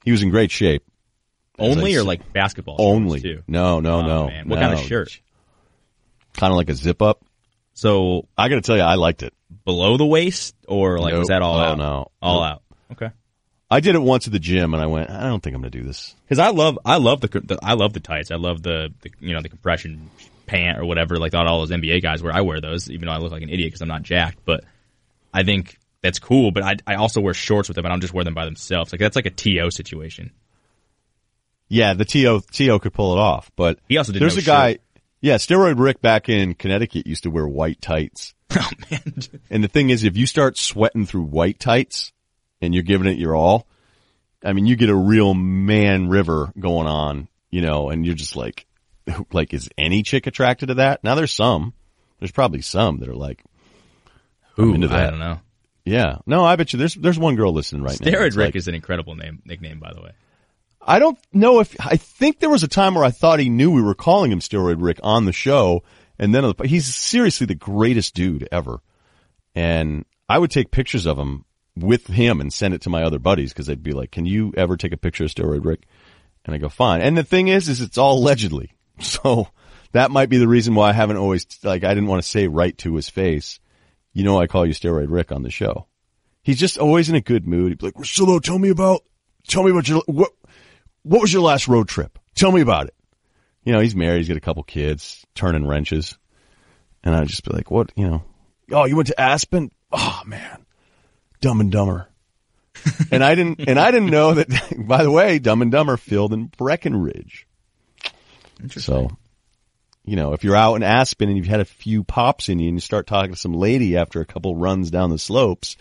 He 0.05 0.11
was 0.11 0.22
in 0.22 0.31
great 0.31 0.51
shape. 0.51 0.83
Only 1.59 1.94
or 1.94 1.98
said. 2.01 2.07
like 2.07 2.33
basketball? 2.33 2.77
Only. 2.81 3.42
No, 3.46 3.81
no, 3.81 4.01
Oh, 4.01 4.07
no. 4.07 4.27
man. 4.27 4.48
What 4.48 4.59
kind 4.59 4.72
of 4.75 4.81
shirt? 4.81 5.20
Kind 6.35 6.51
of 6.51 6.57
like 6.57 6.68
a 6.70 6.75
zip 6.75 7.01
up. 7.03 7.25
So 7.75 8.27
I 8.37 8.48
got 8.48 8.57
to 8.57 8.61
tell 8.62 8.77
you, 8.77 8.83
I 8.83 8.94
liked 8.94 9.22
it. 9.22 9.33
below 9.64 9.96
the 9.96 10.07
waist, 10.07 10.55
or 10.66 10.98
like 10.98 11.12
was 11.14 11.29
Nope. 11.29 11.37
that 11.37 11.42
all 11.42 11.59
Oh, 11.59 11.62
out? 11.62 11.79
no. 11.79 12.11
all 12.20 12.40
Nope. 12.40 12.51
out. 12.51 12.62
Okay. 12.92 13.11
I 13.70 13.81
did 13.81 13.94
it 13.94 14.01
once 14.03 14.27
at 14.27 14.33
the 14.33 14.38
gym, 14.38 14.75
and 14.75 14.83
I 14.83 14.87
went, 14.87 15.09
I 15.11 15.22
don't 15.29 15.42
think 15.42 15.55
I'm 15.55 15.62
going 15.62 15.70
to 15.72 15.79
do 15.79 15.85
this. 15.85 16.14
Because 16.25 16.38
I 16.38 16.51
love, 16.51 16.79
I 16.85 16.96
love 16.96 17.20
the, 17.20 17.29
the, 17.29 17.59
I 17.62 17.75
love 17.75 17.92
the 17.92 18.01
tights. 18.01 18.31
I 18.31 18.37
love 18.37 18.62
the, 18.62 18.92
the, 19.03 19.11
you 19.20 19.33
know, 19.35 19.40
the 19.40 19.48
compression 19.48 20.11
pant 20.46 20.79
or 20.79 20.85
whatever. 20.85 21.18
Like 21.18 21.33
not 21.33 21.46
all 21.46 21.61
those 21.61 21.70
NBA 21.70 22.03
guys 22.03 22.22
wear. 22.22 22.35
I 22.35 22.40
wear 22.42 22.61
those, 22.61 22.90
even 22.90 23.07
though 23.07 23.12
I 23.12 23.18
look 23.18 23.31
like 23.33 23.42
an 23.42 23.48
idiot 23.51 23.68
because 23.68 23.81
I'm 23.83 23.88
not 23.88 24.03
jacked. 24.03 24.38
But 24.44 24.64
I 25.33 25.42
think 25.45 25.79
that's 26.03 26.18
cool. 26.18 26.51
But 26.51 26.62
I, 26.62 26.77
I 26.87 26.95
also 26.97 27.21
wear 27.21 27.35
shorts 27.35 27.68
with 27.68 27.77
them. 27.77 27.87
I 27.87 27.88
don't 27.88 28.01
just 28.01 28.14
wear 28.14 28.25
them 28.25 28.35
by 28.35 28.45
themselves. 28.45 28.92
Like 28.92 29.01
that's 29.01 29.16
like 29.16 29.27
a 29.27 29.31
to 29.31 29.71
situation. 29.71 30.33
Yeah, 31.68 31.95
the 31.95 32.05
To 32.05 32.40
To 32.40 32.79
could 32.81 32.92
pull 32.92 33.14
it 33.16 33.18
off, 33.18 33.51
but 33.57 33.79
He 33.88 33.97
also 33.97 34.12
did 34.12 34.21
There's 34.21 34.37
no 34.37 34.40
a 34.40 34.45
guy. 34.45 34.71
shirt. 34.73 34.81
Yeah, 35.21 35.37
steroid 35.37 35.79
Rick 35.79 36.01
back 36.03 36.29
in 36.29 36.55
Connecticut 36.55 37.07
used 37.07 37.23
to 37.23 37.31
wear 37.31 37.47
white 37.47 37.81
tights. 37.81 38.35
Oh 38.55 38.68
man, 38.90 39.14
And 39.49 39.64
the 39.64 39.68
thing 39.68 39.88
is, 39.88 40.05
if 40.05 40.14
you 40.18 40.27
start 40.27 40.59
sweating 40.59 41.07
through 41.07 41.23
white 41.23 41.59
tights 41.59 42.12
and 42.61 42.75
you're 42.75 42.83
giving 42.83 43.07
it 43.07 43.16
your 43.16 43.35
all, 43.35 43.66
I 44.45 44.53
mean, 44.53 44.66
you 44.66 44.77
get 44.77 44.90
a 44.90 44.95
real 44.95 45.33
man 45.33 46.09
river 46.11 46.53
going 46.59 46.87
on, 46.87 47.29
you 47.51 47.62
know, 47.62 47.88
and 47.88 48.05
you're 48.05 48.14
just 48.14 48.37
like, 48.37 48.66
like, 49.33 49.55
is 49.55 49.71
any 49.79 50.03
chick 50.03 50.27
attracted 50.27 50.66
to 50.66 50.75
that? 50.75 51.03
Now 51.03 51.14
there's 51.14 51.33
some, 51.33 51.73
there's 52.18 52.31
probably 52.33 52.61
some 52.61 52.99
that 52.99 53.09
are 53.09 53.14
like, 53.16 53.42
Ooh, 54.59 54.75
into 54.75 54.88
that. 54.88 55.07
I 55.07 55.11
don't 55.11 55.19
know. 55.19 55.41
yeah, 55.85 56.19
no, 56.27 56.45
I 56.45 56.57
bet 56.57 56.73
you 56.73 56.79
there's, 56.79 56.95
there's 56.95 57.19
one 57.19 57.37
girl 57.37 57.53
listening 57.53 57.83
right 57.83 58.01
now. 58.01 58.11
Steroid 58.11 58.37
Rick 58.37 58.37
like- 58.37 58.57
is 58.57 58.69
an 58.69 58.75
incredible 58.75 59.15
name 59.15 59.43
nickname, 59.45 59.79
by 59.79 59.93
the 59.93 60.01
way. 60.01 60.12
I 60.85 60.99
don't 60.99 61.19
know 61.33 61.61
if 61.61 61.77
I 61.79 61.97
think 61.97 62.41
there 62.41 62.51
was 62.51 62.65
a 62.65 62.69
time 62.69 62.95
where 62.95 63.05
I 63.05 63.12
thought 63.12 63.38
he 63.38 63.49
knew 63.49 63.71
we 63.71 63.83
were 63.83 63.95
calling 63.95 64.33
him 64.33 64.41
Steroid 64.41 64.83
Rick 64.83 64.99
on 65.03 65.27
the 65.27 65.33
show, 65.33 65.85
and 66.19 66.35
then 66.35 66.53
he's 66.65 66.93
seriously 66.93 67.47
the 67.47 67.55
greatest 67.55 68.15
dude 68.15 68.49
ever. 68.51 68.81
And 69.55 70.05
I 70.29 70.38
would 70.38 70.51
take 70.51 70.71
pictures 70.71 71.07
of 71.07 71.19
him 71.19 71.45
with 71.77 72.07
him 72.09 72.41
and 72.41 72.53
send 72.53 72.75
it 72.75 72.83
to 72.83 72.91
my 72.91 73.05
other 73.05 73.19
buddies 73.19 73.53
because 73.53 73.67
they'd 73.67 73.83
be 73.83 73.93
like, 73.93 74.11
"Can 74.11 74.27
you 74.27 74.53
ever 74.57 74.77
take 74.77 74.93
a 74.93 74.97
picture 74.97 75.25
of 75.25 75.31
Steroid 75.31 75.65
Rick?" 75.65 75.85
And 76.45 76.55
I 76.55 76.59
go, 76.59 76.69
"Fine." 76.69 77.01
And 77.01 77.17
the 77.17 77.23
thing 77.23 77.49
is, 77.49 77.69
is 77.69 77.81
it's 77.81 77.99
all 77.99 78.19
allegedly, 78.19 78.73
so 78.99 79.49
that 79.93 80.11
might 80.11 80.31
be 80.31 80.38
the 80.38 80.49
reason 80.49 80.75
why 80.75 80.88
I 80.91 80.95
haven't 80.95 81.17
always 81.17 81.47
like 81.62 81.85
I 81.85 81.95
didn't 81.95 82.09
want 82.09 82.23
to 82.23 82.29
say 82.29 82.49
right 82.49 82.77
to 82.79 82.97
his 82.97 83.09
face. 83.09 83.61
You 84.12 84.25
know, 84.25 84.38
I 84.38 84.46
call 84.46 84.66
you 84.66 84.75
Steroid 84.75 85.07
Rick 85.09 85.33
on 85.33 85.42
the 85.42 85.51
show. 85.51 85.87
He's 86.42 86.59
just 86.59 86.77
always 86.77 87.09
in 87.09 87.14
a 87.14 87.20
good 87.20 87.46
mood. 87.46 87.70
He'd 87.70 87.79
be 87.79 87.87
like, 87.87 87.94
"Russillo, 87.94 88.42
tell 88.42 88.59
me 88.59 88.68
about, 88.68 89.03
tell 89.46 89.62
me 89.62 89.70
about 89.70 89.88
your 89.88 90.03
what." 90.07 90.31
what 91.03 91.20
was 91.20 91.33
your 91.33 91.42
last 91.42 91.68
road 91.68 91.88
trip? 91.88 92.18
Tell 92.35 92.53
me 92.53 92.61
about 92.61 92.87
it. 92.87 92.94
You 93.64 93.72
know, 93.72 93.81
he's 93.81 93.94
married. 93.94 94.18
He's 94.18 94.29
got 94.29 94.37
a 94.37 94.40
couple 94.40 94.62
kids, 94.62 95.25
turning 95.35 95.66
wrenches. 95.66 96.18
And 97.05 97.14
I'd 97.14 97.29
just 97.29 97.44
be 97.44 97.53
like, 97.53 97.70
what, 97.70 97.92
you 97.96 98.09
know, 98.09 98.22
oh, 98.70 98.85
you 98.85 98.96
went 98.96 99.09
to 99.09 99.20
Aspen? 99.20 99.70
Oh 99.90 100.22
man, 100.25 100.64
dumb 101.40 101.61
and 101.61 101.70
dumber. 101.70 102.09
and 103.11 103.22
I 103.22 103.35
didn't, 103.35 103.61
and 103.68 103.79
I 103.79 103.90
didn't 103.90 104.11
know 104.11 104.35
that, 104.35 104.48
by 104.87 105.03
the 105.03 105.11
way, 105.11 105.38
dumb 105.38 105.62
and 105.62 105.70
dumber 105.70 105.96
filmed 105.96 106.33
in 106.33 106.46
Breckenridge. 106.46 107.46
So, 108.68 109.11
you 110.05 110.17
know, 110.17 110.33
if 110.33 110.45
you're 110.45 110.57
out 110.57 110.75
in 110.75 110.83
Aspen 110.83 111.29
and 111.29 111.37
you've 111.37 111.47
had 111.47 111.61
a 111.61 111.65
few 111.65 112.05
pops 112.05 112.49
in 112.49 112.59
you 112.59 112.69
and 112.69 112.77
you 112.77 112.81
start 112.81 113.07
talking 113.07 113.33
to 113.33 113.38
some 113.38 113.53
lady 113.53 113.97
after 113.97 114.21
a 114.21 114.27
couple 114.27 114.57
runs 114.57 114.91
down 114.91 115.11
the 115.11 115.19
slopes 115.19 115.77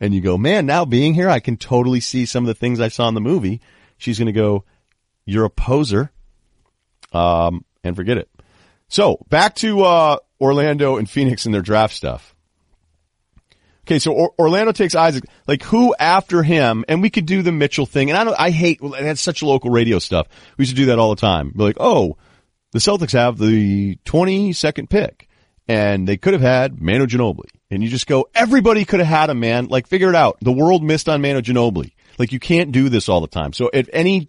and 0.00 0.14
you 0.14 0.20
go, 0.20 0.38
man, 0.38 0.66
now 0.66 0.84
being 0.84 1.14
here, 1.14 1.28
I 1.28 1.40
can 1.40 1.56
totally 1.56 2.00
see 2.00 2.26
some 2.26 2.44
of 2.44 2.48
the 2.48 2.54
things 2.54 2.80
I 2.80 2.88
saw 2.88 3.08
in 3.08 3.14
the 3.14 3.20
movie. 3.20 3.60
She's 3.98 4.18
going 4.18 4.26
to 4.26 4.32
go, 4.32 4.64
you're 5.24 5.44
a 5.44 5.50
poser. 5.50 6.10
Um, 7.12 7.64
and 7.84 7.96
forget 7.96 8.18
it. 8.18 8.30
So 8.88 9.24
back 9.28 9.54
to, 9.56 9.82
uh, 9.82 10.16
Orlando 10.40 10.96
and 10.96 11.08
Phoenix 11.08 11.46
and 11.46 11.54
their 11.54 11.62
draft 11.62 11.94
stuff. 11.94 12.34
Okay, 13.86 13.98
so 14.00 14.12
or- 14.12 14.34
Orlando 14.38 14.72
takes 14.72 14.94
Isaac. 14.94 15.24
Like 15.46 15.62
who 15.62 15.94
after 15.98 16.42
him? 16.42 16.84
And 16.88 17.02
we 17.02 17.10
could 17.10 17.26
do 17.26 17.42
the 17.42 17.52
Mitchell 17.52 17.86
thing. 17.86 18.10
And 18.10 18.18
I 18.18 18.24
don't. 18.24 18.38
I 18.38 18.50
hate. 18.50 18.80
That's 18.82 19.20
such 19.20 19.42
local 19.42 19.70
radio 19.70 19.98
stuff. 20.00 20.26
We 20.56 20.62
used 20.62 20.72
to 20.72 20.76
do 20.76 20.86
that 20.86 20.98
all 20.98 21.14
the 21.14 21.20
time. 21.20 21.50
Be 21.50 21.62
like, 21.62 21.76
oh, 21.78 22.16
the 22.76 22.80
Celtics 22.80 23.12
have 23.12 23.38
the 23.38 23.96
twenty 24.04 24.52
second 24.52 24.90
pick, 24.90 25.28
and 25.66 26.06
they 26.06 26.16
could 26.16 26.34
have 26.34 26.42
had 26.42 26.80
Manu 26.80 27.06
Ginobili. 27.06 27.48
And 27.70 27.82
you 27.82 27.88
just 27.88 28.06
go, 28.06 28.28
everybody 28.34 28.84
could 28.84 29.00
have 29.00 29.08
had 29.08 29.30
a 29.30 29.34
man. 29.34 29.66
Like 29.66 29.86
figure 29.86 30.10
it 30.10 30.14
out. 30.14 30.36
The 30.40 30.52
world 30.52 30.82
missed 30.82 31.08
on 31.08 31.22
Manu 31.22 31.40
Ginobili. 31.40 31.92
Like 32.18 32.32
you 32.32 32.38
can't 32.38 32.72
do 32.72 32.88
this 32.88 33.08
all 33.08 33.20
the 33.20 33.26
time. 33.26 33.52
So 33.52 33.70
if 33.72 33.88
any 33.92 34.28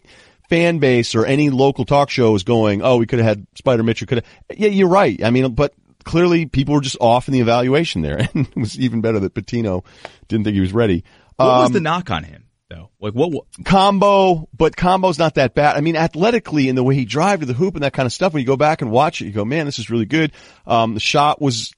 fan 0.49 0.79
base 0.79 1.13
or 1.13 1.25
any 1.25 1.49
local 1.49 1.83
talk 1.83 2.09
show 2.09 2.33
is 2.35 2.43
going, 2.43 2.81
oh, 2.81 2.97
we 2.97 3.05
could 3.05 3.19
have 3.19 3.27
had 3.27 3.47
Spider 3.55 3.83
Mitchell. 3.83 4.07
Could 4.07 4.23
have. 4.23 4.57
Yeah, 4.57 4.69
you're 4.69 4.87
right. 4.87 5.21
I 5.23 5.29
mean, 5.29 5.53
but 5.53 5.73
clearly 6.05 6.45
people 6.45 6.73
were 6.73 6.81
just 6.81 6.97
off 7.01 7.27
in 7.27 7.33
the 7.33 7.41
evaluation 7.41 8.01
there, 8.01 8.17
and 8.33 8.47
it 8.47 8.55
was 8.55 8.79
even 8.79 9.01
better 9.01 9.19
that 9.19 9.33
Pitino 9.33 9.83
didn't 10.29 10.45
think 10.45 10.55
he 10.55 10.61
was 10.61 10.73
ready. 10.73 11.03
What 11.35 11.45
was 11.47 11.67
Um, 11.67 11.73
the 11.73 11.81
knock 11.81 12.09
on 12.09 12.23
him 12.23 12.46
though? 12.69 12.89
Like 12.99 13.13
what? 13.13 13.31
what 13.31 13.45
combo, 13.65 14.47
but 14.55 14.75
combo's 14.75 15.19
not 15.19 15.35
that 15.35 15.53
bad. 15.53 15.75
I 15.75 15.81
mean, 15.81 15.95
athletically 15.95 16.69
in 16.69 16.75
the 16.75 16.83
way 16.83 16.95
he 16.95 17.05
drive 17.05 17.39
to 17.39 17.45
the 17.45 17.53
hoop 17.53 17.75
and 17.75 17.83
that 17.83 17.93
kind 17.93 18.05
of 18.05 18.13
stuff, 18.13 18.33
when 18.33 18.41
you 18.41 18.47
go 18.47 18.57
back 18.57 18.81
and 18.81 18.91
watch 18.91 19.21
it, 19.21 19.25
you 19.25 19.31
go, 19.31 19.45
man, 19.45 19.65
this 19.65 19.79
is 19.79 19.89
really 19.89 20.05
good. 20.05 20.31
Um, 20.65 20.93
the 20.93 20.99
shot 20.99 21.41
was, 21.41 21.73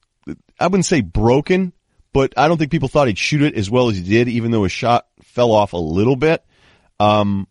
I 0.60 0.68
wouldn't 0.68 0.86
say 0.86 1.02
broken, 1.02 1.74
but 2.14 2.34
I 2.38 2.48
don't 2.48 2.58
think 2.58 2.72
people 2.72 2.90
thought 2.90 3.08
he'd 3.08 3.18
shoot 3.18 3.42
it 3.42 3.56
as 3.56 3.70
well 3.70 3.90
as 3.90 3.98
he 3.98 4.04
did, 4.04 4.28
even 4.28 4.52
though 4.52 4.64
his 4.64 4.72
shot 4.72 5.08
fell 5.22 5.52
off 5.52 5.74
a 5.74 5.78
little 5.78 6.16
bit. 6.16 6.44
Um, 7.00 7.48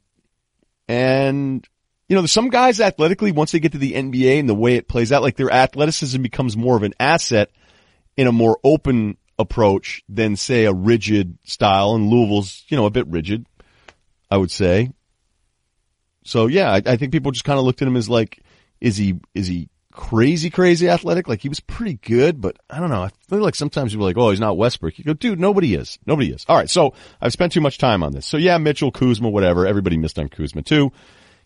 and, 0.88 1.66
you 2.09 2.16
know, 2.16 2.27
some 2.27 2.51
guys 2.51 2.81
athletically, 2.81 3.33
once 3.33 3.53
they 3.53 3.61
get 3.61 3.72
to 3.72 3.79
the 3.79 3.92
NBA 3.92 4.40
and 4.40 4.48
the 4.48 4.55
way 4.55 4.74
it 4.74 4.88
plays 4.88 5.12
out, 5.12 5.22
like 5.22 5.37
their 5.37 5.51
athleticism 5.51 6.22
becomes 6.22 6.57
more 6.57 6.77
of 6.77 6.83
an 6.83 6.94
asset 6.98 7.51
in 8.16 8.27
a 8.27 8.33
more 8.33 8.59
open 8.64 9.16
approach 9.38 10.03
than 10.09 10.37
say 10.37 10.64
a 10.64 10.72
rigid 10.72 11.38
style 11.44 11.94
and 11.94 12.09
Louisville's, 12.09 12.64
you 12.68 12.77
know, 12.77 12.87
a 12.87 12.90
bit 12.90 13.07
rigid, 13.07 13.46
I 14.31 14.37
would 14.37 14.51
say. 14.51 14.90
So 16.24 16.46
yeah, 16.46 16.72
I, 16.72 16.83
I 16.85 16.96
think 16.96 17.12
people 17.12 17.33
just 17.33 17.44
kind 17.44 17.59
of 17.59 17.64
looked 17.64 17.83
at 17.83 17.88
him 17.88 17.96
as 17.96 18.09
like, 18.09 18.42
is 18.81 18.96
he, 18.96 19.20
is 19.35 19.46
he 19.46 19.68
crazy, 19.92 20.51
crazy 20.51 20.88
athletic? 20.88 21.29
Like 21.29 21.40
he 21.40 21.48
was 21.48 21.61
pretty 21.61 21.94
good, 21.94 22.40
but 22.40 22.59
I 22.68 22.81
don't 22.81 22.90
know. 22.90 23.03
I 23.03 23.11
feel 23.29 23.40
like 23.40 23.55
sometimes 23.55 23.92
people 23.92 24.07
are 24.07 24.11
like, 24.11 24.18
oh, 24.18 24.31
he's 24.31 24.40
not 24.40 24.57
Westbrook. 24.57 24.98
You 24.98 25.05
go, 25.05 25.14
dude, 25.14 25.40
nobody 25.40 25.74
is. 25.74 25.98
Nobody 26.07 26.31
is. 26.31 26.44
All 26.48 26.57
right. 26.57 26.70
So 26.70 26.94
I've 27.20 27.33
spent 27.33 27.53
too 27.53 27.61
much 27.61 27.79
time 27.79 28.03
on 28.03 28.12
this. 28.12 28.27
So 28.27 28.37
yeah, 28.37 28.59
Mitchell, 28.59 28.92
Kuzma, 28.92 29.31
whatever. 29.31 29.66
Everybody 29.66 29.96
missed 29.96 30.18
on 30.18 30.29
Kuzma 30.29 30.62
too. 30.62 30.92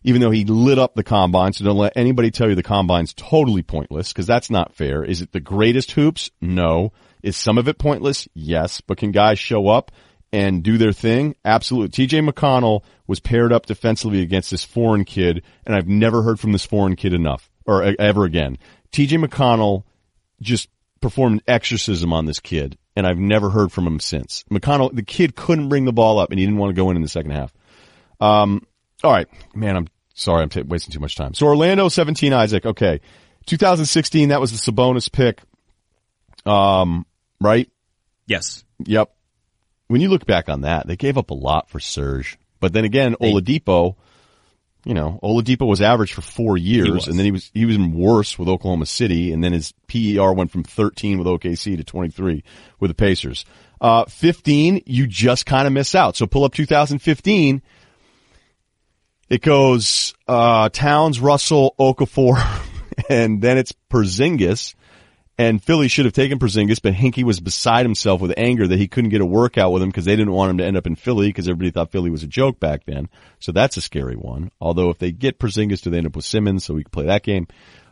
Even 0.05 0.21
though 0.21 0.33
he 0.33 0.45
lit 0.45 0.81
up 0.81 0.97
the 0.97 1.05
combine, 1.05 1.53
so 1.53 1.65
don't 1.65 1.79
let 1.79 1.97
anybody 1.97 2.33
tell 2.33 2.49
you 2.49 2.57
the 2.57 2.63
combine's 2.65 3.15
totally 3.15 3.63
pointless, 3.63 4.13
because 4.13 4.27
that's 4.27 4.51
not 4.51 4.75
fair. 4.75 5.05
Is 5.05 5.23
it 5.23 5.31
the 5.31 5.39
greatest 5.39 5.93
hoops? 5.93 6.29
No. 6.41 6.93
Is 7.23 7.37
some 7.37 7.59
of 7.59 7.69
it 7.69 7.79
pointless? 7.79 8.29
Yes. 8.35 8.81
But 8.81 8.99
can 8.99 9.13
guys 9.13 9.39
show 9.39 9.69
up 9.69 9.93
and 10.33 10.63
do 10.63 10.79
their 10.79 10.93
thing? 10.93 11.37
Absolutely. 11.45 12.07
TJ 12.07 12.29
McConnell 12.29 12.83
was 13.07 13.21
paired 13.21 13.53
up 13.53 13.67
defensively 13.67 14.23
against 14.23 14.51
this 14.51 14.65
foreign 14.65 15.05
kid, 15.05 15.43
and 15.67 15.75
I've 15.75 15.89
never 15.89 16.23
heard 16.23 16.41
from 16.41 16.53
this 16.53 16.65
foreign 16.67 16.97
kid 16.97 17.13
enough 17.13 17.51
or 17.65 17.83
ever 18.01 18.25
again. 18.25 18.59
TJ 18.93 19.25
McConnell 19.25 19.85
just 20.41 20.69
performed 21.01 21.41
an 21.41 21.45
exorcism 21.47 22.13
on 22.13 22.27
this 22.27 22.41
kid, 22.41 22.79
and 22.97 23.07
I've 23.07 23.19
never 23.19 23.51
heard 23.51 23.71
from 23.73 23.87
him 23.87 24.01
since. 24.01 24.45
McConnell, 24.51 24.95
the 24.95 25.03
kid 25.03 25.37
couldn't 25.37 25.69
bring 25.69 25.85
the 25.85 25.93
ball 25.93 26.19
up, 26.19 26.31
and 26.31 26.39
he 26.39 26.47
didn't 26.47 26.59
want 26.59 26.71
to 26.71 26.81
go 26.81 26.91
in 26.91 26.97
in 26.97 27.03
the 27.03 27.09
second 27.09 27.33
half. 27.33 27.53
Um, 28.21 28.67
all 29.03 29.13
right, 29.13 29.29
man, 29.55 29.77
I'm 29.77 29.89
sorry, 30.15 30.43
I'm 30.43 30.49
t- 30.49 30.63
wasting 30.63 30.93
too 30.93 31.01
much 31.01 31.17
time. 31.17 31.35
So 31.35 31.47
Orlando 31.47 31.89
17, 31.89 32.33
Isaac. 32.33 32.65
Okay, 32.65 33.01
2016, 33.47 34.31
that 34.31 34.41
was 34.41 34.53
the 34.53 34.73
Sabonis 34.73 35.11
pick. 35.11 35.43
Um, 36.47 37.07
right? 37.43 37.71
Yes. 38.27 38.65
Yep. 38.85 39.13
When 39.89 40.01
you 40.01 40.09
look 40.09 40.27
back 40.27 40.49
on 40.49 40.63
that, 40.63 40.87
they 40.87 40.97
gave 40.97 41.19
up 41.19 41.31
a 41.31 41.35
lot 41.35 41.69
for 41.69 41.81
Serge. 41.81 42.39
But 42.61 42.73
then 42.73 42.85
again, 42.85 43.17
They- 43.21 43.33
Oladipo, 43.33 43.97
you 44.85 44.95
know, 44.95 45.21
Oladipo 45.23 45.67
was 45.67 45.83
average 45.83 46.13
for 46.13 46.23
four 46.23 46.57
years, 46.57 47.07
and 47.09 47.19
then 47.19 47.25
he 47.25 47.31
was 47.31 47.51
he 47.55 47.65
was 47.67 47.75
even 47.75 47.93
worse 47.95 48.39
with 48.39 48.49
Oklahoma 48.49 48.87
City, 48.87 49.33
and 49.33 49.43
then 49.43 49.53
his 49.53 49.73
PER 49.87 50.33
went 50.33 50.51
from 50.51 50.65
13 50.65 51.19
with 51.19 51.27
OKC 51.27 51.77
to 51.77 51.85
23 51.85 52.43
with 52.81 52.91
the 52.91 52.95
Pacers. 52.95 53.45
Uh, 53.81 54.05
15, 54.07 54.83
you 54.87 55.07
just 55.09 55.45
kind 55.45 55.67
of 55.67 55.73
miss 55.73 55.95
out. 55.95 56.17
So 56.17 56.27
pull 56.27 56.45
up 56.45 56.55
2015. 56.55 57.63
It 59.29 59.41
goes 59.43 60.15
uh, 60.29 60.69
Towns, 60.69 61.21
Russell, 61.21 61.75
Okafor, 61.79 62.41
and 63.09 63.41
then 63.43 63.59
it's 63.59 63.73
Porzingis. 63.91 64.75
And 65.43 65.61
Philly 65.61 65.89
should 65.89 66.05
have 66.05 66.15
taken 66.15 66.39
Porzingis, 66.39 66.81
but 66.81 66.95
Hinkie 66.95 67.25
was 67.25 67.41
beside 67.41 67.85
himself 67.85 68.21
with 68.21 68.33
anger 68.37 68.69
that 68.69 68.79
he 68.79 68.87
couldn't 68.87 69.11
get 69.11 69.21
a 69.21 69.27
workout 69.27 69.73
with 69.73 69.83
him 69.83 69.89
because 69.89 70.05
they 70.05 70.15
didn't 70.15 70.35
want 70.35 70.51
him 70.51 70.59
to 70.59 70.65
end 70.65 70.77
up 70.77 70.87
in 70.87 70.95
Philly 70.95 71.31
because 71.31 71.49
everybody 71.49 71.73
thought 71.73 71.91
Philly 71.91 72.11
was 72.11 72.23
a 72.23 72.29
joke 72.29 72.61
back 72.61 72.85
then. 72.85 73.09
So 73.41 73.51
that's 73.51 73.77
a 73.77 73.81
scary 73.81 74.15
one. 74.15 74.53
Although 74.61 74.91
if 74.91 74.99
they 74.99 75.11
get 75.11 75.41
Porzingis, 75.41 75.83
do 75.83 75.91
they 75.91 75.99
end 75.99 76.07
up 76.07 76.15
with 76.15 76.25
Simmons 76.25 76.65
so 76.65 76.75
we 76.75 76.85
can 76.85 76.93
play 76.93 77.07
that 77.07 77.25
game? 77.25 77.49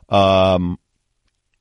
Um, 0.09 0.79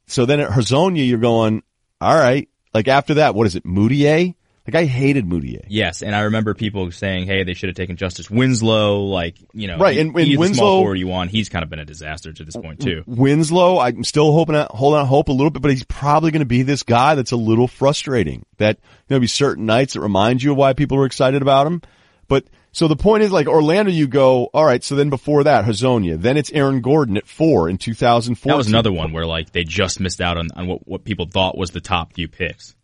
so 0.05 0.27
then 0.27 0.39
at 0.39 0.51
Hezonja, 0.51 1.07
you're 1.07 1.17
going, 1.17 1.63
all 1.99 2.15
right. 2.15 2.47
Like 2.71 2.87
after 2.87 3.15
that, 3.15 3.33
what 3.33 3.47
is 3.47 3.55
it? 3.55 3.65
Mudiay? 3.65 4.35
Like 4.73 4.83
I 4.83 4.85
hated 4.85 5.25
Mudiay. 5.27 5.65
Yes, 5.67 6.01
and 6.03 6.15
I 6.15 6.21
remember 6.21 6.53
people 6.53 6.91
saying, 6.91 7.25
"Hey, 7.25 7.43
they 7.43 7.53
should 7.53 7.69
have 7.69 7.75
taken 7.75 7.95
Justise 7.97 8.29
Winslow." 8.29 9.05
Like, 9.05 9.35
you 9.53 9.67
know, 9.67 9.77
Right, 9.77 9.97
and- 9.97 10.15
and 10.15 10.27
either 10.27 10.39
Winslow- 10.39 10.55
small 10.57 10.79
forward 10.81 10.95
you 10.99 11.07
want. 11.07 11.31
He's 11.31 11.49
kind 11.49 11.63
of 11.63 11.69
been 11.69 11.79
a 11.79 11.85
disaster 11.85 12.31
to 12.33 12.43
this 12.43 12.55
uh, 12.55 12.61
point 12.61 12.79
too. 12.81 13.03
Winslow, 13.07 13.79
I'm 13.79 14.03
still 14.03 14.31
hoping, 14.31 14.55
holding 14.71 14.99
out 14.99 15.07
hope 15.07 15.29
a 15.29 15.31
little 15.31 15.49
bit, 15.49 15.61
but 15.61 15.71
he's 15.71 15.83
probably 15.83 16.31
going 16.31 16.41
to 16.41 16.45
be 16.45 16.61
this 16.63 16.83
guy 16.83 17.15
that's 17.15 17.31
a 17.31 17.35
little 17.37 17.67
frustrating. 17.67 18.45
That 18.57 18.77
there'll 19.07 19.21
be 19.21 19.27
certain 19.27 19.65
nights 19.65 19.93
that 19.93 20.01
remind 20.01 20.43
you 20.43 20.51
of 20.51 20.57
why 20.57 20.73
people 20.73 20.97
are 20.99 21.05
excited 21.05 21.41
about 21.41 21.67
him. 21.67 21.81
But 22.27 22.45
so 22.71 22.87
the 22.87 22.95
point 22.95 23.23
is, 23.23 23.31
like 23.31 23.47
Orlando, 23.47 23.91
you 23.91 24.07
go, 24.07 24.45
all 24.53 24.63
right. 24.63 24.83
So 24.83 24.95
then 24.95 25.09
before 25.09 25.45
that, 25.45 25.65
Hezonja, 25.65 26.21
then 26.21 26.37
it's 26.37 26.51
Aaron 26.51 26.81
Gordon 26.81 27.17
at 27.17 27.27
four 27.27 27.67
in 27.69 27.79
2004. 27.79 28.51
That 28.51 28.57
was 28.57 28.67
another 28.67 28.91
one 28.91 29.11
where 29.11 29.25
like 29.25 29.51
they 29.51 29.63
just 29.63 29.99
missed 29.99 30.21
out 30.21 30.37
on, 30.37 30.49
on 30.55 30.67
what, 30.67 30.87
what 30.87 31.03
people 31.03 31.25
thought 31.25 31.57
was 31.57 31.71
the 31.71 31.81
top 31.81 32.13
few 32.13 32.27
picks. 32.27 32.75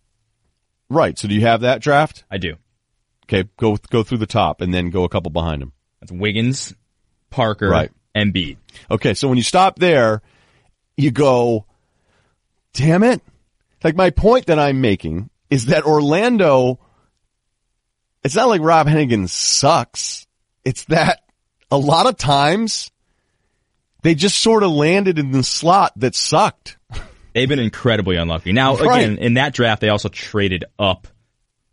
Right. 0.89 1.17
So 1.17 1.27
do 1.27 1.35
you 1.35 1.41
have 1.41 1.61
that 1.61 1.81
draft? 1.81 2.23
I 2.29 2.37
do. 2.37 2.55
Okay, 3.25 3.49
go 3.57 3.77
go 3.89 4.03
through 4.03 4.19
the 4.19 4.27
top 4.27 4.61
and 4.61 4.73
then 4.73 4.89
go 4.91 5.03
a 5.03 5.09
couple 5.09 5.31
behind 5.31 5.61
him. 5.63 5.71
That's 5.99 6.11
Wiggins, 6.11 6.73
Parker, 7.31 7.69
Right. 7.69 7.91
and 8.13 8.33
Embiid. 8.33 8.57
Okay, 8.91 9.13
so 9.15 9.27
when 9.27 9.37
you 9.37 9.43
stop 9.43 9.79
there, 9.79 10.21
you 10.95 11.11
go, 11.11 11.65
damn 12.73 13.03
it. 13.03 13.21
Like 13.83 13.95
my 13.95 14.09
point 14.11 14.45
that 14.47 14.59
I'm 14.59 14.81
making 14.81 15.29
is 15.49 15.67
that 15.67 15.85
Orlando, 15.85 16.79
it's 18.23 18.35
not 18.35 18.47
like 18.49 18.61
Rob 18.61 18.87
Hennigan 18.87 19.27
sucks. 19.29 20.25
It's 20.63 20.85
that 20.85 21.21
a 21.71 21.77
lot 21.77 22.05
of 22.07 22.17
times 22.17 22.91
they 24.03 24.15
just 24.15 24.39
sort 24.39 24.63
of 24.63 24.71
landed 24.71 25.17
in 25.19 25.31
the 25.31 25.43
slot 25.43 25.93
that 25.97 26.13
sucked. 26.15 26.77
They've 27.35 27.47
been 27.49 27.59
incredibly 27.59 28.15
unlucky. 28.15 28.51
Now, 28.53 28.75
Right. 28.77 29.03
again, 29.03 29.17
in 29.19 29.35
that 29.35 29.53
draft, 29.53 29.81
they 29.81 29.89
also 29.89 30.09
traded 30.09 30.65
up 30.79 31.07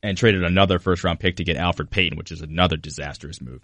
and 0.03 0.19
traded 0.19 0.43
another 0.45 0.79
first 0.81 1.05
round 1.05 1.21
pick 1.21 1.37
to 1.37 1.45
get 1.45 1.57
Elfrid 1.57 1.89
Payton, 1.89 2.19
which 2.19 2.33
is 2.33 2.41
another 2.43 2.77
disastrous 2.77 3.41
move. 3.41 3.63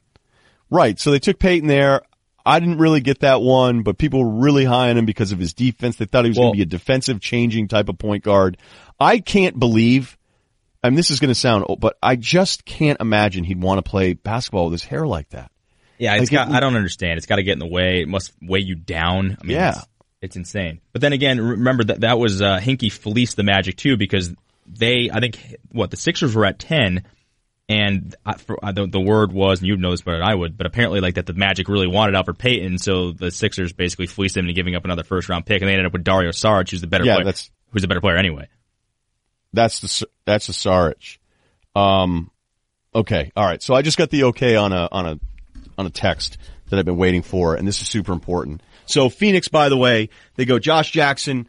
Right. 0.70 0.98
So 0.98 1.10
they 1.10 1.18
took 1.18 1.38
Payton 1.38 1.66
there. 1.68 2.02
I 2.46 2.60
didn't 2.60 2.78
really 2.78 3.00
get 3.00 3.20
that 3.20 3.42
one, 3.42 3.82
but 3.82 3.98
people 3.98 4.24
were 4.24 4.42
really 4.42 4.64
high 4.64 4.88
on 4.90 4.96
him 4.96 5.04
because 5.06 5.32
of 5.32 5.38
his 5.38 5.52
defense. 5.52 5.96
They 5.96 6.04
thought 6.06 6.24
he 6.24 6.30
was 6.30 6.38
going 6.38 6.52
to 6.52 6.56
be 6.56 6.62
a 6.62 6.66
defensive 6.66 7.20
changing 7.20 7.68
type 7.68 7.88
of 7.90 7.98
point 7.98 8.22
guard. 8.24 8.56
I 9.00 9.18
can't 9.18 9.58
believe, 9.58 10.16
I 10.82 10.88
mean, 10.88 10.96
this 10.96 11.10
is 11.10 11.18
going 11.20 11.28
to 11.28 11.34
sound, 11.34 11.64
old, 11.68 11.80
but 11.80 11.98
I 12.02 12.16
just 12.16 12.64
can't 12.64 13.00
imagine 13.00 13.44
he'd 13.44 13.60
want 13.60 13.84
to 13.84 13.90
play 13.90 14.14
basketball 14.14 14.66
with 14.66 14.72
his 14.80 14.84
hair 14.84 15.06
like 15.06 15.30
that. 15.30 15.50
Yeah, 15.98 16.14
it's 16.14 16.30
Like, 16.30 16.30
got, 16.30 16.48
it- 16.50 16.54
I 16.54 16.60
don't 16.60 16.76
understand. 16.76 17.18
It's 17.18 17.26
got 17.26 17.36
to 17.36 17.42
get 17.42 17.54
in 17.54 17.58
the 17.58 17.66
way. 17.66 18.00
It 18.02 18.08
must 18.08 18.32
weigh 18.40 18.60
you 18.60 18.76
down. 18.76 19.36
I 19.42 19.44
mean, 19.44 19.56
Yeah. 19.56 19.80
It's, 20.20 20.36
insane. 20.36 20.80
But 20.92 21.00
then 21.00 21.12
again, 21.12 21.40
remember 21.40 21.84
that 21.84 22.00
that 22.00 22.18
was 22.18 22.42
uh, 22.42 22.58
Hinkie 22.58 22.90
fleeced 22.92 23.36
the 23.36 23.44
Magic 23.44 23.76
too 23.76 23.96
because 23.96 24.34
they, 24.66 25.10
I 25.12 25.20
think, 25.20 25.56
what 25.70 25.90
the 25.90 25.96
Sixers 25.96 26.34
were 26.34 26.44
at 26.44 26.58
ten, 26.58 27.04
and 27.68 28.14
I, 28.26 28.34
for, 28.34 28.58
I, 28.62 28.72
the, 28.72 28.86
the 28.86 29.00
word 29.00 29.32
was, 29.32 29.60
and 29.60 29.68
you'd 29.68 29.78
know 29.80 29.90
this 29.92 30.02
better 30.02 30.18
than 30.18 30.26
I 30.26 30.34
would, 30.34 30.56
but 30.56 30.66
apparently 30.66 31.00
like 31.00 31.14
that 31.14 31.26
the 31.26 31.34
Magic 31.34 31.68
really 31.68 31.86
wanted 31.86 32.14
Elfrid 32.14 32.38
Payton, 32.38 32.78
so 32.78 33.12
the 33.12 33.30
Sixers 33.30 33.72
basically 33.72 34.06
fleeced 34.06 34.36
him 34.36 34.44
into 34.46 34.54
giving 34.54 34.74
up 34.74 34.84
another 34.84 35.04
first 35.04 35.28
round 35.28 35.46
pick, 35.46 35.62
and 35.62 35.68
they 35.68 35.72
ended 35.72 35.86
up 35.86 35.92
with 35.92 36.04
Dario 36.04 36.30
Saric, 36.30 36.70
who's 36.70 36.80
the 36.80 36.86
better 36.86 37.04
Yeah, 37.04 37.14
player, 37.14 37.24
that's- 37.24 37.50
who's 37.70 37.84
a 37.84 37.88
better 37.88 38.00
player 38.00 38.16
anyway. 38.16 38.48
That's 39.52 39.80
the, 39.80 40.08
that's 40.24 40.46
the 40.46 40.52
Saric. 40.52 41.18
Um, 41.74 42.30
okay. 42.94 43.30
All 43.36 43.44
right. 43.46 43.62
So 43.62 43.74
I 43.74 43.82
just 43.82 43.96
got 43.98 44.10
the 44.10 44.24
okay 44.24 44.56
on 44.56 44.72
a, 44.72 44.88
on 44.90 45.06
a, 45.06 45.20
on 45.78 45.86
a 45.86 45.90
text 45.90 46.38
that 46.68 46.78
I've 46.78 46.84
been 46.84 46.96
waiting 46.98 47.22
for, 47.22 47.54
and 47.54 47.66
this 47.66 47.80
is 47.80 47.88
super 47.88 48.12
important. 48.12 48.62
So 48.88 49.10
Phoenix, 49.10 49.48
by 49.48 49.68
the 49.68 49.76
way, 49.76 50.08
they 50.36 50.46
go 50.46 50.58
Josh 50.58 50.90
Jackson, 50.90 51.46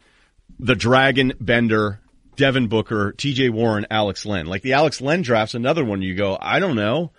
the 0.58 0.74
Dragan 0.74 1.34
Bender, 1.40 2.00
Devin 2.36 2.68
Booker, 2.68 3.14
TJ 3.16 3.50
Warren, 3.50 3.86
Alex 3.90 4.26
Len. 4.26 4.46
Like 4.46 4.62
the 4.62 4.74
Alex 4.74 5.00
Len 5.00 5.22
draft's 5.22 5.54
another 5.54 5.84
one 5.84 6.02
you 6.02 6.14
go, 6.14 6.36
I 6.40 6.58
don't 6.58 6.76
know. 6.76 7.12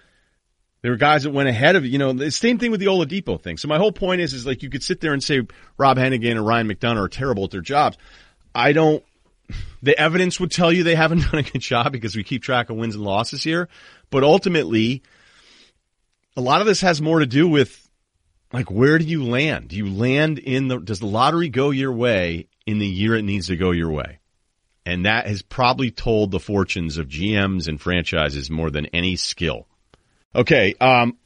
There 0.84 0.92
were 0.92 0.98
guys 0.98 1.24
that 1.24 1.32
went 1.32 1.50
ahead 1.50 1.76
of, 1.76 1.86
you 1.86 1.98
know, 1.98 2.14
the 2.14 2.32
same 2.32 2.60
thing 2.60 2.72
with 2.72 2.80
the 2.80 2.88
Oladipo 2.88 3.42
thing. 3.42 3.58
So 3.58 3.68
my 3.68 3.78
whole 3.78 3.92
point 3.92 4.22
is, 4.22 4.34
is 4.34 4.46
like 4.46 4.64
you 4.64 4.70
could 4.70 4.84
sit 4.84 5.02
there 5.02 5.14
and 5.14 5.24
say 5.24 5.42
Rob 5.78 5.98
Hennigan 5.98 6.32
and 6.32 6.46
Ryan 6.46 6.68
McDonough 6.68 7.06
are 7.06 7.08
terrible 7.08 7.44
at 7.46 7.52
their 7.52 7.62
jobs. 7.62 7.98
I 8.54 8.74
don't, 8.74 9.04
the 9.82 9.98
evidence 10.00 10.40
would 10.40 10.52
tell 10.52 10.72
you 10.72 10.84
they 10.84 10.96
haven't 10.96 11.22
done 11.32 11.40
a 11.40 11.44
good 11.44 11.62
job 11.62 11.92
because 11.92 12.16
we 12.16 12.24
keep 12.24 12.44
track 12.44 12.70
of 12.70 12.78
wins 12.78 12.94
and 12.94 13.04
losses 13.04 13.44
here. 13.44 13.70
But 14.12 14.24
ultimately, 14.24 15.02
a 16.38 16.42
lot 16.42 16.62
of 16.62 16.68
this 16.68 16.82
has 16.82 17.02
more 17.02 17.20
to 17.20 17.28
do 17.28 17.48
with 17.48 17.90
like 18.54 18.70
where 18.72 18.98
do 18.98 19.06
you 19.06 19.24
land? 19.26 19.70
Do 19.70 19.76
you 19.78 19.90
land 19.90 20.40
in 20.40 20.68
the 20.68 20.80
does 20.80 21.00
the 21.00 21.06
lottery 21.08 21.50
go 21.50 21.72
your 21.72 21.94
way 21.94 22.48
in 22.66 22.80
the 22.80 22.88
year 22.88 23.16
it 23.16 23.24
needs 23.24 23.48
to 23.48 23.56
go 23.56 23.72
your 23.72 23.92
way? 23.92 24.20
And 24.86 25.06
that 25.06 25.28
has 25.28 25.42
probably 25.42 25.92
told 25.92 26.32
the 26.32 26.40
fortunes 26.40 26.98
of 26.98 27.08
GMs 27.08 27.68
and 27.68 27.80
franchises 27.80 28.50
more 28.50 28.72
than 28.72 28.88
any 28.88 29.16
skill. 29.16 29.68
Okay, 30.36 30.74
um 30.82 31.18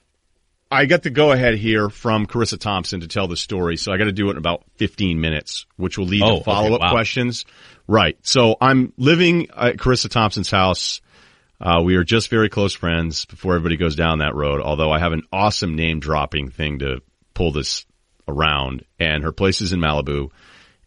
I 0.72 0.88
got 0.88 1.04
the 1.04 1.12
go 1.12 1.32
ahead 1.32 1.56
here 1.56 1.90
from 1.90 2.26
Charissa 2.26 2.60
Thompson 2.60 3.00
to 3.02 3.08
tell 3.08 3.28
the 3.28 3.38
story, 3.38 3.78
so 3.78 3.94
I 3.94 3.98
got 3.98 4.06
to 4.06 4.12
do 4.12 4.28
it 4.28 4.32
in 4.32 4.38
about 4.38 4.64
15 4.78 5.22
minutes, 5.22 5.68
which 5.78 5.98
will 5.98 6.08
lead 6.08 6.24
Oh, 6.24 6.40
to 6.40 6.44
follow 6.44 6.74
up 6.74 6.82
wow. 6.82 6.90
questions. 6.92 7.46
Right. 7.88 8.18
So 8.24 8.56
I'm 8.60 8.92
living 8.98 9.48
at 9.56 9.78
Charissa 9.78 10.10
Thompson's 10.10 10.50
house. 10.50 11.02
Uh, 11.62 11.82
we 11.84 11.96
are 11.96 12.04
just 12.04 12.30
very 12.30 12.50
close 12.50 12.74
friends 12.74 13.26
before 13.26 13.54
everybody 13.54 13.78
goes 13.78 13.96
down 13.96 14.20
that 14.20 14.34
road, 14.36 14.60
although 14.60 14.92
I 14.92 15.00
have 15.00 15.14
an 15.14 15.22
awesome 15.32 15.76
name 15.76 16.00
dropping 16.00 16.50
thing 16.50 16.80
to 16.80 17.02
pull 17.36 17.52
this 17.52 17.86
around. 18.28 18.84
And 19.00 19.24
her 19.24 19.32
place 19.32 19.62
is 19.62 19.72
in 19.72 19.80
Malibu. 19.80 20.32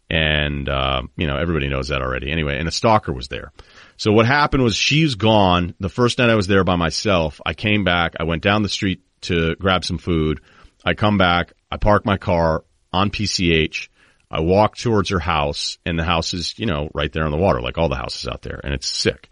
And, 0.09 0.67
uh, 0.67 1.03
you 1.15 1.27
know, 1.27 1.37
everybody 1.37 1.69
knows 1.69 1.89
that 1.89 2.01
already. 2.01 2.31
Anyway, 2.31 2.57
and 2.57 2.67
a 2.67 2.71
stalker 2.71 3.13
was 3.13 3.29
there. 3.29 3.53
So 3.95 4.11
what 4.11 4.25
happened 4.25 4.63
was 4.63 4.75
she's 4.75 5.15
gone. 5.15 5.75
The 5.79 5.89
first 5.89 6.17
night 6.17 6.29
I 6.29 6.35
was 6.35 6.47
there 6.47 6.63
by 6.63 6.75
myself, 6.75 7.39
I 7.45 7.53
came 7.53 7.83
back. 7.83 8.15
I 8.19 8.23
went 8.23 8.41
down 8.41 8.63
the 8.63 8.69
street 8.69 9.01
to 9.21 9.55
grab 9.55 9.85
some 9.85 9.97
food. 9.99 10.41
I 10.83 10.95
come 10.95 11.17
back. 11.17 11.53
I 11.71 11.77
park 11.77 12.05
my 12.05 12.17
car 12.17 12.63
on 12.91 13.11
PCH. 13.11 13.89
I 14.31 14.41
walk 14.41 14.77
towards 14.77 15.09
her 15.09 15.19
house 15.19 15.77
and 15.85 15.97
the 15.97 16.03
house 16.03 16.33
is, 16.33 16.57
you 16.57 16.65
know, 16.65 16.89
right 16.93 17.11
there 17.11 17.25
on 17.25 17.31
the 17.31 17.37
water, 17.37 17.61
like 17.61 17.77
all 17.77 17.89
the 17.89 17.95
houses 17.95 18.27
out 18.27 18.41
there 18.41 18.59
and 18.63 18.73
it's 18.73 18.87
sick. 18.87 19.29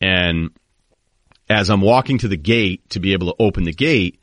And 0.00 0.50
as 1.48 1.70
I'm 1.70 1.80
walking 1.80 2.18
to 2.18 2.28
the 2.28 2.36
gate 2.36 2.88
to 2.90 3.00
be 3.00 3.12
able 3.12 3.28
to 3.28 3.42
open 3.42 3.64
the 3.64 3.72
gate, 3.72 4.20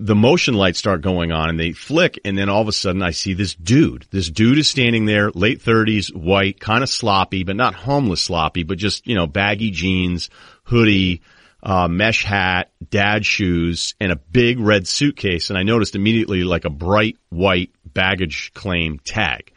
the 0.00 0.14
motion 0.14 0.54
lights 0.54 0.78
start 0.78 1.02
going 1.02 1.30
on 1.30 1.50
and 1.50 1.58
they 1.58 1.72
flick 1.72 2.18
and 2.24 2.36
then 2.36 2.48
all 2.48 2.60
of 2.60 2.68
a 2.68 2.72
sudden 2.72 3.02
I 3.02 3.12
see 3.12 3.34
this 3.34 3.54
dude. 3.54 4.06
This 4.10 4.28
dude 4.28 4.58
is 4.58 4.68
standing 4.68 5.04
there, 5.04 5.30
late 5.30 5.62
thirties, 5.62 6.12
white, 6.12 6.58
kind 6.58 6.82
of 6.82 6.88
sloppy, 6.88 7.44
but 7.44 7.56
not 7.56 7.74
homeless 7.74 8.20
sloppy, 8.20 8.64
but 8.64 8.78
just, 8.78 9.06
you 9.06 9.14
know, 9.14 9.26
baggy 9.26 9.70
jeans, 9.70 10.30
hoodie, 10.64 11.22
uh, 11.62 11.88
mesh 11.88 12.24
hat, 12.24 12.72
dad 12.90 13.24
shoes, 13.24 13.94
and 14.00 14.10
a 14.10 14.16
big 14.16 14.58
red 14.58 14.88
suitcase. 14.88 15.48
And 15.50 15.58
I 15.58 15.62
noticed 15.62 15.94
immediately 15.94 16.42
like 16.42 16.64
a 16.64 16.70
bright 16.70 17.16
white 17.30 17.70
baggage 17.86 18.52
claim 18.52 18.98
tag. 18.98 19.52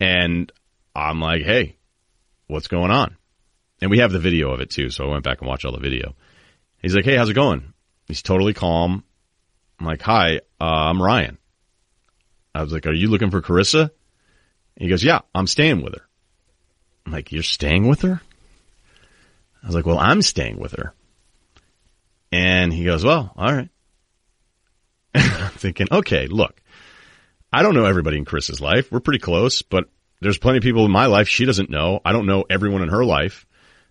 And 0.00 0.50
I'm 0.96 1.20
like, 1.20 1.42
Hey, 1.42 1.76
what's 2.46 2.68
going 2.68 2.90
on? 2.90 3.16
And 3.82 3.90
we 3.90 3.98
have 3.98 4.12
the 4.12 4.18
video 4.18 4.50
of 4.50 4.60
it 4.60 4.70
too. 4.70 4.88
So 4.88 5.04
I 5.04 5.10
went 5.10 5.24
back 5.24 5.40
and 5.40 5.48
watched 5.48 5.66
all 5.66 5.72
the 5.72 5.78
video. 5.78 6.14
He's 6.80 6.96
like, 6.96 7.04
Hey, 7.04 7.16
how's 7.16 7.28
it 7.28 7.34
going? 7.34 7.74
He's 8.08 8.22
totally 8.22 8.54
calm 8.54 9.04
I'm 9.82 9.88
like, 9.88 10.02
hi, 10.02 10.36
uh, 10.60 10.64
I'm 10.64 11.02
Ryen. 11.02 11.38
I 12.54 12.62
was 12.62 12.72
like, 12.72 12.86
are 12.86 12.92
you 12.92 13.08
looking 13.08 13.32
for 13.32 13.42
Charissa? 13.42 13.80
And 13.80 13.90
he 14.76 14.88
goes, 14.88 15.02
yeah, 15.02 15.22
I'm 15.34 15.48
staying 15.48 15.82
with 15.82 15.94
her. 15.94 16.06
I'm 17.04 17.10
like, 17.10 17.32
you're 17.32 17.42
staying 17.42 17.88
with 17.88 18.02
her? 18.02 18.22
I 19.60 19.66
was 19.66 19.74
like, 19.74 19.84
well, 19.84 19.98
I'm 19.98 20.22
staying 20.22 20.60
with 20.60 20.70
her. 20.74 20.94
And 22.30 22.72
he 22.72 22.84
goes, 22.84 23.04
well, 23.04 23.32
all 23.36 23.52
right. 23.52 23.70
I'm 25.16 25.50
thinking, 25.50 25.88
okay, 25.90 26.28
look, 26.28 26.62
I 27.52 27.64
don't 27.64 27.74
know 27.74 27.86
everybody 27.86 28.18
in 28.18 28.24
Chris's 28.24 28.60
life. 28.60 28.92
We're 28.92 29.00
pretty 29.00 29.18
close, 29.18 29.62
but 29.62 29.86
there's 30.20 30.38
plenty 30.38 30.58
of 30.58 30.62
people 30.62 30.84
in 30.84 30.92
my 30.92 31.06
life 31.06 31.26
she 31.26 31.44
doesn't 31.44 31.70
know. 31.70 31.98
I 32.04 32.12
don't 32.12 32.26
know 32.26 32.44
everyone 32.48 32.82
in 32.82 32.90
her 32.90 33.04
life. 33.04 33.46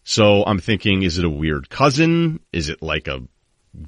So 0.05 0.45
I'm 0.45 0.59
thinking, 0.59 1.03
is 1.03 1.17
it 1.17 1.25
a 1.25 1.29
weird 1.29 1.69
cousin? 1.69 2.39
Is 2.53 2.69
it 2.69 2.81
like 2.81 3.09
a 3.09 3.23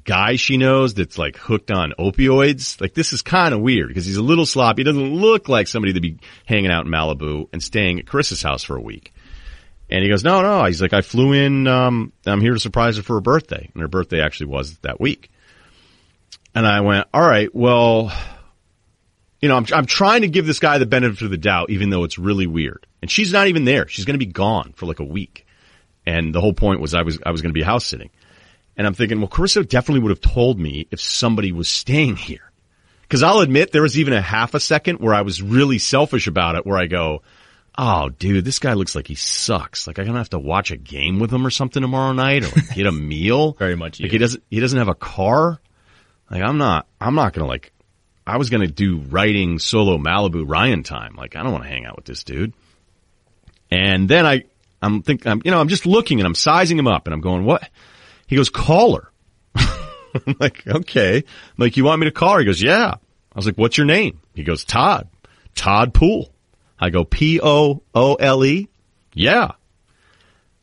guy 0.04 0.36
she 0.36 0.56
knows 0.56 0.94
that's 0.94 1.18
like 1.18 1.36
hooked 1.36 1.70
on 1.70 1.92
opioids. 1.98 2.80
Like 2.80 2.94
this 2.94 3.12
is 3.12 3.22
kind 3.22 3.54
of 3.54 3.60
weird 3.60 3.88
because 3.88 4.06
he's 4.06 4.16
a 4.16 4.22
little 4.22 4.46
sloppy. 4.46 4.80
He 4.80 4.84
doesn't 4.84 5.14
look 5.14 5.48
like 5.48 5.68
somebody 5.68 5.92
to 5.94 6.00
be 6.00 6.18
hanging 6.46 6.70
out 6.70 6.86
in 6.86 6.92
Malibu 6.92 7.48
and 7.52 7.62
staying 7.62 7.98
at 7.98 8.06
Chris's 8.06 8.42
house 8.42 8.62
for 8.62 8.76
a 8.76 8.82
week. 8.82 9.12
And 9.90 10.02
he 10.02 10.08
goes, 10.08 10.24
no, 10.24 10.42
no. 10.42 10.64
He's 10.64 10.80
like, 10.80 10.94
I 10.94 11.02
flew 11.02 11.32
in. 11.32 11.66
Um, 11.66 12.12
I'm 12.24 12.40
here 12.40 12.54
to 12.54 12.60
surprise 12.60 12.96
her 12.96 13.02
for 13.02 13.14
her 13.14 13.20
birthday, 13.20 13.68
and 13.72 13.82
her 13.82 13.88
birthday 13.88 14.22
actually 14.22 14.46
was 14.46 14.78
that 14.78 14.98
week. 14.98 15.30
And 16.54 16.66
I 16.66 16.80
went, 16.80 17.06
all 17.12 17.26
right, 17.26 17.54
well, 17.54 18.10
you 19.40 19.48
know, 19.48 19.56
I'm 19.56 19.66
I'm 19.74 19.86
trying 19.86 20.22
to 20.22 20.28
give 20.28 20.46
this 20.46 20.58
guy 20.58 20.78
the 20.78 20.86
benefit 20.86 21.22
of 21.22 21.30
the 21.30 21.36
doubt, 21.36 21.68
even 21.68 21.90
though 21.90 22.04
it's 22.04 22.18
really 22.18 22.46
weird. 22.46 22.86
And 23.02 23.10
she's 23.10 23.32
not 23.32 23.48
even 23.48 23.66
there. 23.66 23.86
She's 23.88 24.06
going 24.06 24.18
to 24.18 24.24
be 24.24 24.32
gone 24.32 24.72
for 24.74 24.86
like 24.86 25.00
a 25.00 25.04
week. 25.04 25.46
And 26.06 26.34
the 26.34 26.40
whole 26.40 26.54
point 26.54 26.80
was 26.80 26.94
I 26.94 27.02
was 27.02 27.18
I 27.24 27.30
was 27.30 27.42
going 27.42 27.50
to 27.50 27.54
be 27.54 27.62
house 27.62 27.86
sitting. 27.86 28.10
And 28.76 28.86
I'm 28.86 28.94
thinking, 28.94 29.20
well, 29.20 29.28
Charissa 29.28 29.68
definitely 29.68 30.00
would 30.00 30.10
have 30.10 30.20
told 30.20 30.58
me 30.58 30.88
if 30.90 31.00
somebody 31.00 31.52
was 31.52 31.68
staying 31.68 32.16
here. 32.16 32.50
Cause 33.08 33.22
I'll 33.22 33.40
admit 33.40 33.70
there 33.70 33.82
was 33.82 33.98
even 33.98 34.12
a 34.14 34.20
half 34.20 34.54
a 34.54 34.60
second 34.60 34.98
where 34.98 35.14
I 35.14 35.22
was 35.22 35.40
really 35.40 35.78
selfish 35.78 36.26
about 36.26 36.56
it 36.56 36.66
where 36.66 36.78
I 36.78 36.86
go, 36.86 37.22
Oh, 37.76 38.08
dude, 38.08 38.44
this 38.44 38.60
guy 38.60 38.74
looks 38.74 38.94
like 38.94 39.08
he 39.08 39.16
sucks. 39.16 39.86
Like 39.86 39.98
I'm 39.98 40.06
gonna 40.06 40.18
have 40.18 40.30
to 40.30 40.38
watch 40.38 40.70
a 40.70 40.76
game 40.76 41.18
with 41.18 41.32
him 41.32 41.46
or 41.46 41.50
something 41.50 41.82
tomorrow 41.82 42.12
night 42.12 42.44
or 42.44 42.74
get 42.74 42.86
a 42.86 42.92
meal. 42.92 43.52
Very 43.52 43.76
much. 43.76 44.00
Like 44.00 44.12
he 44.12 44.18
doesn't, 44.18 44.42
he 44.48 44.60
doesn't 44.60 44.78
have 44.78 44.88
a 44.88 44.94
car. 44.94 45.60
Like 46.30 46.42
I'm 46.42 46.58
not, 46.58 46.86
I'm 47.00 47.14
not 47.14 47.32
gonna 47.32 47.48
like, 47.48 47.72
I 48.26 48.36
was 48.36 48.48
gonna 48.50 48.68
do 48.68 48.98
writing 48.98 49.58
solo 49.58 49.98
Malibu 49.98 50.48
Ryen 50.48 50.84
time. 50.84 51.14
Like 51.16 51.36
I 51.36 51.42
don't 51.42 51.52
want 51.52 51.64
to 51.64 51.70
hang 51.70 51.84
out 51.84 51.96
with 51.96 52.04
this 52.04 52.22
dude. 52.22 52.52
And 53.70 54.08
then 54.08 54.24
I, 54.24 54.44
I'm 54.80 55.02
thinking, 55.02 55.30
I'm, 55.30 55.42
you 55.44 55.50
know, 55.50 55.60
I'm 55.60 55.68
just 55.68 55.84
looking 55.84 56.20
and 56.20 56.26
I'm 56.26 56.34
sizing 56.34 56.78
him 56.78 56.86
up 56.86 57.06
and 57.06 57.14
I'm 57.14 57.20
going, 57.20 57.44
what? 57.44 57.68
He 58.26 58.36
goes, 58.36 58.48
call 58.50 58.96
her. 58.96 59.10
I'm 60.26 60.36
like, 60.38 60.66
okay. 60.66 61.18
I'm 61.18 61.24
like, 61.58 61.76
you 61.76 61.84
want 61.84 62.00
me 62.00 62.06
to 62.06 62.12
call 62.12 62.34
her? 62.34 62.40
He 62.40 62.46
goes, 62.46 62.62
yeah. 62.62 62.94
I 62.94 63.36
was 63.36 63.46
like, 63.46 63.56
what's 63.56 63.76
your 63.76 63.86
name? 63.86 64.20
He 64.34 64.44
goes, 64.44 64.64
Todd. 64.64 65.08
Todd 65.54 65.94
Poole. 65.94 66.32
I 66.78 66.90
go, 66.90 67.04
P-O-O-L-E? 67.04 68.68
Yeah. 69.12 69.52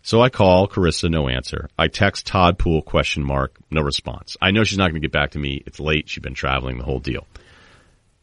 So 0.03 0.21
I 0.21 0.29
call 0.29 0.67
Charissa, 0.67 1.09
no 1.09 1.29
answer. 1.29 1.69
I 1.77 1.87
text 1.87 2.25
Todd 2.25 2.57
Poole, 2.57 2.81
question 2.81 3.23
mark, 3.23 3.55
no 3.69 3.81
response. 3.81 4.35
I 4.41 4.51
know 4.51 4.63
she's 4.63 4.77
not 4.77 4.85
going 4.85 5.01
to 5.01 5.07
get 5.07 5.11
back 5.11 5.31
to 5.31 5.39
me. 5.39 5.63
It's 5.65 5.79
late. 5.79 6.09
She's 6.09 6.23
been 6.23 6.33
traveling 6.33 6.77
the 6.77 6.83
whole 6.83 6.99
deal. 6.99 7.27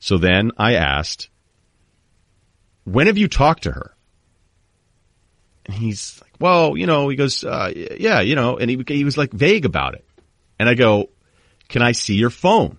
So 0.01 0.19
then 0.19 0.53
I 0.59 0.75
asked, 0.75 1.29
when 2.85 3.07
have 3.07 3.19
you 3.19 3.29
talked 3.29 3.65
to 3.65 3.73
her? 3.73 3.95
And 5.69 5.77
he's 5.77 6.21
like, 6.23 6.33
well, 6.41 6.77
you 6.77 6.87
know, 6.87 7.09
he 7.09 7.17
goes, 7.17 7.45
uh, 7.45 7.71
yeah, 7.75 8.21
you 8.21 8.35
know, 8.35 8.57
and 8.57 8.71
he, 8.71 8.83
he 8.89 9.05
was 9.05 9.19
like 9.19 9.33
vague 9.33 9.67
about 9.67 9.95
it. 9.95 10.05
And 10.59 10.69
I 10.69 10.75
go, 10.75 11.11
can 11.69 11.83
I 11.83 11.93
see 11.93 12.15
your 12.15 12.31
phone? 12.31 12.79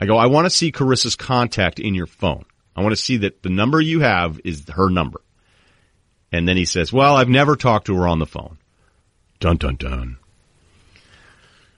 I 0.00 0.06
go, 0.06 0.18
I 0.18 0.26
want 0.26 0.46
to 0.46 0.50
see 0.50 0.72
Charissa's 0.72 1.16
contact 1.16 1.78
in 1.78 1.94
your 1.94 2.06
phone. 2.06 2.44
I 2.76 2.82
want 2.82 2.92
to 2.92 3.00
see 3.00 3.18
that 3.18 3.42
the 3.42 3.50
number 3.50 3.80
you 3.80 4.00
have 4.00 4.40
is 4.44 4.68
her 4.68 4.90
number. 4.90 5.20
And 6.32 6.48
then 6.48 6.56
he 6.56 6.64
says, 6.64 6.92
well, 6.92 7.14
I've 7.16 7.28
never 7.28 7.54
talked 7.54 7.86
to 7.86 7.96
her 7.96 8.08
on 8.08 8.18
the 8.18 8.26
phone. 8.26 8.58
Dun, 9.38 9.56
dun, 9.56 9.76
dun. 9.76 10.18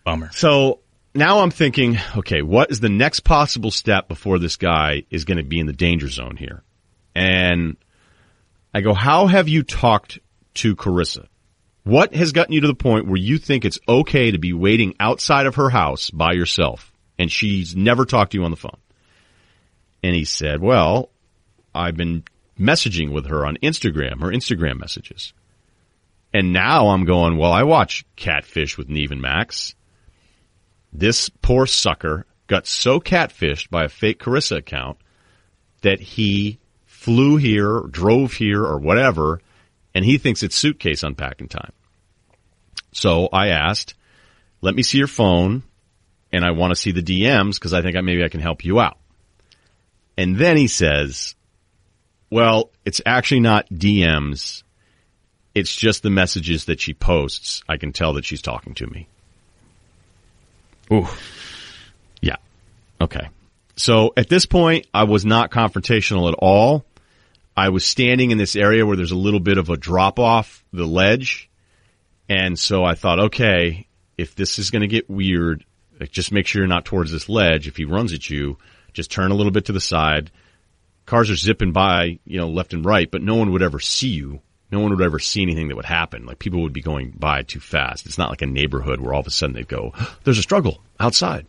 Bummer. 0.05 0.31
So 0.33 0.81
now 1.15 1.41
I'm 1.41 1.51
thinking, 1.51 1.99
okay, 2.17 2.41
what 2.41 2.71
is 2.71 2.81
the 2.81 2.89
next 2.89 3.21
possible 3.21 3.71
step 3.71 4.09
before 4.09 4.39
this 4.39 4.57
guy 4.57 5.03
is 5.11 5.27
going 5.27 5.37
to 5.37 5.45
be 5.45 5.61
in 5.61 5.67
the 5.67 5.75
danger 5.75 6.09
zone 6.09 6.37
here? 6.37 6.63
And 7.15 7.77
I 8.73 8.81
go, 8.81 8.95
how 8.95 9.27
have 9.27 9.49
you 9.49 9.63
talked 9.63 10.19
to 10.57 10.77
Charissa? 10.77 11.27
What 11.85 12.15
has 12.15 12.33
gotten 12.33 12.53
you 12.53 12.61
to 12.63 12.67
the 12.67 12.75
point 12.75 13.07
where 13.07 13.17
you 13.17 13.39
think 13.39 13.65
it's 13.65 13.79
okay 13.89 14.33
to 14.33 14.39
be 14.39 14.53
waiting 14.53 14.95
outside 14.99 15.47
of 15.47 15.55
her 15.55 15.71
house 15.71 16.11
by 16.11 16.33
yourself 16.33 16.93
and 17.19 17.31
she's 17.31 17.77
never 17.77 18.05
talked 18.05 18.33
to 18.33 18.39
you 18.39 18.45
on 18.45 18.51
the 18.51 18.57
phone? 18.57 18.79
And 20.03 20.15
he 20.15 20.25
said, 20.25 20.61
well, 20.61 21.11
I've 21.75 21.97
been 21.97 22.25
messaging 22.59 23.13
with 23.13 23.27
her 23.27 23.47
on 23.47 23.57
Instagram, 23.63 24.21
her 24.21 24.29
Instagram 24.29 24.79
messages. 24.79 25.33
And 26.33 26.53
now 26.53 26.89
I'm 26.89 27.05
going, 27.05 27.37
well, 27.37 27.53
I 27.53 27.63
watch 27.63 28.05
Catfish 28.17 28.77
with 28.77 28.89
Nev 28.89 29.13
and 29.13 29.23
Max. 29.23 29.75
This 30.93 31.29
poor 31.29 31.67
sucker 31.67 32.27
got 32.47 32.67
so 32.67 33.01
catfished 33.01 33.71
by 33.71 33.85
a 33.85 33.89
fake 33.89 34.19
Charissa 34.19 34.59
account 34.59 34.99
that 35.83 36.01
he 36.01 36.59
flew 36.85 37.37
here, 37.37 37.83
drove 37.91 38.33
here, 38.33 38.65
or 38.65 38.79
whatever, 38.79 39.41
and 39.97 40.05
he 40.05 40.19
thinks 40.19 40.43
it's 40.43 40.55
suitcase 40.55 41.03
unpacking 41.03 41.49
time. 41.49 41.73
So 42.93 43.31
I 43.33 43.49
asked, 43.49 43.95
let 44.61 44.75
me 44.75 44.83
see 44.83 44.99
your 44.99 45.07
phone 45.07 45.63
and 46.31 46.45
I 46.45 46.51
want 46.51 46.71
to 46.73 46.77
see 46.77 46.91
the 46.91 47.03
DMs 47.03 47.55
because 47.55 47.73
I 47.73 47.81
think 47.81 47.97
I, 47.97 48.03
maybe 48.03 48.23
I 48.23 48.29
can 48.29 48.41
help 48.41 48.63
you 48.63 48.79
out. 48.79 48.99
And 50.19 50.37
then 50.37 50.59
he 50.59 50.69
says, 50.69 51.35
well, 52.29 52.73
it's 52.85 53.01
actually 53.07 53.41
not 53.41 53.71
DMs. 53.71 54.65
It's 55.55 55.75
just 55.75 56.03
the 56.03 56.11
messages 56.11 56.67
that 56.67 56.79
she 56.79 56.93
posts. 56.93 57.63
I 57.67 57.79
can 57.79 57.95
tell 57.95 58.13
that 58.13 58.27
she's 58.27 58.43
talking 58.43 58.75
to 58.75 58.87
me. 58.87 59.09
Ooh. 60.93 61.09
Yeah. 62.21 62.37
Okay. 63.01 63.31
So 63.77 64.13
at 64.15 64.29
this 64.29 64.45
point, 64.45 64.89
I 64.93 65.05
was 65.05 65.25
not 65.25 65.51
confrontational 65.51 66.29
at 66.29 66.35
all. 66.35 66.85
I 67.57 67.71
was 67.71 67.85
standing 67.85 68.31
in 68.31 68.39
this 68.39 68.55
area 68.55 68.85
where 68.85 68.97
there's 68.97 69.13
a 69.13 69.17
little 69.17 69.41
bit 69.41 69.57
of 69.59 69.71
a 69.71 69.77
drop 69.77 70.19
off 70.19 70.65
the 70.73 70.85
ledge. 70.85 71.49
And 72.29 72.59
so 72.59 72.85
I 72.85 72.95
thought, 72.95 73.19
okay, 73.19 73.87
if 74.19 74.35
this 74.35 74.59
is 74.59 74.71
going 74.71 74.83
to 74.83 74.89
get 74.89 75.09
weird, 75.09 75.65
just 76.11 76.33
make 76.33 76.47
sure 76.47 76.61
you're 76.61 76.69
not 76.69 76.85
towards 76.85 77.13
this 77.13 77.29
ledge. 77.29 77.67
If 77.67 77.77
he 77.77 77.85
runs 77.85 78.13
at 78.13 78.29
you, 78.29 78.59
just 78.93 79.11
turn 79.11 79.31
a 79.31 79.35
little 79.35 79.53
bit 79.53 79.67
to 79.67 79.73
the 79.73 79.81
side. 79.81 80.31
Cars 81.07 81.31
are 81.31 81.37
zipping 81.37 81.73
by, 81.73 82.19
you 82.25 82.39
know, 82.39 82.49
left 82.49 82.75
and 82.75 82.85
right, 82.85 83.11
but 83.11 83.23
no 83.23 83.37
one 83.37 83.53
would 83.53 83.63
ever 83.63 83.81
see 83.81 84.09
you. 84.09 84.41
No 84.71 84.81
one 84.81 84.91
would 84.91 85.03
ever 85.03 85.21
see 85.21 85.43
anything 85.43 85.69
that 85.69 85.77
would 85.77 85.85
happen. 85.85 86.27
Like 86.27 86.41
people 86.41 86.63
would 86.63 86.73
be 86.73 86.83
going 86.83 87.13
by 87.13 87.43
too 87.43 87.61
fast. 87.61 88.05
It's 88.07 88.19
not 88.19 88.31
like 88.31 88.43
a 88.43 88.47
neighborhood 88.47 89.01
where 89.01 89.15
all 89.15 89.21
of 89.21 89.27
a 89.27 89.31
sudden 89.31 89.55
they'd 89.55 89.69
go, 89.69 89.95
there's 90.25 90.39
a 90.39 90.43
struggle 90.43 90.83
outside. 90.99 91.47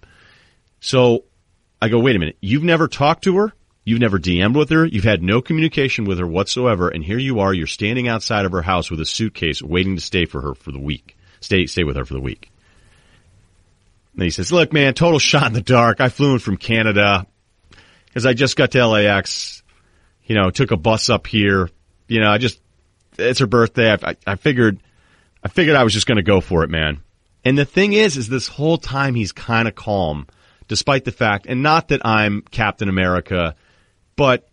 So 0.80 1.24
I 1.82 1.89
go, 1.89 1.99
wait 1.99 2.16
a 2.16 2.20
minute. 2.20 2.38
You've 2.39 2.64
never 2.64 2.88
talked 2.88 3.24
to 3.24 3.38
her? 3.38 3.53
You've 3.88 4.01
never 4.01 4.19
DM'd 4.19 4.53
with 4.53 4.69
her. 4.71 4.85
You've 4.85 5.05
had 5.05 5.23
no 5.23 5.41
communication 5.41 6.03
with 6.03 6.19
her 6.19 6.27
whatsoever. 6.27 6.89
And 6.89 7.01
here 7.01 7.17
you 7.17 7.39
are. 7.39 7.53
You're 7.53 7.67
standing 7.67 8.09
outside 8.09 8.43
of 8.43 8.51
her 8.51 8.61
house 8.61 8.91
with 8.91 8.99
a 8.99 9.05
suitcase 9.05 9.61
waiting 9.61 9.95
to 9.95 10.01
stay 10.01 10.25
for 10.25 10.41
her 10.41 10.55
for 10.55 10.73
the 10.73 10.79
week. 10.79 11.15
Stay, 11.39 11.67
stay 11.67 11.85
with 11.85 11.95
her 11.95 12.03
for 12.03 12.13
the 12.13 12.19
week. 12.19 12.51
And 14.13 14.23
he 14.23 14.29
says, 14.29 14.51
look, 14.51 14.73
man, 14.73 14.93
total 14.93 15.19
shot 15.19 15.47
in 15.47 15.53
the 15.53 15.61
dark. 15.61 16.01
I 16.01 16.09
flew 16.09 16.33
in 16.33 16.39
from 16.39 16.57
Canada 16.57 17.27
because 18.07 18.25
I 18.25 18.33
just 18.33 18.57
got 18.57 18.71
to 18.71 18.85
LAX, 18.85 19.63
you 20.25 20.35
know, 20.35 20.49
took 20.49 20.71
a 20.71 20.77
bus 20.77 21.09
up 21.09 21.25
here. 21.25 21.69
You 22.09 22.19
know, 22.19 22.29
I 22.29 22.39
just, 22.39 22.59
it's 23.17 23.39
her 23.39 23.47
birthday. 23.47 23.93
I, 23.93 23.99
I, 24.03 24.15
I 24.27 24.35
figured, 24.35 24.81
I 25.41 25.47
figured 25.47 25.77
I 25.77 25.85
was 25.85 25.93
just 25.93 26.07
going 26.07 26.17
to 26.17 26.23
go 26.23 26.41
for 26.41 26.65
it, 26.65 26.69
man. 26.69 27.03
And 27.45 27.57
the 27.57 27.63
thing 27.63 27.93
is, 27.93 28.17
is 28.17 28.27
this 28.27 28.49
whole 28.49 28.79
time 28.79 29.15
he's 29.15 29.31
kind 29.31 29.65
of 29.65 29.75
calm 29.75 30.27
despite 30.67 31.05
the 31.05 31.13
fact, 31.13 31.45
and 31.47 31.63
not 31.63 31.88
that 31.88 32.05
I'm 32.05 32.41
Captain 32.41 32.89
America 32.89 33.55
but 34.18 34.49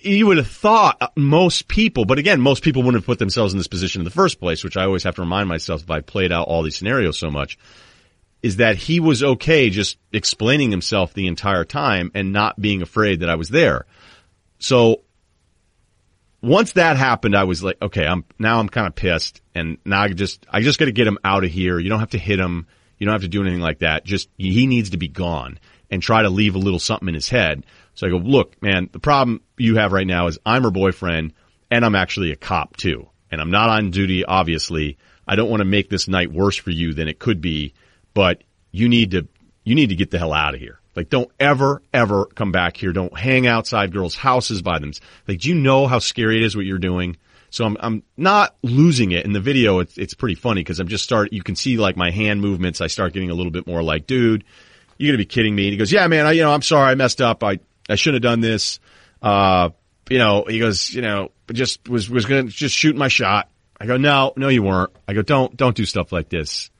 you 0.00 0.26
would 0.26 0.36
have 0.36 0.46
thought 0.46 1.12
most 1.16 1.66
people, 1.66 2.04
but 2.04 2.18
again, 2.18 2.40
most 2.40 2.62
people 2.62 2.82
wouldn't 2.82 3.02
have 3.02 3.06
put 3.06 3.18
themselves 3.18 3.52
in 3.52 3.58
this 3.58 3.66
position 3.66 4.00
in 4.00 4.04
the 4.04 4.10
first 4.10 4.38
place, 4.38 4.62
which 4.62 4.76
I 4.76 4.84
always 4.84 5.02
have 5.02 5.16
to 5.16 5.22
remind 5.22 5.48
myself 5.48 5.82
if 5.82 5.90
I 5.90 6.00
played 6.00 6.30
out 6.30 6.46
all 6.46 6.62
these 6.62 6.76
scenarios 6.76 7.18
so 7.18 7.30
much, 7.30 7.58
is 8.42 8.56
that 8.56 8.76
he 8.76 9.00
was 9.00 9.24
okay 9.24 9.70
just 9.70 9.98
explaining 10.12 10.70
himself 10.70 11.12
the 11.12 11.26
entire 11.26 11.64
time 11.64 12.12
and 12.14 12.32
not 12.32 12.60
being 12.60 12.82
afraid 12.82 13.20
that 13.20 13.30
I 13.30 13.34
was 13.34 13.48
there. 13.48 13.86
So 14.60 15.02
once 16.40 16.72
that 16.72 16.96
happened, 16.96 17.36
I 17.36 17.44
was 17.44 17.62
like, 17.62 17.78
okay, 17.82 18.06
I'm 18.06 18.24
now 18.38 18.60
I'm 18.60 18.68
kind 18.68 18.86
of 18.86 18.94
pissed, 18.94 19.40
and 19.54 19.78
now 19.84 20.02
I 20.02 20.08
just 20.08 20.46
I 20.48 20.60
just 20.60 20.78
got 20.78 20.84
to 20.84 20.92
get 20.92 21.06
him 21.06 21.18
out 21.24 21.42
of 21.42 21.50
here. 21.50 21.78
You 21.78 21.88
don't 21.88 22.00
have 22.00 22.10
to 22.10 22.18
hit 22.18 22.38
him. 22.38 22.66
You 22.98 23.06
don't 23.06 23.14
have 23.14 23.22
to 23.22 23.28
do 23.28 23.40
anything 23.42 23.60
like 23.60 23.80
that. 23.80 24.04
Just 24.04 24.28
he 24.36 24.66
needs 24.66 24.90
to 24.90 24.96
be 24.96 25.08
gone, 25.08 25.58
and 25.90 26.02
try 26.02 26.22
to 26.22 26.30
leave 26.30 26.54
a 26.54 26.58
little 26.58 26.78
something 26.78 27.08
in 27.08 27.14
his 27.14 27.28
head. 27.28 27.64
So 27.94 28.06
I 28.06 28.10
go, 28.10 28.16
look, 28.16 28.60
man, 28.62 28.88
the 28.92 28.98
problem 28.98 29.40
you 29.56 29.76
have 29.76 29.92
right 29.92 30.06
now 30.06 30.26
is 30.26 30.38
I'm 30.44 30.62
her 30.62 30.70
boyfriend, 30.70 31.32
and 31.70 31.84
I'm 31.84 31.94
actually 31.94 32.32
a 32.32 32.36
cop 32.36 32.76
too, 32.76 33.08
and 33.30 33.40
I'm 33.40 33.50
not 33.50 33.70
on 33.70 33.90
duty. 33.90 34.24
Obviously, 34.24 34.98
I 35.26 35.36
don't 35.36 35.50
want 35.50 35.60
to 35.60 35.66
make 35.66 35.90
this 35.90 36.08
night 36.08 36.32
worse 36.32 36.56
for 36.56 36.70
you 36.70 36.94
than 36.94 37.08
it 37.08 37.18
could 37.18 37.40
be, 37.40 37.74
but 38.14 38.42
you 38.70 38.88
need 38.88 39.12
to 39.12 39.28
you 39.64 39.74
need 39.74 39.90
to 39.90 39.96
get 39.96 40.10
the 40.10 40.18
hell 40.18 40.32
out 40.32 40.54
of 40.54 40.60
here. 40.60 40.80
Like, 40.96 41.10
don't 41.10 41.30
ever, 41.38 41.82
ever 41.92 42.24
come 42.24 42.50
back 42.50 42.76
here. 42.76 42.92
Don't 42.92 43.16
hang 43.16 43.46
outside 43.46 43.92
girls' 43.92 44.16
houses 44.16 44.62
by 44.62 44.78
them. 44.78 44.92
Like, 45.28 45.40
do 45.40 45.50
you 45.50 45.54
know 45.54 45.86
how 45.86 45.98
scary 46.00 46.38
it 46.38 46.42
is 46.42 46.56
what 46.56 46.64
you're 46.64 46.78
doing? 46.78 47.18
So 47.50 47.64
I'm, 47.64 47.76
I'm 47.78 48.02
not 48.16 48.56
losing 48.62 49.12
it 49.12 49.24
in 49.24 49.32
the 49.32 49.40
video. 49.40 49.78
It's, 49.78 49.96
it's 49.96 50.14
pretty 50.14 50.34
funny 50.34 50.62
because 50.62 50.80
I'm 50.80 50.88
just 50.88 51.04
start, 51.04 51.32
you 51.32 51.42
can 51.42 51.54
see 51.54 51.76
like 51.76 51.96
my 51.96 52.10
hand 52.10 52.40
movements. 52.40 52.80
I 52.80 52.88
start 52.88 53.12
getting 53.12 53.30
a 53.30 53.34
little 53.34 53.52
bit 53.52 53.66
more 53.66 53.82
like, 53.82 54.06
dude, 54.06 54.44
you're 54.98 55.08
going 55.08 55.18
to 55.18 55.18
be 55.18 55.26
kidding 55.26 55.54
me. 55.54 55.64
And 55.64 55.72
he 55.72 55.76
goes, 55.78 55.92
yeah, 55.92 56.06
man, 56.08 56.26
I, 56.26 56.32
you 56.32 56.42
know, 56.42 56.52
I'm 56.52 56.62
sorry. 56.62 56.90
I 56.90 56.94
messed 56.96 57.20
up. 57.20 57.42
I, 57.42 57.60
I 57.88 57.94
shouldn't 57.94 58.24
have 58.24 58.30
done 58.30 58.40
this. 58.40 58.80
Uh, 59.22 59.70
you 60.10 60.18
know, 60.18 60.44
he 60.46 60.58
goes, 60.58 60.92
you 60.92 61.02
know, 61.02 61.30
just 61.52 61.88
was, 61.88 62.10
was 62.10 62.26
going 62.26 62.46
to 62.46 62.52
just 62.52 62.74
shoot 62.74 62.96
my 62.96 63.08
shot. 63.08 63.48
I 63.80 63.86
go, 63.86 63.96
no, 63.96 64.32
no, 64.36 64.48
you 64.48 64.62
weren't. 64.62 64.90
I 65.06 65.14
go, 65.14 65.22
don't, 65.22 65.56
don't 65.56 65.76
do 65.76 65.84
stuff 65.84 66.10
like 66.10 66.28
this. 66.28 66.70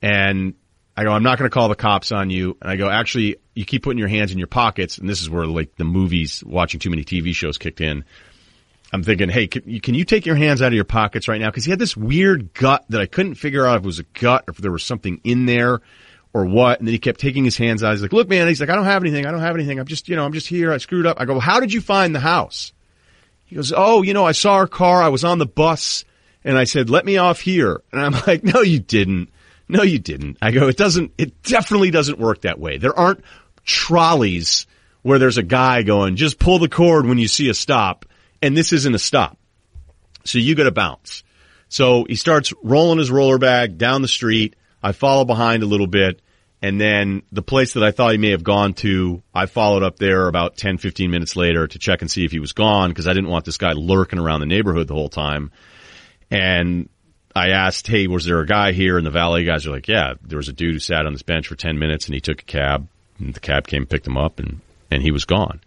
And 0.00 0.54
I 0.96 1.04
go, 1.04 1.12
I'm 1.12 1.22
not 1.22 1.38
going 1.38 1.50
to 1.50 1.54
call 1.54 1.68
the 1.68 1.74
cops 1.74 2.12
on 2.12 2.30
you. 2.30 2.56
And 2.62 2.70
I 2.70 2.76
go, 2.76 2.88
actually, 2.88 3.36
you 3.54 3.66
keep 3.66 3.82
putting 3.82 3.98
your 3.98 4.08
hands 4.08 4.32
in 4.32 4.38
your 4.38 4.46
pockets. 4.46 4.96
And 4.96 5.08
this 5.08 5.20
is 5.20 5.28
where 5.28 5.46
like 5.46 5.76
the 5.76 5.84
movies, 5.84 6.42
watching 6.44 6.80
too 6.80 6.88
many 6.88 7.04
TV 7.04 7.34
shows 7.34 7.58
kicked 7.58 7.82
in. 7.82 8.04
I'm 8.92 9.02
thinking, 9.04 9.28
hey, 9.28 9.46
can 9.46 9.62
you, 9.66 9.80
can 9.80 9.94
you 9.94 10.04
take 10.04 10.24
your 10.26 10.34
hands 10.34 10.62
out 10.62 10.68
of 10.68 10.74
your 10.74 10.84
pockets 10.84 11.28
right 11.28 11.40
now? 11.40 11.50
Cause 11.50 11.64
he 11.64 11.70
had 11.70 11.78
this 11.78 11.96
weird 11.96 12.54
gut 12.54 12.84
that 12.88 13.00
I 13.00 13.06
couldn't 13.06 13.36
figure 13.36 13.66
out 13.66 13.76
if 13.76 13.82
it 13.82 13.86
was 13.86 13.98
a 14.00 14.04
gut 14.04 14.44
or 14.48 14.52
if 14.52 14.56
there 14.56 14.72
was 14.72 14.82
something 14.82 15.20
in 15.22 15.46
there 15.46 15.80
or 16.32 16.44
what. 16.44 16.78
And 16.78 16.88
then 16.88 16.92
he 16.92 16.98
kept 16.98 17.20
taking 17.20 17.44
his 17.44 17.56
hands 17.56 17.82
out. 17.82 17.92
He's 17.92 18.02
like, 18.02 18.12
look, 18.12 18.28
man, 18.28 18.48
he's 18.48 18.60
like, 18.60 18.70
I 18.70 18.76
don't 18.76 18.84
have 18.84 19.02
anything. 19.02 19.26
I 19.26 19.30
don't 19.30 19.40
have 19.40 19.54
anything. 19.54 19.78
I'm 19.78 19.86
just, 19.86 20.08
you 20.08 20.16
know, 20.16 20.24
I'm 20.24 20.32
just 20.32 20.46
here. 20.46 20.72
I 20.72 20.78
screwed 20.78 21.06
up. 21.06 21.20
I 21.20 21.24
go, 21.24 21.38
how 21.38 21.60
did 21.60 21.72
you 21.72 21.80
find 21.80 22.14
the 22.14 22.20
house? 22.20 22.72
He 23.46 23.56
goes, 23.56 23.72
oh, 23.76 24.02
you 24.02 24.14
know, 24.14 24.24
I 24.24 24.32
saw 24.32 24.58
her 24.58 24.66
car. 24.66 25.02
I 25.02 25.08
was 25.08 25.24
on 25.24 25.38
the 25.38 25.46
bus 25.46 26.04
and 26.44 26.56
I 26.56 26.64
said, 26.64 26.88
let 26.88 27.04
me 27.04 27.16
off 27.16 27.40
here. 27.40 27.82
And 27.92 28.00
I'm 28.00 28.12
like, 28.26 28.44
no, 28.44 28.60
you 28.60 28.78
didn't. 28.80 29.30
No, 29.68 29.82
you 29.82 29.98
didn't. 29.98 30.38
I 30.42 30.50
go, 30.50 30.68
it 30.68 30.76
doesn't, 30.76 31.12
it 31.18 31.42
definitely 31.42 31.90
doesn't 31.90 32.18
work 32.18 32.42
that 32.42 32.58
way. 32.58 32.78
There 32.78 32.96
aren't 32.96 33.24
trolleys 33.64 34.66
where 35.02 35.18
there's 35.18 35.38
a 35.38 35.42
guy 35.42 35.82
going, 35.82 36.16
just 36.16 36.38
pull 36.38 36.58
the 36.58 36.68
cord 36.68 37.06
when 37.06 37.18
you 37.18 37.28
see 37.28 37.48
a 37.48 37.54
stop. 37.54 38.04
And 38.42 38.56
this 38.56 38.72
isn't 38.72 38.94
a 38.94 38.98
stop. 38.98 39.38
So 40.24 40.38
you 40.38 40.54
got 40.54 40.64
to 40.64 40.70
bounce. 40.70 41.24
So 41.68 42.04
he 42.04 42.16
starts 42.16 42.52
rolling 42.62 42.98
his 42.98 43.10
roller 43.10 43.38
bag 43.38 43.78
down 43.78 44.02
the 44.02 44.08
street. 44.08 44.56
I 44.82 44.92
follow 44.92 45.24
behind 45.24 45.62
a 45.62 45.66
little 45.66 45.86
bit. 45.86 46.20
And 46.62 46.78
then 46.78 47.22
the 47.32 47.42
place 47.42 47.72
that 47.72 47.82
I 47.82 47.90
thought 47.90 48.12
he 48.12 48.18
may 48.18 48.32
have 48.32 48.44
gone 48.44 48.74
to, 48.74 49.22
I 49.34 49.46
followed 49.46 49.82
up 49.82 49.98
there 49.98 50.28
about 50.28 50.58
10, 50.58 50.76
15 50.76 51.10
minutes 51.10 51.34
later 51.34 51.66
to 51.66 51.78
check 51.78 52.02
and 52.02 52.10
see 52.10 52.24
if 52.24 52.32
he 52.32 52.38
was 52.38 52.52
gone 52.52 52.90
because 52.90 53.08
I 53.08 53.14
didn't 53.14 53.30
want 53.30 53.46
this 53.46 53.56
guy 53.56 53.72
lurking 53.72 54.18
around 54.18 54.40
the 54.40 54.46
neighborhood 54.46 54.86
the 54.86 54.94
whole 54.94 55.08
time. 55.08 55.52
And 56.30 56.90
I 57.34 57.50
asked, 57.50 57.86
hey, 57.86 58.06
was 58.08 58.26
there 58.26 58.40
a 58.40 58.46
guy 58.46 58.72
here? 58.72 58.98
And 58.98 59.06
the 59.06 59.10
valet 59.10 59.44
guys 59.44 59.66
are 59.66 59.70
like, 59.70 59.88
yeah, 59.88 60.14
there 60.22 60.36
was 60.36 60.48
a 60.48 60.52
dude 60.52 60.74
who 60.74 60.78
sat 60.78 61.06
on 61.06 61.12
this 61.12 61.22
bench 61.22 61.48
for 61.48 61.54
10 61.54 61.78
minutes 61.78 62.06
and 62.06 62.14
he 62.14 62.20
took 62.20 62.42
a 62.42 62.44
cab 62.44 62.88
and 63.18 63.32
the 63.32 63.40
cab 63.40 63.66
came, 63.66 63.86
picked 63.86 64.06
him 64.06 64.18
up 64.18 64.38
and, 64.38 64.60
and 64.90 65.02
he 65.02 65.12
was 65.12 65.24
gone. 65.24 65.60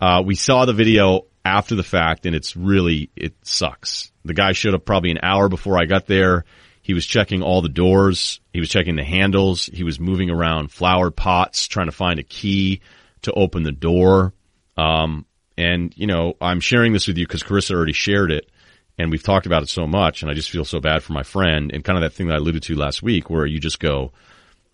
Uh, 0.00 0.22
we 0.24 0.34
saw 0.34 0.64
the 0.64 0.72
video 0.72 1.26
after 1.44 1.76
the 1.76 1.82
fact 1.84 2.26
and 2.26 2.34
it's 2.34 2.56
really, 2.56 3.10
it 3.14 3.34
sucks. 3.42 4.10
The 4.24 4.34
guy 4.34 4.52
showed 4.52 4.74
up 4.74 4.84
probably 4.84 5.12
an 5.12 5.20
hour 5.22 5.48
before 5.48 5.80
I 5.80 5.84
got 5.84 6.06
there. 6.06 6.44
He 6.84 6.92
was 6.92 7.06
checking 7.06 7.42
all 7.42 7.62
the 7.62 7.70
doors. 7.70 8.40
He 8.52 8.60
was 8.60 8.68
checking 8.68 8.94
the 8.94 9.04
handles. 9.04 9.70
He 9.72 9.84
was 9.84 9.98
moving 9.98 10.28
around 10.28 10.70
flower 10.70 11.10
pots, 11.10 11.66
trying 11.66 11.86
to 11.86 11.92
find 11.92 12.20
a 12.20 12.22
key 12.22 12.82
to 13.22 13.32
open 13.32 13.62
the 13.62 13.72
door. 13.72 14.34
Um, 14.76 15.24
and 15.56 15.94
you 15.96 16.06
know, 16.06 16.34
I'm 16.42 16.60
sharing 16.60 16.92
this 16.92 17.06
with 17.06 17.16
you 17.16 17.26
because 17.26 17.42
Charissa 17.42 17.74
already 17.74 17.94
shared 17.94 18.30
it 18.30 18.50
and 18.98 19.10
we've 19.10 19.22
talked 19.22 19.46
about 19.46 19.62
it 19.62 19.70
so 19.70 19.86
much 19.86 20.20
and 20.20 20.30
I 20.30 20.34
just 20.34 20.50
feel 20.50 20.66
so 20.66 20.78
bad 20.78 21.02
for 21.02 21.14
my 21.14 21.22
friend 21.22 21.70
and 21.72 21.82
kind 21.82 21.96
of 21.96 22.02
that 22.02 22.12
thing 22.12 22.26
that 22.26 22.34
I 22.34 22.36
alluded 22.36 22.64
to 22.64 22.76
last 22.76 23.02
week 23.02 23.30
where 23.30 23.46
you 23.46 23.60
just 23.60 23.80
go, 23.80 24.12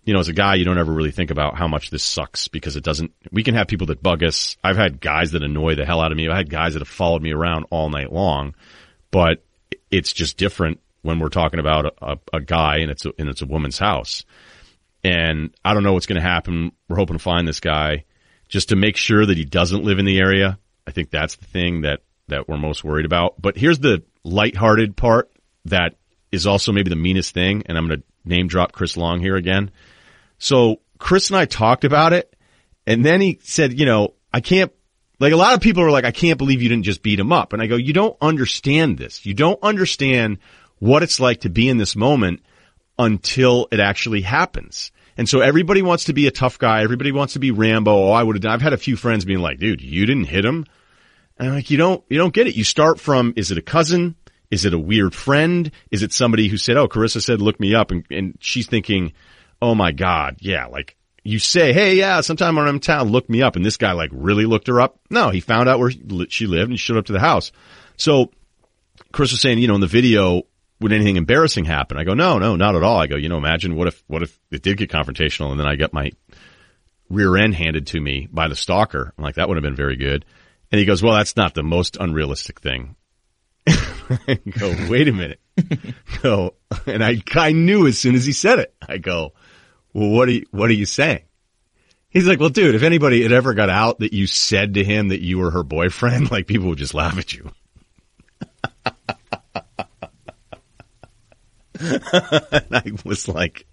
you 0.03 0.13
know, 0.13 0.19
as 0.19 0.27
a 0.27 0.33
guy, 0.33 0.55
you 0.55 0.65
don't 0.65 0.79
ever 0.79 0.91
really 0.91 1.11
think 1.11 1.31
about 1.31 1.55
how 1.55 1.69
much 1.69 1.91
this 1.91 2.03
sucks 2.03 2.49
because 2.49 2.75
it 2.75 2.83
doesn't, 2.83 3.13
we 3.31 3.43
can 3.43 3.55
have 3.55 3.69
people 3.69 3.87
that 3.87 4.03
bug 4.03 4.21
us. 4.21 4.57
I've 4.61 4.75
had 4.75 4.99
guys 4.99 5.31
that 5.31 5.43
annoy 5.43 5.75
the 5.75 5.85
hell 5.85 6.01
out 6.01 6.11
of 6.11 6.17
me. 6.17 6.27
I've 6.27 6.35
had 6.35 6.49
guys 6.49 6.73
that 6.73 6.81
have 6.81 6.89
followed 6.89 7.21
me 7.21 7.31
around 7.31 7.67
all 7.69 7.89
night 7.89 8.11
long, 8.11 8.53
but 9.11 9.45
it's 9.89 10.11
just 10.11 10.35
different 10.35 10.81
when 11.01 11.19
we're 11.19 11.29
talking 11.29 11.59
about 11.59 11.95
a, 12.01 12.17
a 12.33 12.41
guy 12.41 12.77
and 12.77 12.91
it's 12.91 13.05
a, 13.05 13.11
and 13.17 13.29
it's 13.29 13.41
a 13.41 13.47
woman's 13.47 13.77
house. 13.77 14.25
And 15.03 15.55
I 15.65 15.73
don't 15.73 15.83
know 15.83 15.93
what's 15.93 16.05
going 16.05 16.21
to 16.21 16.27
happen. 16.27 16.71
We're 16.87 16.97
hoping 16.97 17.17
to 17.17 17.23
find 17.23 17.47
this 17.47 17.59
guy 17.59 18.05
just 18.47 18.69
to 18.69 18.75
make 18.75 18.97
sure 18.97 19.25
that 19.25 19.37
he 19.37 19.45
doesn't 19.45 19.83
live 19.83 19.99
in 19.99 20.05
the 20.05 20.19
area. 20.19 20.59
I 20.85 20.91
think 20.91 21.09
that's 21.09 21.35
the 21.35 21.45
thing 21.45 21.81
that, 21.81 22.01
that 22.27 22.47
we're 22.47 22.57
most 22.57 22.83
worried 22.83 23.05
about. 23.05 23.41
But 23.41 23.57
here's 23.57 23.79
the 23.79 24.03
lighthearted 24.23 24.95
part 24.95 25.31
that 25.65 25.95
is 26.31 26.45
also 26.45 26.71
maybe 26.71 26.89
the 26.89 26.95
meanest 26.95 27.33
thing. 27.33 27.63
And 27.65 27.77
I'm 27.77 27.87
going 27.87 28.01
to 28.01 28.05
name 28.23 28.47
drop 28.47 28.71
Chris 28.71 28.95
Long 28.95 29.19
here 29.19 29.35
again. 29.35 29.71
So 30.37 30.81
Chris 30.99 31.29
and 31.29 31.37
I 31.37 31.45
talked 31.45 31.83
about 31.83 32.13
it 32.13 32.35
and 32.85 33.05
then 33.05 33.21
he 33.21 33.39
said, 33.43 33.77
you 33.79 33.85
know, 33.85 34.13
I 34.33 34.41
can't, 34.41 34.71
like 35.19 35.33
a 35.33 35.37
lot 35.37 35.53
of 35.53 35.61
people 35.61 35.83
are 35.83 35.91
like, 35.91 36.05
I 36.05 36.11
can't 36.11 36.37
believe 36.37 36.61
you 36.61 36.69
didn't 36.69 36.85
just 36.85 37.03
beat 37.03 37.19
him 37.19 37.31
up. 37.31 37.53
And 37.53 37.61
I 37.61 37.67
go, 37.67 37.75
you 37.75 37.93
don't 37.93 38.17
understand 38.21 38.97
this. 38.97 39.25
You 39.25 39.33
don't 39.33 39.59
understand 39.61 40.39
what 40.81 41.03
it's 41.03 41.19
like 41.19 41.41
to 41.41 41.49
be 41.49 41.69
in 41.69 41.77
this 41.77 41.95
moment 41.95 42.41
until 42.97 43.67
it 43.71 43.79
actually 43.79 44.21
happens. 44.21 44.91
And 45.15 45.29
so 45.29 45.39
everybody 45.39 45.83
wants 45.83 46.05
to 46.05 46.13
be 46.13 46.25
a 46.25 46.31
tough 46.31 46.57
guy. 46.57 46.81
Everybody 46.81 47.11
wants 47.11 47.33
to 47.33 47.39
be 47.39 47.51
Rambo. 47.51 47.91
Oh, 47.91 48.11
I 48.11 48.23
would 48.23 48.43
have. 48.43 48.51
I've 48.51 48.63
had 48.63 48.73
a 48.73 48.77
few 48.77 48.95
friends 48.95 49.23
being 49.23 49.41
like, 49.41 49.59
dude, 49.59 49.81
you 49.81 50.07
didn't 50.07 50.25
hit 50.25 50.43
him. 50.43 50.65
And 51.37 51.49
I'm 51.49 51.53
like, 51.53 51.69
you 51.69 51.77
don't, 51.77 52.03
you 52.09 52.17
don't 52.17 52.33
get 52.33 52.47
it. 52.47 52.55
You 52.55 52.63
start 52.63 52.99
from, 52.99 53.33
is 53.35 53.51
it 53.51 53.59
a 53.59 53.61
cousin? 53.61 54.15
Is 54.49 54.65
it 54.65 54.73
a 54.73 54.79
weird 54.79 55.13
friend? 55.13 55.69
Is 55.91 56.01
it 56.01 56.13
somebody 56.13 56.47
who 56.47 56.57
said, 56.57 56.77
oh, 56.77 56.87
Charissa 56.87 57.21
said, 57.21 57.41
look 57.41 57.59
me 57.59 57.75
up. 57.75 57.91
And, 57.91 58.03
and 58.09 58.37
she's 58.39 58.65
thinking, 58.65 59.13
oh 59.61 59.75
my 59.75 59.91
God. 59.91 60.37
Yeah. 60.39 60.65
Like 60.65 60.97
you 61.23 61.37
say, 61.37 61.73
Hey, 61.73 61.93
yeah, 61.95 62.21
sometime 62.21 62.57
I'm 62.57 62.67
in 62.67 62.79
town, 62.79 63.09
look 63.09 63.29
me 63.29 63.43
up. 63.43 63.55
And 63.55 63.63
this 63.63 63.77
guy 63.77 63.91
like 63.91 64.09
really 64.11 64.45
looked 64.45 64.65
her 64.65 64.81
up. 64.81 64.99
No, 65.11 65.29
he 65.29 65.41
found 65.41 65.69
out 65.69 65.77
where 65.77 65.91
she 66.29 66.47
lived 66.47 66.71
and 66.71 66.79
showed 66.79 66.97
up 66.97 67.05
to 67.05 67.13
the 67.13 67.19
house. 67.19 67.51
So 67.97 68.31
Chris 69.11 69.31
was 69.31 69.41
saying, 69.41 69.59
you 69.59 69.67
know, 69.67 69.75
in 69.75 69.81
the 69.81 69.87
video, 69.87 70.43
would 70.81 70.91
anything 70.91 71.15
embarrassing 71.15 71.65
happen? 71.65 71.97
I 71.97 72.03
go, 72.03 72.13
no, 72.13 72.39
no, 72.39 72.55
not 72.55 72.75
at 72.75 72.83
all. 72.83 72.97
I 72.97 73.07
go, 73.07 73.15
you 73.15 73.29
know, 73.29 73.37
imagine 73.37 73.75
what 73.75 73.87
if, 73.87 74.03
what 74.07 74.23
if 74.23 74.37
it 74.49 74.63
did 74.63 74.77
get 74.77 74.89
confrontational 74.89 75.51
and 75.51 75.59
then 75.59 75.67
I 75.67 75.75
got 75.75 75.93
my 75.93 76.11
rear 77.09 77.37
end 77.37 77.55
handed 77.55 77.87
to 77.87 78.01
me 78.01 78.27
by 78.31 78.47
the 78.47 78.55
stalker? 78.55 79.13
I'm 79.17 79.23
like, 79.23 79.35
that 79.35 79.47
would 79.47 79.57
have 79.57 79.63
been 79.63 79.75
very 79.75 79.95
good. 79.95 80.25
And 80.71 80.79
he 80.79 80.85
goes, 80.85 81.03
well, 81.03 81.13
that's 81.13 81.37
not 81.37 81.53
the 81.53 81.63
most 81.63 81.97
unrealistic 81.99 82.59
thing. 82.59 82.95
I 83.67 84.39
go, 84.57 84.75
wait 84.89 85.07
a 85.07 85.13
minute. 85.13 85.39
go, 86.23 86.55
and 86.87 87.03
I, 87.03 87.21
I 87.35 87.51
knew 87.51 87.85
as 87.85 87.99
soon 87.99 88.15
as 88.15 88.25
he 88.25 88.33
said 88.33 88.59
it. 88.59 88.73
I 88.87 88.97
go, 88.97 89.33
well, 89.93 90.09
what 90.09 90.29
are 90.29 90.31
you, 90.31 90.45
what 90.51 90.69
are 90.69 90.73
you 90.73 90.85
saying? 90.85 91.23
He's 92.09 92.27
like, 92.27 92.39
well, 92.39 92.49
dude, 92.49 92.75
if 92.75 92.83
anybody 92.83 93.21
had 93.23 93.31
ever 93.31 93.53
got 93.53 93.69
out 93.69 93.99
that 93.99 94.13
you 94.13 94.27
said 94.27 94.73
to 94.73 94.83
him 94.83 95.09
that 95.09 95.21
you 95.21 95.37
were 95.37 95.51
her 95.51 95.63
boyfriend, 95.63 96.31
like 96.31 96.47
people 96.47 96.69
would 96.69 96.77
just 96.77 96.93
laugh 96.93 97.17
at 97.17 97.33
you. 97.33 97.51
and 102.51 102.65
I 102.71 102.91
was 103.03 103.27
like, 103.27 103.65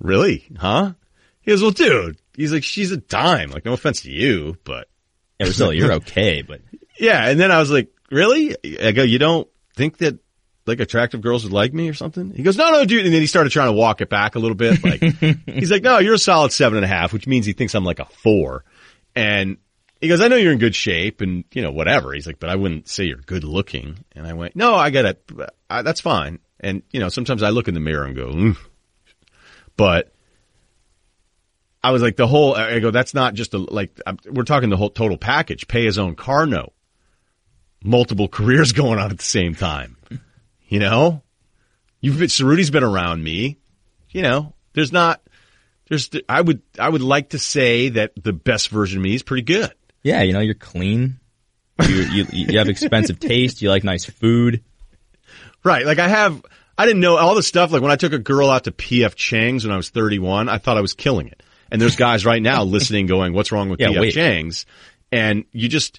really? 0.00 0.46
Huh? 0.56 0.92
He 1.40 1.50
goes, 1.50 1.62
well, 1.62 1.70
dude, 1.70 2.18
he's 2.34 2.52
like, 2.52 2.64
she's 2.64 2.92
a 2.92 2.96
dime. 2.96 3.50
Like, 3.50 3.64
no 3.64 3.72
offense 3.72 4.02
to 4.02 4.10
you, 4.10 4.56
but. 4.64 4.88
Yeah, 5.38 5.50
still, 5.50 5.72
you're 5.72 5.92
okay, 6.00 6.42
but. 6.42 6.60
Yeah. 6.98 7.28
And 7.28 7.38
then 7.38 7.50
I 7.50 7.58
was 7.58 7.70
like, 7.70 7.92
really? 8.10 8.56
I 8.82 8.92
go, 8.92 9.02
you 9.02 9.18
don't 9.18 9.48
think 9.74 9.98
that 9.98 10.18
like 10.66 10.80
attractive 10.80 11.20
girls 11.20 11.44
would 11.44 11.52
like 11.52 11.72
me 11.72 11.88
or 11.88 11.94
something? 11.94 12.32
He 12.32 12.42
goes, 12.42 12.56
no, 12.56 12.70
no, 12.72 12.84
dude. 12.84 13.04
And 13.04 13.14
then 13.14 13.20
he 13.20 13.26
started 13.26 13.50
trying 13.50 13.68
to 13.68 13.78
walk 13.78 14.00
it 14.00 14.10
back 14.10 14.34
a 14.34 14.38
little 14.38 14.56
bit. 14.56 14.82
Like, 14.82 15.00
he's 15.46 15.70
like, 15.70 15.82
no, 15.82 15.98
you're 15.98 16.14
a 16.14 16.18
solid 16.18 16.52
seven 16.52 16.76
and 16.76 16.84
a 16.84 16.88
half, 16.88 17.12
which 17.12 17.26
means 17.26 17.46
he 17.46 17.52
thinks 17.52 17.74
I'm 17.74 17.84
like 17.84 18.00
a 18.00 18.06
four. 18.06 18.64
And 19.14 19.58
he 20.00 20.08
goes, 20.08 20.20
I 20.20 20.28
know 20.28 20.36
you're 20.36 20.52
in 20.52 20.58
good 20.58 20.74
shape 20.74 21.20
and, 21.20 21.44
you 21.52 21.62
know, 21.62 21.70
whatever. 21.70 22.12
He's 22.12 22.26
like, 22.26 22.40
but 22.40 22.50
I 22.50 22.56
wouldn't 22.56 22.88
say 22.88 23.04
you're 23.04 23.16
good 23.16 23.44
looking. 23.44 24.04
And 24.12 24.26
I 24.26 24.32
went, 24.32 24.56
no, 24.56 24.74
I 24.74 24.90
got 24.90 25.04
it. 25.04 25.30
That's 25.68 26.00
fine. 26.00 26.40
And, 26.60 26.82
you 26.90 27.00
know, 27.00 27.08
sometimes 27.08 27.42
I 27.42 27.50
look 27.50 27.68
in 27.68 27.74
the 27.74 27.80
mirror 27.80 28.04
and 28.04 28.16
go, 28.16 28.28
mm. 28.28 28.56
but 29.76 30.12
I 31.84 31.90
was 31.90 32.02
like, 32.02 32.16
the 32.16 32.26
whole, 32.26 32.54
I 32.54 32.78
go, 32.80 32.90
that's 32.90 33.14
not 33.14 33.34
just 33.34 33.54
a, 33.54 33.58
like, 33.58 34.00
we're 34.24 34.44
talking 34.44 34.70
the 34.70 34.76
whole 34.76 34.90
total 34.90 35.18
package, 35.18 35.68
pay 35.68 35.84
his 35.84 35.98
own 35.98 36.14
car 36.14 36.46
note 36.46 36.72
multiple 37.82 38.28
careers 38.28 38.72
going 38.72 38.98
on 38.98 39.10
at 39.10 39.18
the 39.18 39.24
same 39.24 39.54
time. 39.54 39.96
You 40.68 40.80
know, 40.80 41.22
you've 42.00 42.18
been, 42.18 42.28
Cerruti's 42.28 42.70
been 42.70 42.84
around 42.84 43.22
me. 43.22 43.58
You 44.10 44.22
know, 44.22 44.54
there's 44.72 44.92
not, 44.92 45.22
there's, 45.88 46.10
I 46.28 46.40
would, 46.40 46.62
I 46.78 46.88
would 46.88 47.02
like 47.02 47.30
to 47.30 47.38
say 47.38 47.90
that 47.90 48.12
the 48.20 48.32
best 48.32 48.68
version 48.70 48.98
of 48.98 49.04
me 49.04 49.14
is 49.14 49.22
pretty 49.22 49.42
good. 49.42 49.72
Yeah, 50.02 50.22
you 50.22 50.32
know, 50.32 50.40
you're 50.40 50.54
clean. 50.54 51.20
You, 51.86 51.94
you, 51.94 52.26
you 52.32 52.58
have 52.58 52.68
expensive 52.68 53.20
taste. 53.20 53.62
You 53.62 53.68
like 53.68 53.84
nice 53.84 54.04
food. 54.04 54.64
Right. 55.66 55.84
Like 55.84 55.98
I 55.98 56.06
have, 56.06 56.44
I 56.78 56.86
didn't 56.86 57.00
know 57.00 57.16
all 57.16 57.34
the 57.34 57.42
stuff. 57.42 57.72
Like 57.72 57.82
when 57.82 57.90
I 57.90 57.96
took 57.96 58.12
a 58.12 58.20
girl 58.20 58.48
out 58.50 58.64
to 58.64 58.70
PF 58.70 59.16
Chang's 59.16 59.64
when 59.64 59.74
I 59.74 59.76
was 59.76 59.90
31, 59.90 60.48
I 60.48 60.58
thought 60.58 60.78
I 60.78 60.80
was 60.80 60.94
killing 60.94 61.26
it. 61.26 61.42
And 61.72 61.82
there's 61.82 61.96
guys 61.96 62.24
right 62.24 62.40
now 62.40 62.62
listening 62.64 63.06
going, 63.06 63.32
what's 63.32 63.50
wrong 63.50 63.68
with 63.68 63.80
Yeah, 63.80 63.88
PF 63.88 64.00
wait. 64.00 64.14
Chang's? 64.14 64.64
And 65.10 65.44
you 65.50 65.68
just, 65.68 65.98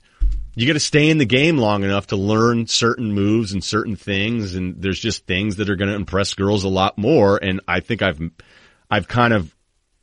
you 0.55 0.67
got 0.67 0.73
to 0.73 0.79
stay 0.79 1.09
in 1.09 1.17
the 1.17 1.25
game 1.25 1.57
long 1.57 1.83
enough 1.83 2.07
to 2.07 2.15
learn 2.15 2.67
certain 2.67 3.11
moves 3.11 3.51
and 3.51 3.61
certain 3.61 3.97
things. 3.97 4.55
And 4.55 4.81
there's 4.81 5.01
just 5.01 5.27
things 5.27 5.57
that 5.57 5.69
are 5.69 5.75
going 5.75 5.89
to 5.89 5.95
impress 5.95 6.33
girls 6.33 6.63
a 6.63 6.69
lot 6.69 6.97
more. 6.97 7.37
And 7.37 7.59
I 7.67 7.81
think 7.81 8.01
I've, 8.01 8.21
I've 8.89 9.09
kind 9.09 9.33
of 9.33 9.53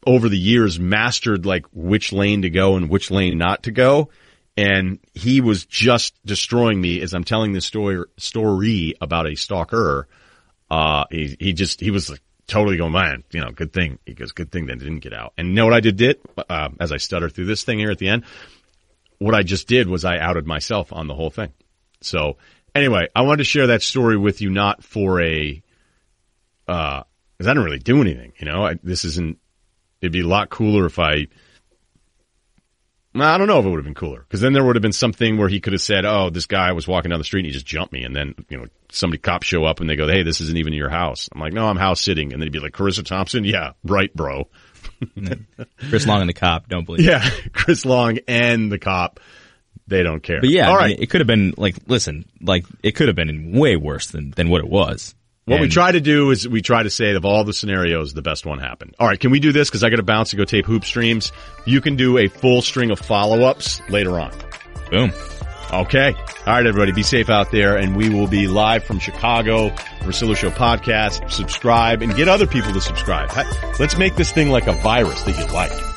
over 0.07 0.29
the 0.29 0.39
years 0.39 0.79
mastered 0.79 1.47
like 1.47 1.65
which 1.73 2.13
lane 2.13 2.43
to 2.43 2.51
go 2.51 2.77
and 2.77 2.91
which 2.91 3.11
lane 3.11 3.39
not 3.39 3.63
to 3.63 3.71
go. 3.71 4.11
And 4.57 5.01
he 5.15 5.41
was 5.41 5.65
just 5.65 6.15
destroying 6.25 6.81
me 6.81 7.01
as 7.01 7.13
I'm 7.13 7.25
telling 7.25 7.53
this 7.53 7.67
story, 7.67 8.05
story 8.19 8.95
about 9.01 9.27
a 9.27 9.35
stalker. 9.35 10.07
Uh, 10.71 11.05
he, 11.11 11.37
he 11.41 11.53
just, 11.53 11.81
he 11.81 11.91
was 11.91 12.09
like 12.11 12.23
totally 12.47 12.77
going, 12.77 12.93
man, 12.93 13.25
you 13.33 13.41
know, 13.41 13.51
good 13.51 13.73
thing. 13.73 13.99
He 14.07 14.15
goes, 14.15 14.33
good 14.33 14.53
thing 14.53 14.67
that 14.67 14.79
didn't 14.79 15.01
get 15.01 15.13
out. 15.13 15.33
And 15.37 15.55
know 15.55 15.65
what 15.65 15.75
I 15.75 15.81
did, 15.81 15.97
did, 15.97 16.21
uh, 16.49 16.69
as 16.79 16.93
I 16.93 16.99
stutter 16.99 17.29
through 17.29 17.47
this 17.47 17.65
thing 17.65 17.79
here 17.79 17.91
at 17.91 17.99
the 17.99 18.09
end? 18.09 18.25
What 19.19 19.35
I 19.35 19.43
just 19.43 19.67
did 19.67 19.89
was 19.89 20.05
I 20.05 20.19
outed 20.19 20.47
myself 20.47 20.93
on 20.93 21.09
the 21.09 21.15
whole 21.15 21.31
thing. 21.31 21.53
So 22.01 22.37
anyway, 22.75 23.09
I 23.15 23.23
wanted 23.23 23.39
to 23.39 23.45
share 23.45 23.69
that 23.69 23.83
story 23.83 24.17
with 24.17 24.41
you, 24.41 24.51
not 24.51 24.85
for 24.85 25.21
a, 25.21 25.63
uh, 26.69 27.03
cause 27.39 27.47
I 27.47 27.51
didn't 27.51 27.65
really 27.65 27.79
do 27.79 28.01
anything, 28.01 28.33
you 28.39 28.47
know, 28.47 28.67
I, 28.67 28.79
this 28.83 29.05
isn't, 29.05 29.39
it'd 30.01 30.13
be 30.13 30.21
a 30.21 30.27
lot 30.27 30.51
cooler 30.51 30.87
if 30.87 30.99
I, 30.99 31.27
I 33.23 33.39
don't 33.39 33.47
know 33.47 33.61
if 33.61 33.65
it 33.65 33.69
would 33.69 33.77
have 33.79 33.85
been 33.85 33.95
cooler 33.95 34.21
because 34.21 34.41
then 34.41 34.53
there 34.53 34.65
would 34.65 34.75
have 34.77 34.83
been 34.83 34.93
something 34.93 35.37
where 35.37 35.49
he 35.49 35.61
could 35.61 35.73
have 35.73 35.83
said, 35.83 36.05
"Oh, 36.05 36.31
this 36.31 36.47
guy 36.47 36.73
was 36.73 36.89
walking 36.89 37.11
down 37.11 37.21
the 37.21 37.25
street 37.25 37.41
and 37.41 37.47
he 37.47 37.53
just 37.53 37.67
jumped 37.67 37.93
me," 37.93 38.03
and 38.03 38.15
then 38.15 38.35
you 38.49 38.57
know 38.57 38.67
somebody 38.91 39.21
cops 39.21 39.47
show 39.47 39.65
up 39.65 39.81
and 39.81 39.89
they 39.89 39.97
go, 39.97 40.09
"Hey, 40.09 40.23
this 40.25 40.41
isn't 40.41 40.57
even 40.59 40.73
your 40.73 40.89
house." 40.91 41.29
I'm 41.33 41.41
like, 41.41 41.53
"No, 41.53 41.67
I'm 41.69 41.77
house 41.77 42.01
sitting," 42.01 42.33
and 42.33 42.43
they'd 42.43 42.51
be 42.51 42.59
like, 42.59 42.73
"Charissa 42.73 43.05
Thompson, 43.05 43.45
yeah, 43.45 43.73
right, 43.85 44.13
bro." 44.15 44.49
Chris 45.91 46.07
Long 46.07 46.21
and 46.21 46.29
the 46.29 46.35
cop 46.35 46.69
don't 46.69 46.85
believe. 46.85 47.07
Yeah, 47.07 47.29
Chris 47.53 47.85
Long 47.85 48.19
and 48.29 48.71
the 48.71 48.79
cop, 48.79 49.21
they 49.87 50.03
don't 50.03 50.23
care. 50.23 50.41
But 50.41 50.51
yeah, 50.51 50.69
all 50.69 50.75
I 50.75 50.79
right. 50.79 50.89
mean, 50.91 51.03
it 51.03 51.11
could 51.11 51.21
have 51.21 51.27
been 51.27 51.55
like, 51.57 51.77
listen, 51.87 52.27
like 52.41 52.65
it 52.83 52.93
could 52.93 53.09
have 53.09 53.17
been 53.17 53.53
way 53.53 53.77
worse 53.77 54.09
than 54.09 54.31
than 54.33 54.49
what 54.49 54.61
it 54.61 54.69
was. 54.69 55.15
What 55.47 55.61
we 55.61 55.69
try 55.69 55.93
to 55.93 56.01
do 56.01 56.31
is 56.31 56.49
we 56.49 56.63
try 56.63 56.83
to 56.83 56.89
say 56.91 57.13
that 57.13 57.17
of 57.17 57.27
all 57.27 57.45
the 57.45 57.53
scenarios, 57.53 58.15
the 58.15 58.23
best 58.23 58.47
one 58.47 58.59
happened. 58.59 58.95
All 58.99 59.07
right, 59.07 59.21
can 59.21 59.31
we 59.31 59.41
do 59.41 59.53
this? 59.53 59.69
Because 59.69 59.85
I 59.85 59.91
got 59.91 59.97
to 59.97 60.03
bounce 60.03 60.31
to 60.31 60.37
go 60.37 60.45
tape 60.45 60.65
hoop 60.65 60.85
streams. 60.85 61.33
You 61.67 61.83
can 61.83 61.97
do 61.97 62.17
a 62.17 62.29
full 62.29 62.63
string 62.63 62.91
of 62.91 62.99
follow 62.99 63.43
ups 63.43 63.83
later 63.91 64.19
on. 64.19 64.33
Boom. 64.91 65.13
Okay. 65.71 66.15
All 66.47 66.55
right, 66.55 66.67
everybody, 66.67 66.93
be 66.93 67.03
safe 67.03 67.29
out 67.29 67.51
there, 67.51 67.77
and 67.77 67.95
we 67.95 68.09
will 68.09 68.27
be 68.27 68.49
live 68.49 68.85
from 68.85 68.99
Chicago, 68.99 69.69
Russillo 70.01 70.35
Show 70.35 70.51
podcast. 70.51 71.31
Subscribe 71.31 72.01
and 72.01 72.15
get 72.15 72.27
other 72.29 72.47
people 72.47 72.73
to 72.73 72.81
subscribe. 72.81 73.31
Let's 73.79 73.99
make 73.99 74.17
this 74.17 74.33
thing 74.33 74.49
like 74.51 74.67
a 74.67 74.73
virus 74.73 75.23
that 75.25 75.39
you 75.39 75.53
like. 75.53 75.94